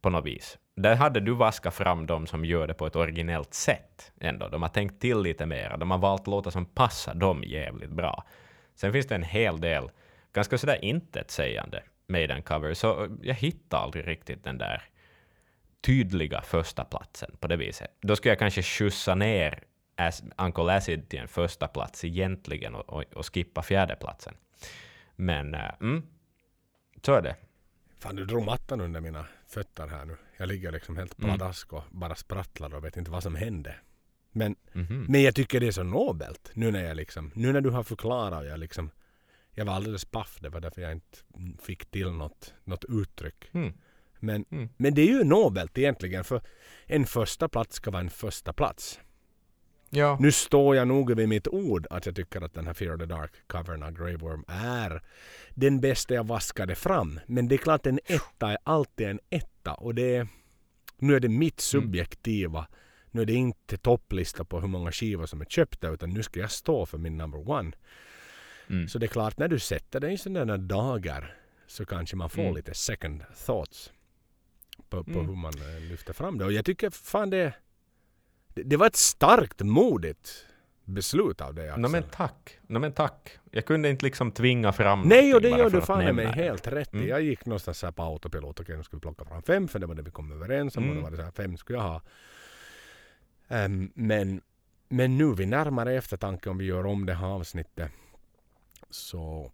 på 0.00 0.10
något 0.10 0.24
vis. 0.24 0.58
Där 0.76 0.96
hade 0.96 1.20
du 1.20 1.32
vaskat 1.32 1.74
fram 1.74 2.06
de 2.06 2.26
som 2.26 2.44
gör 2.44 2.66
det 2.66 2.74
på 2.74 2.86
ett 2.86 2.96
originellt 2.96 3.54
sätt 3.54 4.12
ändå. 4.20 4.48
De 4.48 4.62
har 4.62 4.68
tänkt 4.68 5.00
till 5.00 5.18
lite 5.18 5.46
mer. 5.46 5.76
De 5.76 5.90
har 5.90 5.98
valt 5.98 6.26
låtar 6.26 6.50
som 6.50 6.66
passar 6.66 7.14
dem 7.14 7.44
jävligt 7.46 7.90
bra. 7.90 8.24
Sen 8.74 8.92
finns 8.92 9.06
det 9.06 9.14
en 9.14 9.22
hel 9.22 9.60
del 9.60 9.90
ganska 10.32 10.58
sådär 10.58 10.84
intetsägande 10.84 11.82
Maiden-covers, 12.06 12.74
så 12.74 13.08
jag 13.22 13.34
hittar 13.34 13.78
aldrig 13.78 14.06
riktigt 14.06 14.44
den 14.44 14.58
där 14.58 14.82
tydliga 15.86 16.42
första 16.42 16.84
platsen 16.84 17.36
på 17.40 17.46
det 17.48 17.56
viset. 17.56 17.90
Då 18.00 18.16
skulle 18.16 18.30
jag 18.30 18.38
kanske 18.38 18.62
skjutsa 18.62 19.14
ner 19.14 19.62
As, 19.96 20.22
Uncle 20.38 20.76
Acid 20.76 21.08
till 21.08 21.18
en 21.18 21.28
första 21.28 21.68
plats 21.68 22.04
egentligen 22.04 22.74
och, 22.74 22.92
och, 22.92 23.04
och 23.14 23.34
skippa 23.34 23.62
fjärdeplatsen. 23.62 24.34
Men 25.16 25.54
äh, 25.54 25.70
mm, 25.80 26.02
så 27.02 27.14
är 27.14 27.22
det. 27.22 27.36
Fan 27.98 28.16
du 28.16 28.24
drog 28.24 28.44
mattan 28.44 28.80
under 28.80 29.00
mina 29.00 29.26
fötter 29.46 29.86
här 29.88 30.04
nu. 30.04 30.16
Jag 30.36 30.48
ligger 30.48 30.72
liksom 30.72 30.96
helt 30.96 31.18
Mm. 31.18 31.28
pladask 31.36 31.72
och 31.72 31.82
bara 31.90 32.14
sprattlar 32.14 32.74
och 32.74 32.84
vet 32.84 32.96
inte 32.96 33.10
vad 33.10 33.22
som 33.22 33.34
hände. 33.34 33.76
Men, 34.32 34.56
Mhm. 34.72 35.06
men 35.08 35.22
jag 35.22 35.34
tycker 35.34 35.60
det 35.60 35.66
är 35.66 35.72
så 35.72 35.82
nobelt 35.82 36.50
nu 36.54 36.70
när 36.70 36.84
jag 36.84 36.96
liksom, 36.96 37.30
nu 37.34 37.52
när 37.52 37.60
du 37.60 37.70
har 37.70 37.82
förklarat 37.82 38.40
och 38.40 38.46
jag 38.46 38.60
liksom, 38.60 38.90
jag 39.52 39.64
var 39.64 39.72
alldeles 39.74 40.04
paff, 40.04 40.38
det 40.40 40.48
var 40.48 40.60
därför 40.60 40.82
jag 40.82 40.92
inte 40.92 41.18
fick 41.62 41.90
till 41.90 42.10
något, 42.10 42.54
något 42.64 42.84
uttryck. 42.88 43.50
Mm. 43.52 43.72
Men, 44.20 44.44
Mm. 44.50 44.68
men 44.76 44.94
det 44.94 45.02
är 45.02 45.06
ju 45.06 45.24
nobelt 45.24 45.78
egentligen 45.78 46.24
för 46.24 46.40
en 46.86 47.06
första 47.06 47.48
plats 47.48 47.76
ska 47.76 47.90
vara 47.90 48.02
en 48.02 48.10
första 48.10 48.52
plats. 48.52 49.00
Ja. 49.94 50.16
Nu 50.20 50.32
står 50.32 50.76
jag 50.76 50.88
nog 50.88 51.16
vid 51.16 51.28
mitt 51.28 51.48
ord 51.48 51.86
att 51.90 52.06
jag 52.06 52.16
tycker 52.16 52.40
att 52.40 52.54
den 52.54 52.66
här 52.66 52.74
Fear 52.74 52.94
of 52.94 53.00
the 53.00 53.06
Dark-covern 53.06 53.82
av 53.82 53.90
Grave 53.92 54.16
Worm 54.16 54.44
är 54.48 55.02
den 55.54 55.80
bästa 55.80 56.14
jag 56.14 56.26
vaskade 56.26 56.74
fram. 56.74 57.20
Men 57.26 57.48
det 57.48 57.54
är 57.54 57.58
klart 57.58 57.86
en 57.86 58.00
etta 58.04 58.50
är 58.50 58.58
alltid 58.64 59.06
en 59.08 59.20
etta 59.30 59.74
och 59.74 59.94
det 59.94 60.16
är, 60.16 60.28
nu 60.98 61.16
är 61.16 61.20
det 61.20 61.28
mitt 61.28 61.60
subjektiva. 61.60 62.66
Nu 63.10 63.22
är 63.22 63.26
det 63.26 63.32
inte 63.34 63.76
topplista 63.76 64.44
på 64.44 64.60
hur 64.60 64.68
många 64.68 64.92
skivor 64.92 65.26
som 65.26 65.40
är 65.40 65.44
köpta 65.44 65.88
utan 65.88 66.10
nu 66.10 66.22
ska 66.22 66.40
jag 66.40 66.50
stå 66.50 66.86
för 66.86 66.98
min 66.98 67.16
number 67.16 67.50
one. 67.50 67.72
Mm. 68.70 68.88
Så 68.88 68.98
det 68.98 69.06
är 69.06 69.08
klart 69.08 69.38
när 69.38 69.48
du 69.48 69.58
sätter 69.58 70.00
dig 70.00 70.12
i 70.14 70.18
sådana 70.18 70.56
dagar 70.56 71.36
så 71.66 71.84
kanske 71.86 72.16
man 72.16 72.30
får 72.30 72.42
Mm. 72.42 72.54
lite 72.54 72.74
second 72.74 73.22
thoughts 73.46 73.92
på, 74.88 75.04
på 75.04 75.10
Mm. 75.10 75.26
hur 75.26 75.36
man 75.36 75.52
eh, 75.54 75.80
lyfter 75.90 76.12
fram 76.12 76.38
det. 76.38 76.44
Och 76.44 76.52
jag 76.52 76.64
tycker 76.64 76.90
fan 76.90 77.30
det, 77.30 77.54
det, 78.54 78.62
det 78.62 78.76
var 78.76 78.86
ett 78.86 78.96
starkt 78.96 79.60
modigt 79.62 80.46
beslut 80.84 81.40
av 81.40 81.54
dig 81.54 81.68
Axel. 81.68 81.80
No, 81.82 81.88
men 81.88 82.02
tack. 82.02 82.58
No, 82.66 82.78
men 82.78 82.92
tack. 82.92 83.38
Jag 83.50 83.64
kunde 83.64 83.88
inte 83.88 84.04
liksom 84.04 84.32
tvinga 84.32 84.72
fram 84.72 85.02
Nej, 85.02 85.34
och 85.34 85.40
det 85.40 85.48
gör 85.48 85.70
du 85.70 85.80
fan 85.80 86.16
mig 86.16 86.26
helt 86.26 86.66
rätt. 86.66 86.92
Mm. 86.92 87.08
Jag 87.08 87.22
gick 87.22 87.46
någonstans 87.46 87.82
här 87.82 87.90
på 87.92 88.02
autopilot. 88.02 88.60
Okej, 88.60 88.76
nu 88.76 88.82
ska 88.82 88.96
vi 88.96 89.00
plocka 89.00 89.24
fram 89.24 89.42
fem 89.42 89.68
för 89.68 89.78
det 89.78 89.86
var 89.86 89.94
det 89.94 90.02
vi 90.02 90.10
kom 90.10 90.32
överens 90.32 90.76
om. 90.76 90.82
Och 90.84 90.90
Mm. 90.90 90.96
då 90.98 91.02
var 91.04 91.10
det 91.10 91.16
så 91.16 91.22
här, 91.22 91.30
fem 91.30 91.56
skulle 91.56 91.78
jag 91.78 91.82
ha. 91.84 92.02
Ehm, 93.48 93.90
men, 93.94 94.40
men 94.88 95.18
nu 95.18 95.34
vid 95.34 95.48
närmare 95.48 95.94
eftertanke 95.94 96.50
om 96.50 96.58
vi 96.58 96.64
gör 96.64 96.86
om 96.86 97.06
det 97.06 97.14
här 97.14 97.26
avsnittet 97.26 97.90
så 98.90 99.52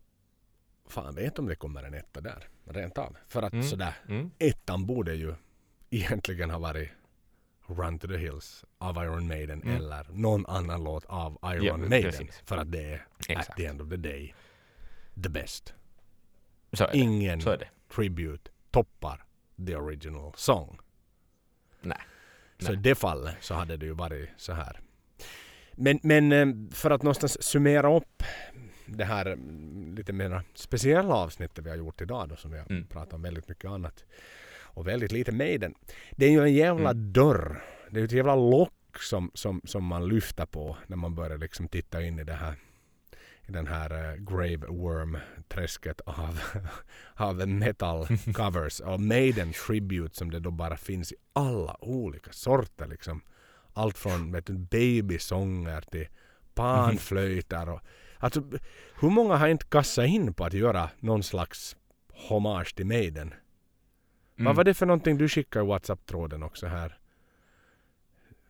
fan 0.89 1.15
vet 1.15 1.39
om 1.39 1.47
det 1.47 1.55
kommer 1.55 1.83
en 1.83 1.95
etta 1.95 2.21
där. 2.21 2.49
Rent 2.65 2.99
av. 2.99 3.17
För 3.29 3.43
att 3.43 3.53
Mm. 3.53 3.65
sådär, 3.65 3.95
Mm. 4.09 4.31
ettan 4.39 4.87
borde 4.87 5.15
ju 5.15 5.35
egentligen 5.91 6.51
ha 6.51 6.59
varit 6.59 6.91
Run 7.79 7.99
to 7.99 8.09
the 8.09 8.17
Hills 8.17 8.65
av 8.79 8.97
Iron 8.97 9.27
Maiden 9.29 9.63
Mm. 9.63 9.77
eller 9.77 10.07
någon 10.11 10.47
annan 10.47 10.85
låt 10.85 11.05
av 11.07 11.39
Iron 11.45 11.65
Ja, 11.65 11.77
Maiden. 11.77 12.03
precis. 12.11 12.43
För 12.45 12.57
att 12.57 12.73
det 12.73 12.83
är 12.85 12.95
at 13.19 13.31
Exakt. 13.31 13.57
the 13.57 13.67
end 13.67 13.83
of 13.83 13.89
the 13.89 13.97
day 13.97 14.35
the 15.23 15.29
best. 15.29 15.75
Ingen 16.93 17.41
tribute 17.95 18.51
toppar 18.71 19.25
the 19.67 19.77
original 19.77 20.33
song. 20.37 20.79
Nej. 21.81 21.99
Så 22.59 22.73
i 22.73 22.77
det 22.77 22.95
fallet 22.95 23.35
så 23.41 23.55
hade 23.55 23.77
det 23.77 23.87
ju 23.87 23.93
varit 23.93 24.29
så 24.37 24.53
här. 24.53 24.81
Men, 25.73 25.99
men 26.03 26.33
eh, 26.33 26.73
för 26.75 26.91
att 26.91 27.03
någonstans 27.03 27.43
summera 27.43 27.97
upp 27.97 28.23
det 28.87 29.05
här 29.05 29.27
mm, 29.27 29.95
lite 29.95 30.13
mer 30.13 30.43
speciella 30.55 31.15
avsnittet 31.15 31.65
vi 31.67 31.71
har 31.71 31.77
gjort 31.77 32.01
idag 32.01 32.29
då 32.29 32.37
som 32.37 32.51
vi 32.51 32.59
har 32.59 32.67
Mm. 32.71 32.87
pratat 32.87 33.13
om 33.13 33.23
väldigt 33.23 33.49
mycket 33.49 33.71
annat. 33.71 34.05
Och 34.75 34.87
väldigt 34.87 35.13
lite 35.13 35.33
Maiden. 35.33 35.75
Det 36.11 36.27
är 36.27 36.31
ju 36.31 36.43
en 36.43 36.55
jävla 36.55 36.91
Mm. 36.91 37.13
dörr. 37.13 37.63
Det 37.91 38.01
är 38.01 38.05
ett 38.05 38.13
jävla 38.13 38.35
lock 38.37 38.99
som, 39.01 39.31
som, 39.35 39.61
som 39.65 39.85
man 39.85 40.09
lyfter 40.09 40.47
på 40.47 40.77
när 40.87 40.97
man 40.97 41.15
börjar 41.15 41.39
liksom 41.39 41.69
titta 41.69 42.03
in 42.03 42.19
i 42.19 42.25
det 42.25 42.33
här 42.33 42.55
i 43.49 43.53
den 43.53 43.67
här 43.67 43.91
eh, 43.91 44.15
Grave 44.17 44.67
Worm-träsket 44.67 46.01
av, 46.07 46.41
av 47.15 47.49
metal 47.49 48.07
covers 48.35 48.81
och 48.81 49.01
Maiden 49.01 49.53
Tribute 49.53 50.17
som 50.17 50.31
det 50.31 50.41
då 50.41 50.51
bara 50.51 50.77
finns 50.77 51.13
i 51.13 51.17
alla 51.33 51.77
olika 51.85 52.33
sorter 52.33 52.87
liksom. 52.87 53.21
Allt 53.73 53.99
från 53.99 54.33
vet 54.33 54.47
du, 54.47 54.53
babysånger 54.53 55.81
till 55.81 56.09
panflöjter 56.55 57.69
och 57.69 57.81
alltså 58.19 58.43
hur 59.01 59.11
många 59.11 59.37
har 59.37 59.49
inte 59.49 59.67
kastat 59.67 60.07
in 60.07 60.35
på 60.35 60.45
att 60.45 60.53
göra 60.53 60.91
någon 61.01 61.23
slags 61.23 61.77
hommage 62.29 62.75
till 62.77 62.87
Maiden? 62.87 63.35
Mm. 64.41 64.47
Vad 64.47 64.57
var 64.57 64.65
det 64.65 64.75
för 64.75 64.87
någonting 64.87 65.19
du 65.19 65.29
skickade 65.29 65.65
i 65.65 65.69
WhatsApp-tråden 65.69 66.43
också 66.43 66.67
här? 66.67 66.99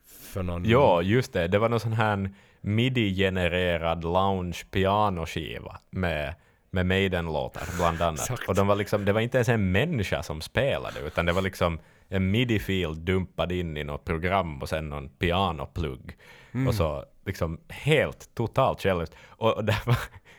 För 0.06 0.42
någon... 0.42 0.64
Ja, 0.64 1.02
just 1.02 1.32
det. 1.32 1.48
Det 1.48 1.58
var 1.58 1.68
någon 1.68 1.80
sån 1.80 1.92
här 1.92 2.30
midi-genererad 2.60 4.04
lounge 4.04 4.64
pianoskiva 4.70 5.78
med, 5.90 6.34
med 6.70 6.86
Maiden-låtar 6.86 7.76
bland 7.76 8.02
annat. 8.02 8.20
Exakt. 8.20 8.48
Och 8.48 8.54
de 8.54 8.66
var 8.66 8.76
liksom, 8.76 9.04
det 9.04 9.12
var 9.12 9.20
inte 9.20 9.38
ens 9.38 9.48
en 9.48 9.72
människa 9.72 10.22
som 10.22 10.40
spelade, 10.40 11.00
utan 11.00 11.26
det 11.26 11.32
var 11.32 11.42
liksom 11.42 11.78
en 12.08 12.34
midi-field 12.34 12.96
dumpad 12.96 13.52
in 13.52 13.76
i 13.76 13.84
något 13.84 14.04
program 14.04 14.62
och 14.62 14.68
sen 14.68 14.88
någon 14.88 15.08
pianoplugg. 15.08 16.16
Mm. 16.52 16.68
Och 16.68 16.74
så 16.74 17.04
liksom 17.26 17.60
helt 17.68 18.34
totalt 18.34 18.82
själviskt. 18.82 19.16
Och, 19.26 19.56
och 19.56 19.64
det 19.64 19.76
var 19.86 19.96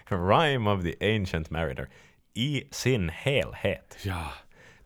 Rhyme 0.29 0.71
of 0.71 0.83
the 0.83 1.15
Ancient 1.15 1.49
Mariner 1.49 1.89
i 2.33 2.63
sin 2.71 3.09
helhet. 3.09 3.97
Ja. 4.03 4.31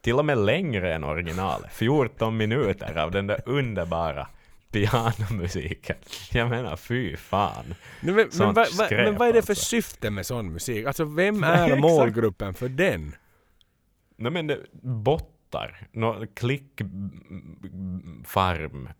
Till 0.05 0.19
och 0.19 0.25
med 0.25 0.37
längre 0.37 0.93
än 0.93 1.03
originalet. 1.03 1.71
14 1.73 2.37
minuter 2.37 2.97
av 2.97 3.11
den 3.11 3.27
där 3.27 3.41
underbara 3.45 4.27
pianomusiken. 4.71 5.95
Jag 6.31 6.49
menar, 6.49 6.75
fy 6.75 7.17
fan. 7.17 7.75
Men, 8.01 8.15
men, 8.15 8.53
vad, 8.53 8.67
skräp 8.67 8.91
men 8.91 9.17
vad 9.17 9.27
är 9.27 9.33
det 9.33 9.41
för 9.41 9.51
alltså. 9.51 9.65
syfte 9.65 10.09
med 10.09 10.25
sån 10.25 10.53
musik? 10.53 10.85
Alltså 10.85 11.05
vem 11.05 11.43
är 11.43 11.75
målgruppen 11.75 12.53
för 12.53 12.69
den? 12.69 13.15
Nej 14.17 14.31
men 14.31 14.47
det, 14.47 14.59
bottar. 15.51 15.87
Nå, 15.91 16.25
klickfarm 16.33 16.89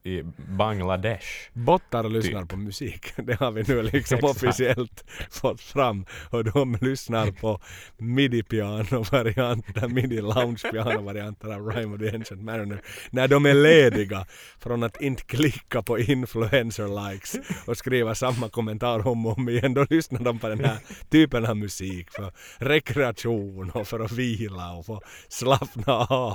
i 0.03 0.23
Bangladesh. 0.57 1.26
Bottar 1.53 2.09
lyssnar 2.09 2.45
på 2.45 2.57
musik. 2.57 3.13
Det 3.26 3.39
har 3.39 3.51
vi 3.51 3.63
nu 3.67 3.84
liksom 3.84 4.19
officiellt 4.23 5.03
fått 5.31 5.61
fram. 5.61 6.05
Och 6.30 6.43
de 6.43 6.77
lyssnar 6.81 7.31
på 7.31 7.59
midi-piano-varianter, 7.97 9.88
midi-lounge-piano-varianter 9.88 11.53
av 11.53 11.67
Rhyme 11.72 11.95
of 11.95 12.01
the 12.01 12.15
Ancient 12.15 12.41
Mariner. 12.41 12.81
När 13.09 13.27
de 13.27 13.45
är 13.45 13.53
lediga 13.53 14.26
från 14.59 14.84
att 14.84 15.01
inte 15.01 15.23
klicka 15.23 15.81
på 15.81 15.99
influencer-likes 15.99 17.35
och 17.67 17.77
skriva 17.77 18.15
samma 18.15 18.49
kommentar 18.49 19.07
om 19.07 19.26
och 19.26 19.38
om 19.38 19.49
igen. 19.49 19.73
Då 19.73 19.85
lyssnar 19.89 20.19
de 20.19 20.39
på 20.39 20.47
den 20.47 20.65
här 20.65 20.77
typen 21.09 21.45
av 21.45 21.57
musik 21.57 22.11
för 22.11 22.31
rekreation 22.57 23.72
och 23.72 23.88
för 23.88 23.99
att 23.99 24.11
vila 24.11 24.73
och 24.73 24.85
få 24.85 25.01
slappna 25.30 25.93
av. 25.93 26.35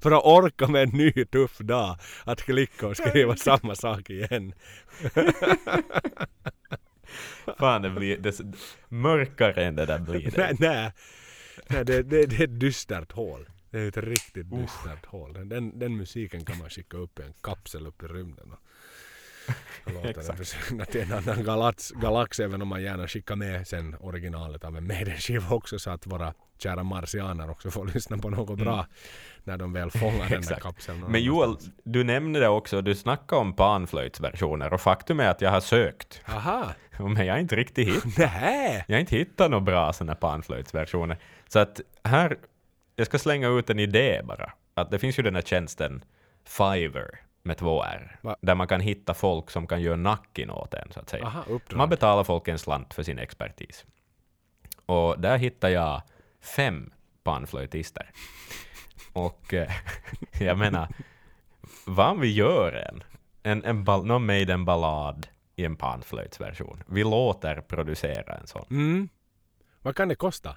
För 0.00 0.10
att 0.10 0.24
orka 0.24 0.68
med 0.68 0.82
en 0.82 0.88
ny 0.88 1.12
tuff 1.24 1.58
dag 1.58 1.96
att 2.24 2.42
klicka 2.42 2.86
och 2.86 2.96
skriva 2.96 3.36
samma 3.36 3.74
sak 3.74 4.10
igen. 4.10 4.52
Fan, 7.58 7.82
det 7.82 7.90
blir 7.90 8.18
det, 8.18 8.40
mörkare 8.88 9.64
än 9.64 9.76
det 9.76 9.86
där 9.86 9.98
blir 9.98 10.30
det. 10.30 10.56
nej. 10.58 10.92
nej 11.68 11.84
det, 11.84 12.02
det, 12.02 12.26
det 12.26 12.36
är 12.36 12.44
ett 12.44 12.60
dystert 12.60 13.12
hål. 13.12 13.48
Det 13.70 13.78
är 13.78 13.88
ett 13.88 13.96
riktigt 13.96 14.50
dystert 14.50 15.06
hål. 15.06 15.32
Den, 15.32 15.48
den, 15.48 15.78
den 15.78 15.96
musiken 15.96 16.44
kan 16.44 16.58
man 16.58 16.70
skicka 16.70 16.96
upp 16.96 17.18
i 17.18 17.22
en 17.22 17.34
kapsel 17.40 17.86
upp 17.86 18.02
i 18.02 18.06
rymden. 18.06 18.52
Och, 18.52 18.58
och 19.84 19.92
låta 19.92 20.02
den 20.12 20.20
Exakt. 20.20 20.38
försvinna 20.38 20.84
till 20.84 21.00
en 21.00 21.12
annan 21.12 21.44
galax, 21.44 21.90
galax 21.90 22.40
även 22.40 22.62
om 22.62 22.68
man 22.68 22.82
gärna 22.82 23.08
skickar 23.08 23.36
med 23.36 23.66
sen 23.68 23.96
originalet 24.00 24.64
av 24.64 24.76
en 24.76 24.86
Maiden-skiva 24.86 25.54
också 25.54 25.78
så 25.78 25.90
att 25.90 26.06
våra 26.06 26.34
kära 26.58 26.82
marsianer 26.82 27.50
också 27.50 27.70
får 27.70 27.86
lyssna 27.94 28.18
på 28.18 28.30
något 28.30 28.58
bra 28.58 28.86
när 29.44 29.56
de 29.56 29.72
väl 29.72 29.90
fångar 29.90 30.28
den 30.28 30.42
där 30.42 30.48
Mm. 30.58 30.60
Kapseln. 30.60 31.00
Men 31.08 31.22
Joel, 31.22 31.56
du 31.84 32.04
nämnde 32.04 32.40
det 32.40 32.48
också, 32.48 32.82
du 32.82 32.94
snackade 32.94 33.40
om 33.40 33.52
panflöjtsversioner 33.52 34.72
och 34.72 34.80
faktum 34.80 35.20
är 35.20 35.28
att 35.28 35.40
jag 35.40 35.50
har 35.50 35.60
sökt, 35.60 36.22
Aha! 36.28 36.72
men 36.98 37.26
jag 37.26 37.34
har 37.34 37.40
inte 37.40 37.56
riktigt 37.56 37.88
hittat 37.88 38.18
Nähä! 38.18 38.84
Jag 38.88 38.96
har 38.96 39.00
inte 39.00 39.16
hittat 39.16 39.50
några 39.50 39.64
bra 39.64 39.92
sådana 39.92 40.14
panflöjtsversioner. 40.14 41.18
Så 41.48 41.58
att 41.58 41.80
här, 42.04 42.38
jag 42.96 43.06
ska 43.06 43.18
slänga 43.18 43.48
ut 43.48 43.70
en 43.70 43.78
idé 43.78 44.20
bara. 44.24 44.52
Att 44.74 44.90
det 44.90 44.98
finns 44.98 45.18
ju 45.18 45.22
den 45.22 45.34
här 45.34 45.42
tjänsten 45.42 46.04
Fiverr 46.46 47.20
med 47.48 47.56
två 47.58 47.82
R. 47.82 48.18
Va? 48.20 48.36
Där 48.40 48.54
man 48.54 48.68
kan 48.68 48.80
hitta 48.80 49.14
folk 49.14 49.50
som 49.50 49.66
kan 49.66 49.82
göra 49.82 49.96
nacken 49.96 50.50
åt 50.50 50.74
en 50.74 50.92
så 50.92 51.00
att 51.00 51.08
säga. 51.08 51.26
Aha. 51.26 51.44
Man 51.72 51.88
betalar 51.88 52.24
folk 52.24 52.48
en 52.48 52.58
slant 52.58 52.94
för 52.94 53.02
sin 53.02 53.18
expertis. 53.18 53.86
Och 54.86 55.20
där 55.20 55.38
hittar 55.38 55.68
jag 55.68 56.02
fem 56.40 56.92
panflöjtister. 57.22 58.10
Och 59.12 59.54
eh, 59.54 59.70
jag 60.40 60.58
menar, 60.58 60.88
vad 61.86 62.20
vi 62.20 62.32
gör 62.32 62.72
en? 62.72 63.02
en, 63.42 63.64
en 63.64 63.84
ball, 63.84 64.06
någon 64.06 64.26
made 64.26 64.52
en 64.52 64.64
ballad 64.64 65.26
i 65.56 65.64
en 65.64 65.76
panflöjtsversion. 65.76 66.82
Vi 66.86 67.04
låter 67.04 67.60
producera 67.60 68.34
en 68.34 68.46
sån. 68.46 68.66
Mm. 68.70 69.08
Vad 69.82 69.96
kan 69.96 70.08
det 70.08 70.14
kosta? 70.14 70.56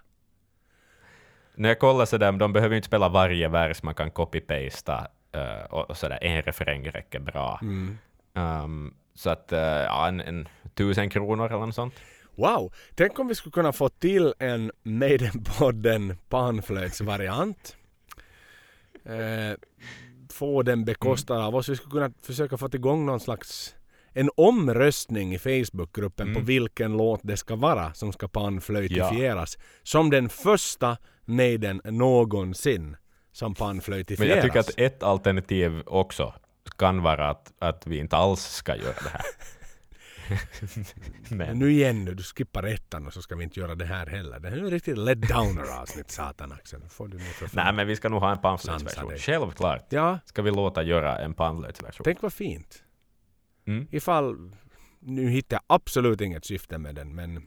När 1.55 1.69
jag 1.69 1.79
kollar 1.79 2.05
så 2.05 2.17
där, 2.17 2.31
de 2.31 2.53
behöver 2.53 2.73
ju 2.73 2.77
inte 2.77 2.87
spela 2.87 3.09
varje 3.09 3.47
vers, 3.47 3.83
man 3.83 3.95
kan 3.95 4.11
copy-pasta 4.11 5.07
eh, 5.31 5.65
och, 5.69 5.89
och 5.89 5.97
sådär, 5.97 6.19
en 6.21 6.41
refräng 6.41 6.89
räcker 6.89 7.19
bra. 7.19 7.59
Mm. 7.61 7.97
Um, 8.33 8.93
så 9.15 9.29
att, 9.29 9.53
uh, 9.53 9.59
ja, 9.59 10.07
en, 10.07 10.19
en 10.19 10.47
tusen 10.73 11.09
kronor 11.09 11.45
eller 11.45 11.65
något 11.65 11.75
sånt. 11.75 11.93
Wow! 12.35 12.73
Tänk 12.95 13.19
om 13.19 13.27
vi 13.27 13.35
skulle 13.35 13.51
kunna 13.51 13.73
få 13.73 13.89
till 13.89 14.33
en 14.39 14.71
Maiden-podden 14.83 16.15
panflöjtsvariant. 16.29 17.75
Eh, 19.05 19.57
få 20.31 20.63
den 20.63 20.85
bekostad 20.85 21.45
av 21.45 21.55
oss. 21.55 21.69
Vi 21.69 21.75
skulle 21.75 21.91
kunna 21.91 22.11
försöka 22.21 22.57
få 22.57 22.69
igång 22.73 23.05
någon 23.05 23.19
slags 23.19 23.75
en 24.13 24.29
omröstning 24.37 25.33
i 25.33 25.39
Facebookgruppen 25.39 26.27
Mm. 26.27 26.41
på 26.41 26.45
vilken 26.45 26.97
låt 26.97 27.19
det 27.23 27.37
ska 27.37 27.55
vara 27.55 27.93
som 27.93 28.13
ska 28.13 28.27
panflöjtifieras. 28.27 29.57
Som 29.83 30.09
den 30.09 30.29
första 30.29 30.97
Maiden 31.25 31.81
någonsin 31.85 32.97
som 33.31 33.49
Men 33.49 33.55
panflöjtifieras. 33.55 34.35
jag 34.35 34.41
tycker 34.43 34.59
att 34.59 34.79
ett 34.79 35.03
alternativ 35.03 35.83
också 35.85 36.33
kan 36.77 37.01
vara 37.03 37.29
att, 37.29 37.53
att 37.59 37.87
vi 37.87 37.97
inte 37.97 38.15
alls 38.17 38.41
ska 38.41 38.75
göra 38.75 38.93
det 39.03 39.09
här. 39.09 39.21
Men 41.29 41.37
Men, 41.37 41.59
nu 41.59 41.71
igen 41.71 42.05
nu, 42.05 42.13
du 42.13 42.23
skippar 42.23 42.63
ettan 42.63 43.07
och 43.07 43.13
så 43.13 43.21
ska 43.21 43.35
vi 43.35 43.43
inte 43.43 43.59
göra 43.59 43.75
det 43.75 43.85
här 43.85 44.05
heller. 44.05 44.39
Det 44.39 44.49
här 44.49 44.57
är 44.57 44.61
ju 44.61 44.69
riktigt 44.69 44.97
let 44.97 45.21
downer 45.21 45.81
avsnitt 45.81 46.11
satan 46.11 46.51
Axel. 46.51 46.81
Får 46.89 47.07
du 47.07 47.19
nej, 47.53 47.73
men 47.73 47.87
vi 47.87 47.95
ska 47.95 48.09
nog 48.09 48.19
ha 48.19 48.31
en 48.31 48.37
pamflöjtsversion. 48.37 49.17
Självklart 49.17 49.85
Ja, 49.89 50.19
ska 50.25 50.41
vi 50.41 50.51
låta 50.51 50.83
göra 50.83 51.17
en 51.17 51.33
pamflöjtsversion. 51.33 52.03
tänk 52.03 52.21
vad 52.21 52.33
fint. 52.33 52.83
Mm. 53.67 53.87
Ifall, 53.91 54.55
nu 54.99 55.29
hittar 55.29 55.55
jag 55.55 55.63
absolut 55.67 56.21
inget 56.21 56.45
syfte 56.45 56.77
med 56.77 56.95
den 56.95 57.15
men 57.15 57.43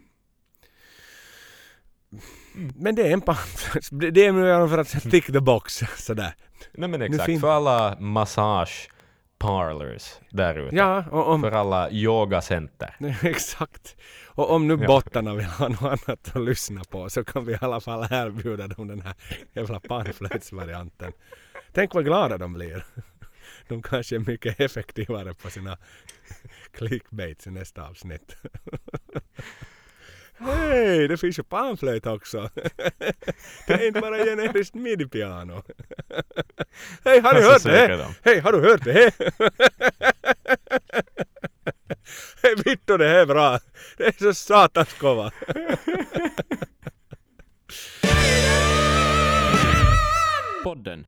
men 2.75 2.95
det 2.95 3.09
är 3.09 3.13
en 3.13 3.21
pamflöjt. 3.21 3.89
Det 4.15 4.27
är 4.27 4.33
mer 4.33 4.69
för 4.69 4.79
att 4.79 5.11
tick 5.11 5.27
the 5.27 5.41
box 5.41 5.83
sådär. 5.97 6.35
Nej 6.73 6.89
men 6.89 7.03
exakt, 7.03 7.41
för 7.41 7.51
alla 7.51 7.97
massage 8.01 8.89
parlors 9.39 10.13
där 10.31 10.59
ute. 10.59 10.77
Ja, 10.77 11.05
om, 11.11 11.41
För 11.43 11.53
alla 11.53 11.91
yogacenter. 11.91 12.97
exakt. 13.23 13.97
Och 14.27 14.51
om 14.51 14.67
nu 14.69 14.79
Ja. 14.81 14.87
bottarna 14.87 15.35
vill 15.35 15.45
ha 15.47 15.69
något 15.69 15.83
annat 15.83 16.37
att 16.37 16.43
lyssna 16.45 16.85
på 16.85 17.11
så 17.11 17.25
kan 17.25 17.45
vi 17.45 17.53
i 17.53 17.59
alla 17.61 17.81
fall 17.81 18.07
erbjuda 18.11 18.69
dem 18.69 18.89
den 18.89 19.01
här 19.01 19.15
jävla 19.53 19.81
panflöjtsvarianten. 19.81 21.13
Tänk 21.73 21.95
vad 21.95 22.05
glada 22.05 22.39
de 22.39 22.53
blir. 22.53 22.85
De 23.69 23.83
kanske 23.83 24.17
är 24.17 24.19
mycket 24.21 24.61
effektivare 24.61 25.35
på 25.35 25.51
sina 25.51 25.79
clickbaits 26.73 27.47
i 27.47 27.51
nästa 27.51 27.89
avsnitt. 27.89 28.37
Hei, 30.39 31.09
det 31.09 31.17
finns 31.17 31.39
ju 31.39 31.43
panflöjt 31.43 32.07
också! 32.07 32.51
det 33.67 33.73
är 33.73 33.87
inte 33.87 34.01
bara 34.01 34.25
generiskt 34.25 34.75
midi-piano. 34.75 35.63
Hej, 37.05 37.21
har 37.21 37.35
du 37.35 37.43
hört 37.43 37.63
det? 37.63 38.09
Hej, 38.23 38.41
har 38.41 38.53
du 38.53 38.61
hört 38.61 38.85
det? 38.85 39.13
Hej 42.43 42.55
vittu, 42.65 42.97
det 42.97 43.09
här 43.09 43.19
är 43.19 43.27
bra! 43.27 43.59
Det 43.97 44.05
är 44.05 44.13
så 44.19 44.35
satans 44.35 44.93
kova! 44.93 45.33
Podden 50.65 51.07